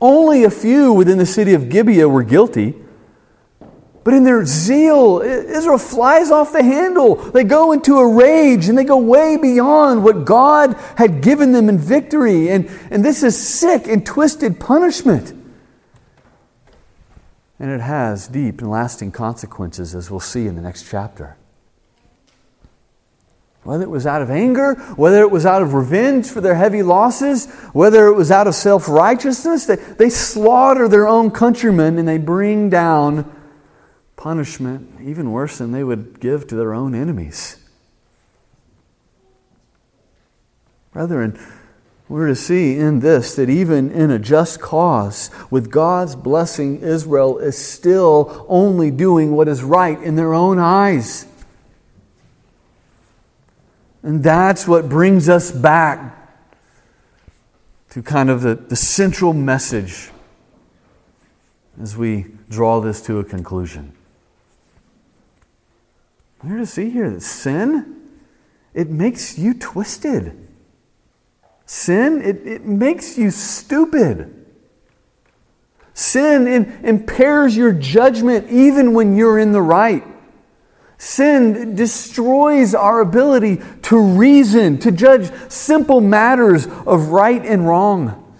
Only 0.00 0.44
a 0.44 0.50
few 0.50 0.92
within 0.92 1.18
the 1.18 1.26
city 1.26 1.54
of 1.54 1.68
Gibeah 1.68 2.08
were 2.08 2.22
guilty. 2.22 2.74
But 4.10 4.16
in 4.16 4.24
their 4.24 4.44
zeal, 4.44 5.20
Israel 5.20 5.78
flies 5.78 6.32
off 6.32 6.52
the 6.52 6.64
handle. 6.64 7.14
They 7.14 7.44
go 7.44 7.70
into 7.70 7.98
a 7.98 8.12
rage 8.12 8.68
and 8.68 8.76
they 8.76 8.82
go 8.82 8.98
way 8.98 9.36
beyond 9.36 10.02
what 10.02 10.24
God 10.24 10.74
had 10.96 11.22
given 11.22 11.52
them 11.52 11.68
in 11.68 11.78
victory. 11.78 12.50
And, 12.50 12.68
and 12.90 13.04
this 13.04 13.22
is 13.22 13.38
sick 13.38 13.86
and 13.86 14.04
twisted 14.04 14.58
punishment. 14.58 15.32
And 17.60 17.70
it 17.70 17.80
has 17.80 18.26
deep 18.26 18.60
and 18.60 18.68
lasting 18.68 19.12
consequences, 19.12 19.94
as 19.94 20.10
we'll 20.10 20.18
see 20.18 20.48
in 20.48 20.56
the 20.56 20.62
next 20.62 20.90
chapter. 20.90 21.36
Whether 23.62 23.84
it 23.84 23.90
was 23.90 24.08
out 24.08 24.22
of 24.22 24.28
anger, 24.28 24.74
whether 24.96 25.20
it 25.20 25.30
was 25.30 25.46
out 25.46 25.62
of 25.62 25.72
revenge 25.72 26.26
for 26.26 26.40
their 26.40 26.56
heavy 26.56 26.82
losses, 26.82 27.48
whether 27.72 28.08
it 28.08 28.14
was 28.14 28.32
out 28.32 28.48
of 28.48 28.56
self 28.56 28.88
righteousness, 28.88 29.66
they, 29.66 29.76
they 29.76 30.10
slaughter 30.10 30.88
their 30.88 31.06
own 31.06 31.30
countrymen 31.30 31.96
and 31.96 32.08
they 32.08 32.18
bring 32.18 32.70
down 32.70 33.36
punishment 34.20 34.86
even 35.02 35.32
worse 35.32 35.56
than 35.56 35.72
they 35.72 35.82
would 35.82 36.20
give 36.20 36.46
to 36.46 36.54
their 36.54 36.74
own 36.74 36.94
enemies. 36.94 37.56
Brethren, 40.92 41.40
we're 42.06 42.26
to 42.26 42.34
see 42.34 42.76
in 42.76 43.00
this 43.00 43.34
that 43.36 43.48
even 43.48 43.90
in 43.90 44.10
a 44.10 44.18
just 44.18 44.60
cause, 44.60 45.30
with 45.50 45.70
God's 45.70 46.16
blessing, 46.16 46.82
Israel 46.82 47.38
is 47.38 47.56
still 47.56 48.44
only 48.46 48.90
doing 48.90 49.32
what 49.32 49.48
is 49.48 49.62
right 49.62 49.98
in 50.02 50.16
their 50.16 50.34
own 50.34 50.58
eyes. 50.58 51.24
And 54.02 54.22
that's 54.22 54.68
what 54.68 54.90
brings 54.90 55.30
us 55.30 55.50
back 55.50 56.28
to 57.90 58.02
kind 58.02 58.28
of 58.28 58.42
the, 58.42 58.54
the 58.54 58.76
central 58.76 59.32
message 59.32 60.10
as 61.80 61.96
we 61.96 62.26
draw 62.50 62.80
this 62.80 63.00
to 63.02 63.18
a 63.18 63.24
conclusion. 63.24 63.94
We're 66.42 66.58
to 66.58 66.66
see 66.66 66.90
here 66.90 67.10
that 67.10 67.22
sin, 67.22 67.96
it 68.72 68.88
makes 68.88 69.38
you 69.38 69.54
twisted. 69.54 70.48
Sin, 71.66 72.22
it, 72.22 72.46
it 72.46 72.64
makes 72.64 73.18
you 73.18 73.30
stupid. 73.30 74.36
Sin 75.92 76.46
in, 76.46 76.80
impairs 76.82 77.56
your 77.56 77.72
judgment 77.72 78.48
even 78.50 78.94
when 78.94 79.16
you're 79.16 79.38
in 79.38 79.52
the 79.52 79.60
right. 79.60 80.04
Sin 80.96 81.74
destroys 81.74 82.74
our 82.74 83.00
ability 83.00 83.60
to 83.82 84.00
reason, 84.00 84.78
to 84.78 84.90
judge 84.90 85.30
simple 85.50 86.00
matters 86.00 86.66
of 86.66 87.08
right 87.08 87.44
and 87.44 87.66
wrong. 87.66 88.34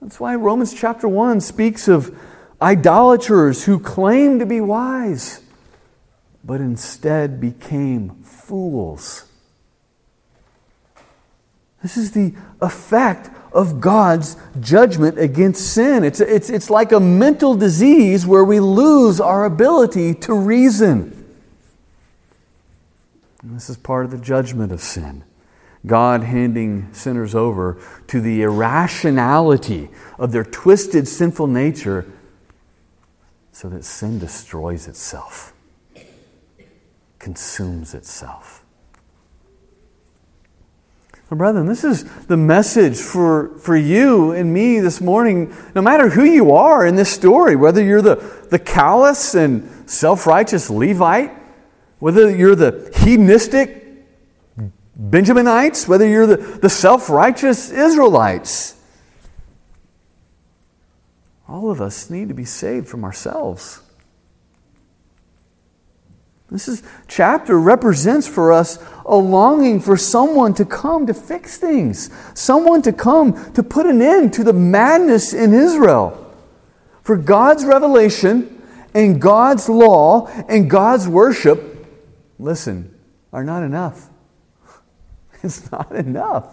That's 0.00 0.20
why 0.20 0.34
Romans 0.36 0.72
chapter 0.72 1.08
1 1.08 1.40
speaks 1.40 1.88
of 1.88 2.16
idolaters 2.62 3.64
who 3.64 3.78
claim 3.78 4.38
to 4.38 4.46
be 4.46 4.60
wise 4.60 5.40
but 6.48 6.62
instead 6.62 7.42
became 7.42 8.08
fools. 8.22 9.26
This 11.82 11.98
is 11.98 12.12
the 12.12 12.32
effect 12.62 13.28
of 13.52 13.82
God's 13.82 14.38
judgment 14.58 15.18
against 15.18 15.74
sin. 15.74 16.04
It's, 16.04 16.20
it's, 16.20 16.48
it's 16.48 16.70
like 16.70 16.90
a 16.90 17.00
mental 17.00 17.54
disease 17.54 18.26
where 18.26 18.44
we 18.44 18.60
lose 18.60 19.20
our 19.20 19.44
ability 19.44 20.14
to 20.14 20.32
reason. 20.32 21.26
And 23.42 23.54
this 23.54 23.68
is 23.68 23.76
part 23.76 24.06
of 24.06 24.10
the 24.10 24.16
judgment 24.16 24.72
of 24.72 24.80
sin. 24.80 25.24
God 25.84 26.22
handing 26.22 26.94
sinners 26.94 27.34
over 27.34 27.78
to 28.06 28.22
the 28.22 28.40
irrationality 28.40 29.90
of 30.18 30.32
their 30.32 30.44
twisted 30.44 31.08
sinful 31.08 31.46
nature 31.46 32.10
so 33.52 33.68
that 33.68 33.84
sin 33.84 34.18
destroys 34.18 34.88
itself 34.88 35.52
consumes 37.28 37.92
itself. 37.92 38.64
Well, 41.28 41.36
brethren, 41.36 41.66
this 41.66 41.84
is 41.84 42.04
the 42.24 42.38
message 42.38 42.96
for, 42.96 43.58
for 43.58 43.76
you 43.76 44.32
and 44.32 44.50
me 44.50 44.80
this 44.80 44.98
morning. 44.98 45.54
No 45.74 45.82
matter 45.82 46.08
who 46.08 46.24
you 46.24 46.52
are 46.52 46.86
in 46.86 46.96
this 46.96 47.12
story, 47.12 47.54
whether 47.54 47.84
you're 47.84 48.00
the, 48.00 48.14
the 48.50 48.58
callous 48.58 49.34
and 49.34 49.68
self 49.90 50.26
righteous 50.26 50.70
Levite, 50.70 51.30
whether 51.98 52.34
you're 52.34 52.54
the 52.54 52.90
hedonistic 52.96 53.84
Benjaminites, 54.98 55.86
whether 55.86 56.08
you're 56.08 56.26
the, 56.26 56.38
the 56.38 56.70
self 56.70 57.10
righteous 57.10 57.70
Israelites, 57.70 58.74
all 61.46 61.70
of 61.70 61.82
us 61.82 62.08
need 62.08 62.28
to 62.28 62.34
be 62.34 62.46
saved 62.46 62.88
from 62.88 63.04
ourselves. 63.04 63.82
This 66.50 66.66
is, 66.66 66.82
chapter 67.08 67.58
represents 67.58 68.26
for 68.26 68.52
us 68.52 68.78
a 69.04 69.16
longing 69.16 69.80
for 69.80 69.96
someone 69.96 70.54
to 70.54 70.64
come 70.64 71.06
to 71.06 71.14
fix 71.14 71.58
things, 71.58 72.10
someone 72.34 72.80
to 72.82 72.92
come 72.92 73.52
to 73.52 73.62
put 73.62 73.84
an 73.84 74.00
end 74.00 74.32
to 74.34 74.44
the 74.44 74.54
madness 74.54 75.34
in 75.34 75.52
Israel. 75.52 76.24
For 77.02 77.16
God's 77.16 77.64
revelation 77.64 78.62
and 78.94 79.20
God's 79.20 79.68
law 79.68 80.26
and 80.48 80.70
God's 80.70 81.06
worship, 81.06 81.86
listen, 82.38 82.94
are 83.32 83.44
not 83.44 83.62
enough. 83.62 84.08
It's 85.42 85.70
not 85.70 85.92
enough. 85.92 86.48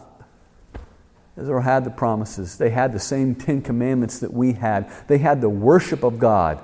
Israel 1.37 1.61
had 1.61 1.85
the 1.85 1.89
promises. 1.89 2.57
They 2.57 2.69
had 2.69 2.93
the 2.93 2.99
same 2.99 3.33
Ten 3.33 3.61
Commandments 3.61 4.19
that 4.19 4.31
we 4.31 4.53
had. 4.53 4.91
They 5.07 5.17
had 5.17 5.41
the 5.41 5.49
worship 5.49 6.03
of 6.03 6.19
God. 6.19 6.63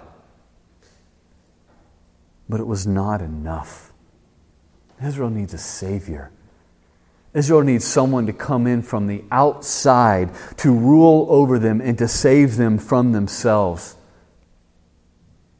But 2.51 2.59
it 2.59 2.67
was 2.67 2.85
not 2.85 3.21
enough. 3.21 3.93
Israel 5.01 5.29
needs 5.29 5.53
a 5.53 5.57
Savior. 5.57 6.31
Israel 7.33 7.61
needs 7.61 7.85
someone 7.85 8.25
to 8.25 8.33
come 8.33 8.67
in 8.67 8.81
from 8.81 9.07
the 9.07 9.23
outside 9.31 10.31
to 10.57 10.73
rule 10.73 11.27
over 11.29 11.57
them 11.57 11.79
and 11.79 11.97
to 11.97 12.09
save 12.09 12.57
them 12.57 12.77
from 12.77 13.13
themselves. 13.13 13.95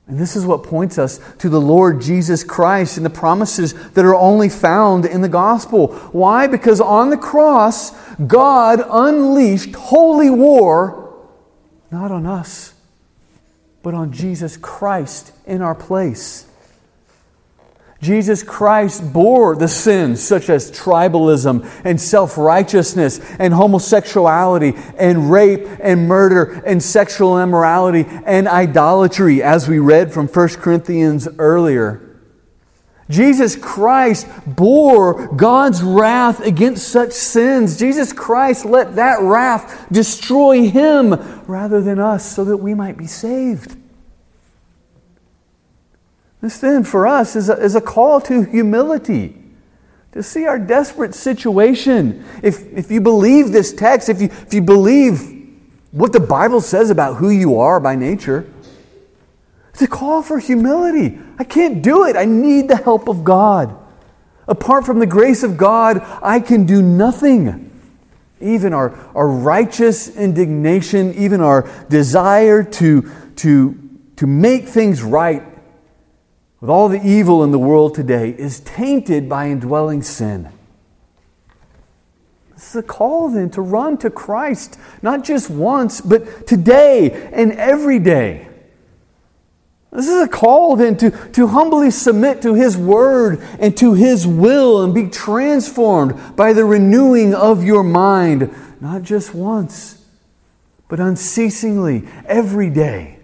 And 0.06 0.20
this 0.20 0.36
is 0.36 0.46
what 0.46 0.64
points 0.64 0.98
us 0.98 1.22
to 1.38 1.48
the 1.48 1.62
Lord 1.62 2.02
Jesus 2.02 2.44
Christ 2.44 2.98
and 2.98 3.06
the 3.06 3.10
promises 3.10 3.74
that 3.92 4.04
are 4.04 4.14
only 4.14 4.50
found 4.50 5.06
in 5.06 5.22
the 5.22 5.30
gospel. 5.30 5.94
Why? 6.12 6.46
Because 6.46 6.82
on 6.82 7.10
the 7.10 7.18
cross, 7.18 7.92
God 8.16 8.84
unleashed 8.90 9.76
holy 9.76 10.30
war, 10.30 11.16
not 11.90 12.12
on 12.12 12.26
us, 12.26 12.74
but 13.82 13.94
on 13.94 14.12
Jesus 14.12 14.58
Christ 14.58 15.32
in 15.46 15.62
our 15.62 15.74
place. 15.74 16.50
Jesus 18.02 18.42
Christ 18.42 19.14
bore 19.14 19.56
the 19.56 19.68
sins 19.68 20.24
such 20.24 20.50
as 20.50 20.72
tribalism 20.72 21.70
and 21.84 22.02
self 22.02 22.36
righteousness 22.36 23.20
and 23.38 23.54
homosexuality 23.54 24.74
and 24.98 25.32
rape 25.32 25.68
and 25.80 26.08
murder 26.08 26.64
and 26.66 26.82
sexual 26.82 27.40
immorality 27.40 28.06
and 28.26 28.48
idolatry, 28.48 29.44
as 29.44 29.68
we 29.68 29.78
read 29.78 30.12
from 30.12 30.28
1 30.28 30.48
Corinthians 30.50 31.28
earlier. 31.38 32.08
Jesus 33.08 33.56
Christ 33.56 34.26
bore 34.48 35.28
God's 35.28 35.84
wrath 35.84 36.40
against 36.40 36.88
such 36.88 37.12
sins. 37.12 37.78
Jesus 37.78 38.14
Christ 38.14 38.66
let 38.66 38.96
that 38.96 39.20
wrath 39.22 39.86
destroy 39.92 40.70
him 40.70 41.14
rather 41.46 41.82
than 41.82 42.00
us 42.00 42.34
so 42.36 42.46
that 42.46 42.58
we 42.58 42.74
might 42.74 42.98
be 42.98 43.08
saved. 43.08 43.81
This 46.42 46.58
then 46.58 46.84
for 46.84 47.06
us 47.06 47.36
is 47.36 47.50
a, 47.50 47.54
is 47.54 47.76
a 47.76 47.82
call 47.82 48.20
to 48.22 48.42
humility, 48.42 49.38
to 50.12 50.24
see 50.24 50.46
our 50.46 50.58
desperate 50.58 51.14
situation. 51.14 52.26
If, 52.42 52.66
if 52.74 52.92
you 52.92 53.00
believe 53.00 53.52
this 53.52 53.72
text, 53.72 54.10
if 54.10 54.20
you, 54.20 54.28
if 54.28 54.54
you 54.54 54.62
believe 54.62 55.38
what 55.92 56.14
the 56.14 56.20
Bible 56.20 56.62
says 56.62 56.90
about 56.90 57.18
who 57.18 57.30
you 57.30 57.60
are 57.60 57.80
by 57.80 57.96
nature, 57.96 58.52
it's 59.70 59.84
a 59.84 59.88
call 59.88 60.22
for 60.22 60.40
humility. 60.40 61.20
I 61.38 61.44
can't 61.44 61.82
do 61.82 62.06
it. 62.06 62.16
I 62.16 62.26
need 62.26 62.68
the 62.68 62.76
help 62.76 63.08
of 63.08 63.24
God. 63.24 63.78
Apart 64.48 64.86
from 64.86 65.00
the 65.00 65.06
grace 65.06 65.44
of 65.44 65.56
God, 65.56 66.02
I 66.22 66.40
can 66.40 66.66
do 66.66 66.82
nothing. 66.82 67.70
Even 68.42 68.74
our, 68.74 68.94
our 69.16 69.28
righteous 69.28 70.14
indignation, 70.14 71.14
even 71.14 71.40
our 71.40 71.70
desire 71.88 72.64
to, 72.64 73.10
to, 73.38 73.90
to 74.18 74.28
make 74.28 74.66
things 74.66 75.04
right 75.04 75.44
with 76.62 76.70
all 76.70 76.88
the 76.88 77.04
evil 77.04 77.44
in 77.44 77.50
the 77.50 77.60
world 77.60 77.96
today 77.96 78.30
is 78.38 78.60
tainted 78.60 79.28
by 79.28 79.50
indwelling 79.50 80.04
sin. 80.04 80.48
This 82.54 82.70
is 82.70 82.76
a 82.76 82.84
call 82.84 83.30
then 83.30 83.50
to 83.52 83.62
run 83.62 83.98
to 83.98 84.12
Christ, 84.12 84.80
not 85.02 85.24
just 85.24 85.50
once, 85.50 86.00
but 86.00 86.46
today 86.46 87.30
and 87.34 87.52
every 87.54 87.98
day. 87.98 88.48
This 89.92 90.08
is 90.08 90.22
a 90.22 90.28
call 90.28 90.76
then 90.76 90.96
to, 90.98 91.10
to 91.32 91.48
humbly 91.48 91.90
submit 91.90 92.44
to 92.44 92.54
His 92.54 92.78
Word 92.78 93.42
and 93.60 93.76
to 93.78 93.94
His 93.94 94.28
will 94.28 94.84
and 94.84 94.94
be 94.94 95.10
transformed 95.10 96.36
by 96.36 96.54
the 96.54 96.64
renewing 96.64 97.34
of 97.34 97.64
your 97.64 97.84
mind, 97.84 98.56
not 98.80 99.02
just 99.02 99.34
once, 99.34 100.06
but 100.88 101.00
unceasingly, 101.00 102.08
every 102.28 102.70
day 102.70 103.21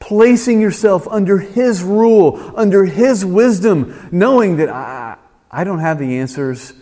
placing 0.00 0.60
yourself 0.60 1.06
under 1.08 1.38
His 1.38 1.82
rule, 1.82 2.52
under 2.56 2.84
His 2.84 3.24
wisdom, 3.24 4.08
knowing 4.10 4.56
that 4.56 4.68
I, 4.68 5.16
I 5.50 5.62
don't 5.62 5.78
have 5.78 5.98
the 5.98 6.18
answers, 6.18 6.72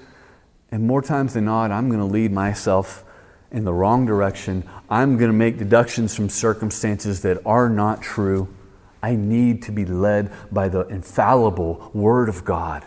and 0.71 0.87
more 0.87 1.03
times 1.03 1.35
than 1.35 1.45
not, 1.45 1.71
I'm 1.71 1.89
going 1.89 2.01
to 2.01 2.07
lead 2.07 2.33
myself 2.33 3.05
in 3.51 3.65
the 3.65 3.73
wrong 3.73 4.07
direction. 4.07 4.65
I'm 4.89 5.17
going 5.17 5.31
to 5.31 5.37
make 5.37 5.59
deductions 5.59 6.15
from 6.15 6.29
circumstances 6.29 7.23
that 7.23 7.39
are 7.45 7.69
not 7.69 8.03
true. 8.03 8.55
I 9.03 9.15
need 9.15 9.63
to 9.65 9.73
be 9.73 9.85
led 9.85 10.33
by 10.53 10.69
the 10.69 10.87
infallible 10.89 11.91
Word 11.95 12.29
of 12.29 12.45
God. 12.45 12.85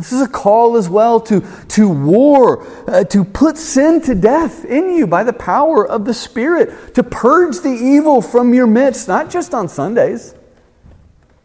This 0.00 0.12
is 0.12 0.22
a 0.22 0.28
call 0.28 0.78
as 0.78 0.88
well 0.88 1.20
to, 1.20 1.46
to 1.68 1.86
war, 1.86 2.66
uh, 2.88 3.04
to 3.04 3.22
put 3.22 3.58
sin 3.58 4.00
to 4.02 4.14
death 4.14 4.64
in 4.64 4.96
you 4.96 5.06
by 5.06 5.24
the 5.24 5.34
power 5.34 5.86
of 5.86 6.06
the 6.06 6.14
Spirit, 6.14 6.94
to 6.94 7.02
purge 7.02 7.60
the 7.60 7.68
evil 7.68 8.22
from 8.22 8.54
your 8.54 8.66
midst, 8.66 9.08
not 9.08 9.28
just 9.28 9.52
on 9.52 9.68
Sundays, 9.68 10.34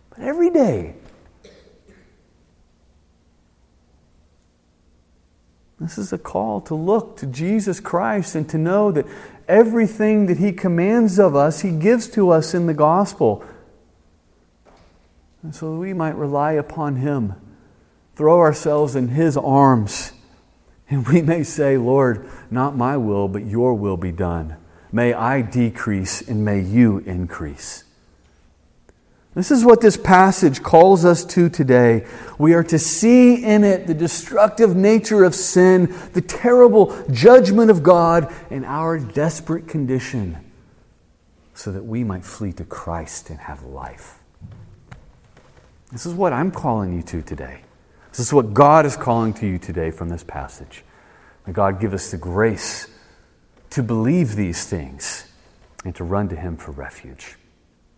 but 0.10 0.20
every 0.20 0.49
day. 0.49 0.95
This 5.78 5.97
is 5.97 6.14
a 6.14 6.18
call 6.18 6.62
to 6.62 6.76
look 6.76 7.18
to 7.18 7.26
Jesus 7.26 7.82
Christ 7.82 8.36
and 8.36 8.47
to 8.51 8.58
know 8.58 8.89
that 8.93 9.06
everything 9.49 10.28
that 10.28 10.38
He 10.38 10.53
commands 10.53 11.20
of 11.20 11.36
us, 11.36 11.60
He 11.60 11.72
gives 11.72 12.08
to 12.12 12.30
us 12.30 12.53
in 12.53 12.68
the 12.68 12.74
gospel. 12.74 13.43
And 15.43 15.53
so 15.53 15.76
we 15.76 15.91
might 15.91 16.16
rely 16.16 16.53
upon 16.53 16.95
Him 16.95 17.36
throw 18.16 18.39
ourselves 18.39 18.95
in 18.95 19.09
His 19.09 19.38
arms, 19.38 20.13
and 20.89 21.07
we 21.07 21.22
may 21.22 21.43
say, 21.43 21.78
Lord, 21.78 22.30
not 22.49 22.76
my 22.76 22.97
will, 22.97 23.28
but 23.28 23.45
your 23.45 23.74
will 23.74 23.97
be 23.97 24.11
done. 24.11 24.55
May 24.91 25.13
I 25.13 25.41
decrease 25.41 26.22
and 26.22 26.45
may 26.45 26.61
you 26.61 26.99
increase. 26.99 27.84
This 29.34 29.51
is 29.51 29.66
what 29.66 29.82
this 29.82 29.97
passage 29.97 30.63
calls 30.63 31.03
us 31.03 31.26
to 31.26 31.49
today. 31.49 32.07
We 32.38 32.53
are 32.53 32.63
to 32.63 32.80
see 32.80 33.43
in 33.43 33.66
it 33.66 33.86
the 33.86 33.93
destructive 33.93 34.78
nature 34.78 35.26
of 35.26 35.36
sin, 35.36 35.93
the 36.13 36.22
terrible 36.22 36.95
judgment 37.11 37.70
of 37.70 37.84
God, 37.84 38.34
and 38.49 38.63
our 38.63 38.97
desperate 38.97 39.68
condition, 39.68 40.38
so 41.53 41.74
that 41.74 41.84
we 41.84 42.05
might 42.05 42.24
flee 42.24 42.53
to 42.53 42.63
Christ 42.63 43.30
and 43.30 43.39
have 43.39 43.61
life. 43.63 44.20
This 45.91 46.05
is 46.05 46.13
what 46.13 46.32
I'm 46.32 46.51
calling 46.51 46.93
you 46.95 47.03
to 47.03 47.22
today. 47.22 47.64
This 48.16 48.28
is 48.28 48.34
what 48.34 48.53
God 48.53 48.86
is 48.86 48.95
calling 48.95 49.34
to 49.34 49.45
you 49.45 49.59
today 49.59 49.91
from 49.91 50.07
this 50.07 50.24
passage. 50.24 50.86
May 51.45 51.51
God 51.51 51.82
give 51.82 51.93
us 51.93 52.11
the 52.11 52.18
grace 52.18 52.88
to 53.72 53.84
believe 53.84 54.38
these 54.38 54.63
things 54.63 55.28
and 55.84 55.93
to 55.97 56.05
run 56.05 56.30
to 56.30 56.36
Him 56.38 56.55
for 56.55 56.72
refuge. 56.72 57.36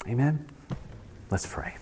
Amen. 0.08 0.48
Let's 1.30 1.46
pray. 1.46 1.78